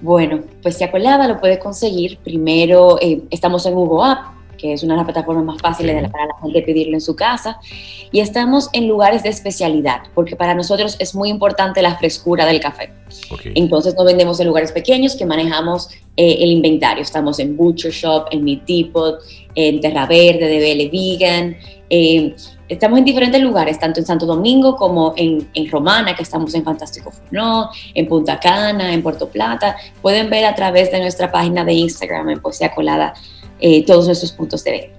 Bueno, 0.03 0.43
poesía 0.63 0.91
colada 0.91 1.27
lo 1.27 1.41
puedes 1.41 1.59
conseguir. 1.59 2.19
Primero, 2.19 2.99
eh, 3.01 3.23
estamos 3.31 3.65
en 3.65 3.75
Hugo 3.75 4.05
App, 4.05 4.36
que 4.57 4.73
es 4.73 4.83
una 4.83 4.95
de 4.95 4.99
las 4.99 5.05
plataformas 5.07 5.45
más 5.45 5.61
fáciles 5.61 6.03
de 6.03 6.09
para 6.09 6.27
la 6.27 6.35
gente 6.41 6.63
pedirlo 6.63 6.95
en 6.95 7.01
su 7.01 7.15
casa. 7.15 7.59
Y 8.13 8.21
estamos 8.21 8.69
en 8.73 8.89
lugares 8.89 9.23
de 9.23 9.29
especialidad, 9.29 10.03
porque 10.15 10.37
para 10.37 10.55
nosotros 10.55 10.97
es 10.99 11.15
muy 11.15 11.29
importante 11.29 11.83
la 11.83 11.97
frescura 11.97 12.47
del 12.47 12.61
café. 12.61 12.93
Entonces 13.55 13.95
no 13.97 14.05
vendemos 14.05 14.41
en 14.41 14.47
lugares 14.47 14.73
pequeños 14.73 15.17
que 15.17 15.27
manejamos 15.27 15.89
eh, 16.17 16.39
el 16.41 16.51
inventario. 16.51 17.03
Estamos 17.03 17.39
en 17.39 17.57
Butcher 17.57 17.93
Shop, 17.93 18.27
en 18.31 18.45
Meat 18.45 18.63
Depot, 18.67 19.19
en 19.55 19.81
Terra 19.81 20.07
Verde, 20.07 20.49
DBL 20.49 20.91
Vegan. 20.91 21.57
Eh, 21.89 22.35
estamos 22.69 22.99
en 22.99 23.05
diferentes 23.05 23.41
lugares, 23.41 23.79
tanto 23.79 24.01
en 24.01 24.07
Santo 24.07 24.27
Domingo 24.27 24.77
como 24.77 25.15
en, 25.17 25.49
en 25.55 25.71
Romana, 25.71 26.15
que 26.15 26.23
estamos 26.23 26.55
en 26.55 26.65
Fantástico 26.65 27.11
Furno, 27.11 27.71
en 27.95 28.09
Punta 28.09 28.41
Cana, 28.41 28.93
en 28.93 29.03
Puerto 29.03 29.29
Plata. 29.29 29.77
Pueden 30.03 30.31
ver 30.31 30.45
a 30.45 30.55
través 30.55 30.91
de 30.91 31.01
nuestra 31.01 31.31
página 31.31 31.65
de 31.65 31.75
Instagram 31.75 32.31
en 32.31 32.41
Poesía 32.41 32.73
Colada 32.73 33.15
eh, 33.61 33.85
todos 33.85 34.07
nuestros 34.07 34.33
puntos 34.33 34.65
de 34.65 34.71
venta. 34.71 34.97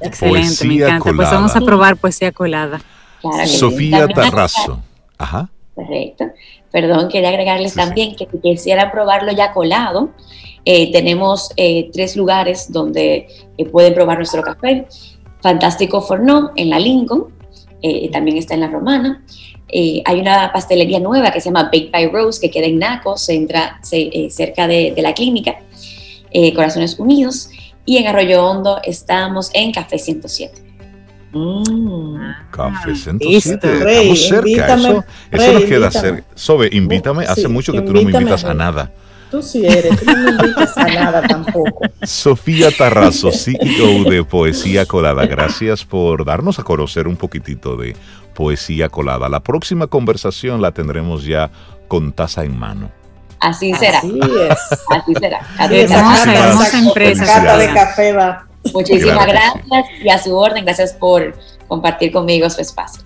Excelente, 0.00 0.66
me 0.66 0.74
encanta. 0.74 1.12
Pues 1.14 1.30
vamos 1.30 1.56
a 1.56 1.60
probar 1.60 1.96
poesía 1.96 2.32
colada. 2.32 2.80
Sofía 3.46 4.06
Tarrazo. 4.08 4.80
Ajá. 5.18 5.48
Perfecto. 5.74 6.24
perdón, 6.70 7.08
quería 7.10 7.28
agregarles 7.28 7.74
también 7.74 8.16
que 8.16 8.26
si 8.30 8.38
quisieran 8.38 8.90
probarlo 8.90 9.30
ya 9.32 9.52
colado, 9.52 10.10
eh, 10.64 10.90
tenemos 10.90 11.50
eh, 11.56 11.90
tres 11.92 12.16
lugares 12.16 12.72
donde 12.72 13.28
eh, 13.56 13.64
pueden 13.66 13.94
probar 13.94 14.16
nuestro 14.16 14.42
café. 14.42 14.86
Fantástico 15.40 16.00
Fornó 16.00 16.50
en 16.56 16.70
la 16.70 16.80
Lincoln, 16.80 17.26
también 18.10 18.36
está 18.36 18.54
en 18.54 18.60
la 18.60 18.66
Romana. 18.66 19.22
hay 19.72 20.20
una 20.20 20.50
pastelería 20.52 20.98
nueva 20.98 21.30
que 21.30 21.40
se 21.40 21.50
llama 21.50 21.64
Bake 21.64 21.90
by 21.92 22.08
Rose, 22.08 22.40
que 22.40 22.50
queda 22.50 22.66
en 22.66 22.80
Naco, 22.80 23.16
cerca 23.16 23.78
de, 23.82 24.92
de, 24.96 25.02
la 25.02 25.14
clínica, 25.14 25.56
Corazones 26.54 26.98
Unidos. 26.98 27.50
Y 27.84 27.98
en 27.98 28.08
Arroyo 28.08 28.44
Hondo 28.44 28.80
estamos 28.84 29.50
en 29.54 29.72
Café 29.72 29.98
107. 29.98 30.62
Mm. 31.32 32.16
Café 32.50 32.94
107. 32.94 33.68
Estamos 33.78 34.28
cerca. 34.28 34.74
eso, 34.74 35.04
eso 35.30 35.52
nos 35.52 35.64
queda 35.64 35.90
cerca. 35.90 36.24
Sobe, 36.34 36.68
invítame. 36.72 37.24
Hace 37.24 37.48
mucho 37.48 37.72
que 37.72 37.82
tú 37.82 37.92
no 37.92 38.02
me 38.02 38.10
invitas 38.10 38.44
a 38.44 38.54
nada. 38.54 38.92
Tú 39.30 39.42
sí 39.42 39.66
eres, 39.66 39.98
tú 39.98 40.06
no 40.06 40.14
me 40.14 40.30
invitas 40.30 40.76
a 40.78 40.84
nada 40.86 41.22
tampoco. 41.22 41.80
Sofía 42.04 42.70
Tarrazo, 42.70 43.32
CEO 43.32 44.04
de 44.08 44.22
Poesía 44.24 44.86
Colada, 44.86 45.26
gracias 45.26 45.84
por 45.84 46.24
darnos 46.24 46.60
a 46.60 46.62
conocer 46.62 47.08
un 47.08 47.16
poquitito 47.16 47.76
de 47.76 47.96
Poesía 48.34 48.88
Colada. 48.88 49.28
La 49.28 49.40
próxima 49.40 49.88
conversación 49.88 50.62
la 50.62 50.70
tendremos 50.70 51.24
ya 51.24 51.50
con 51.88 52.12
taza 52.12 52.44
en 52.44 52.56
mano. 52.56 52.90
Así 53.46 53.72
será. 53.74 53.98
Así 53.98 54.18
es. 54.18 54.80
Así 54.90 55.14
será. 55.14 55.40
Hermosa, 55.58 56.78
empresa. 56.78 57.56
de 57.56 57.72
café 57.72 58.12
va. 58.12 58.46
Muchísimas 58.72 59.26
gracias 59.26 59.64
y 60.02 60.08
a 60.08 60.18
su 60.18 60.36
orden, 60.36 60.64
gracias 60.64 60.92
por 60.92 61.36
compartir 61.68 62.12
conmigo 62.12 62.50
su 62.50 62.60
espacio. 62.60 63.02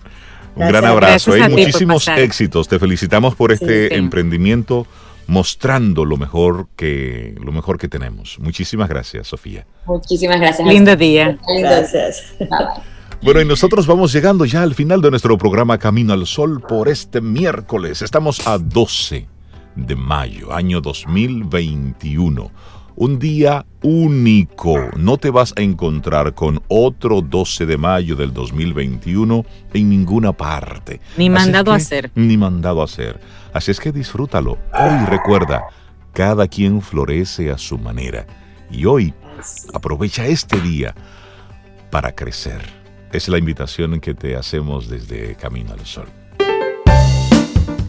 Un 0.57 0.69
gran 0.69 0.85
abrazo 0.87 1.37
y 1.37 1.49
muchísimos 1.49 2.09
éxitos. 2.09 2.69
Te 2.69 2.79
felicitamos 2.79 3.35
por 3.35 3.53
este 3.53 3.95
emprendimiento 3.97 4.87
mostrando 5.27 6.05
lo 6.05 6.17
mejor 6.17 6.69
que 6.75 7.35
lo 7.39 7.53
mejor 7.53 7.79
que 7.79 7.89
tenemos. 7.89 8.39
Muchísimas 8.41 8.89
gracias, 8.89 9.29
Sofía. 9.29 9.67
Muchísimas 9.87 10.41
gracias. 10.41 10.67
Lindo 10.67 10.97
día. 10.97 11.39
Gracias. 11.61 12.35
Bueno, 13.23 13.43
y 13.43 13.45
nosotros 13.45 13.87
vamos 13.87 14.15
llegando 14.15 14.47
ya 14.47 14.63
al 14.63 14.75
final 14.75 15.03
de 15.03 15.11
nuestro 15.11 15.37
programa 15.37 15.77
Camino 15.77 16.15
al 16.15 16.27
Sol 16.27 16.63
por 16.67 16.89
este 16.89 17.21
miércoles. 17.21 18.01
Estamos 18.01 18.47
a 18.47 18.57
12 18.57 19.27
de 19.87 19.97
mayo, 19.97 20.53
año 20.53 20.81
2021 20.81 22.51
un 23.01 23.19
día 23.19 23.65
único. 23.81 24.91
No 24.95 25.17
te 25.17 25.31
vas 25.31 25.55
a 25.57 25.63
encontrar 25.63 26.35
con 26.35 26.63
otro 26.69 27.23
12 27.23 27.65
de 27.65 27.79
mayo 27.79 28.15
del 28.15 28.35
2021 28.35 29.47
en 29.73 29.89
ninguna 29.89 30.35
parte. 30.35 31.01
Ni 31.17 31.31
mandado 31.31 31.73
a 31.73 31.77
hacer. 31.77 32.11
Ni 32.15 32.37
mandado 32.37 32.83
a 32.83 32.85
hacer. 32.85 33.19
Así 33.55 33.71
es 33.71 33.81
que 33.81 33.91
disfrútalo. 33.91 34.59
Hoy 34.75 35.07
recuerda, 35.07 35.63
cada 36.13 36.47
quien 36.47 36.83
florece 36.83 37.51
a 37.51 37.57
su 37.57 37.79
manera. 37.79 38.27
Y 38.71 38.85
hoy 38.85 39.15
aprovecha 39.73 40.27
este 40.27 40.61
día 40.61 40.95
para 41.91 42.15
crecer. 42.15 42.61
Es 43.13 43.29
la 43.29 43.39
invitación 43.39 43.99
que 44.01 44.13
te 44.13 44.37
hacemos 44.37 44.91
desde 44.91 45.37
Camino 45.37 45.73
al 45.73 45.87
Sol. 45.87 46.20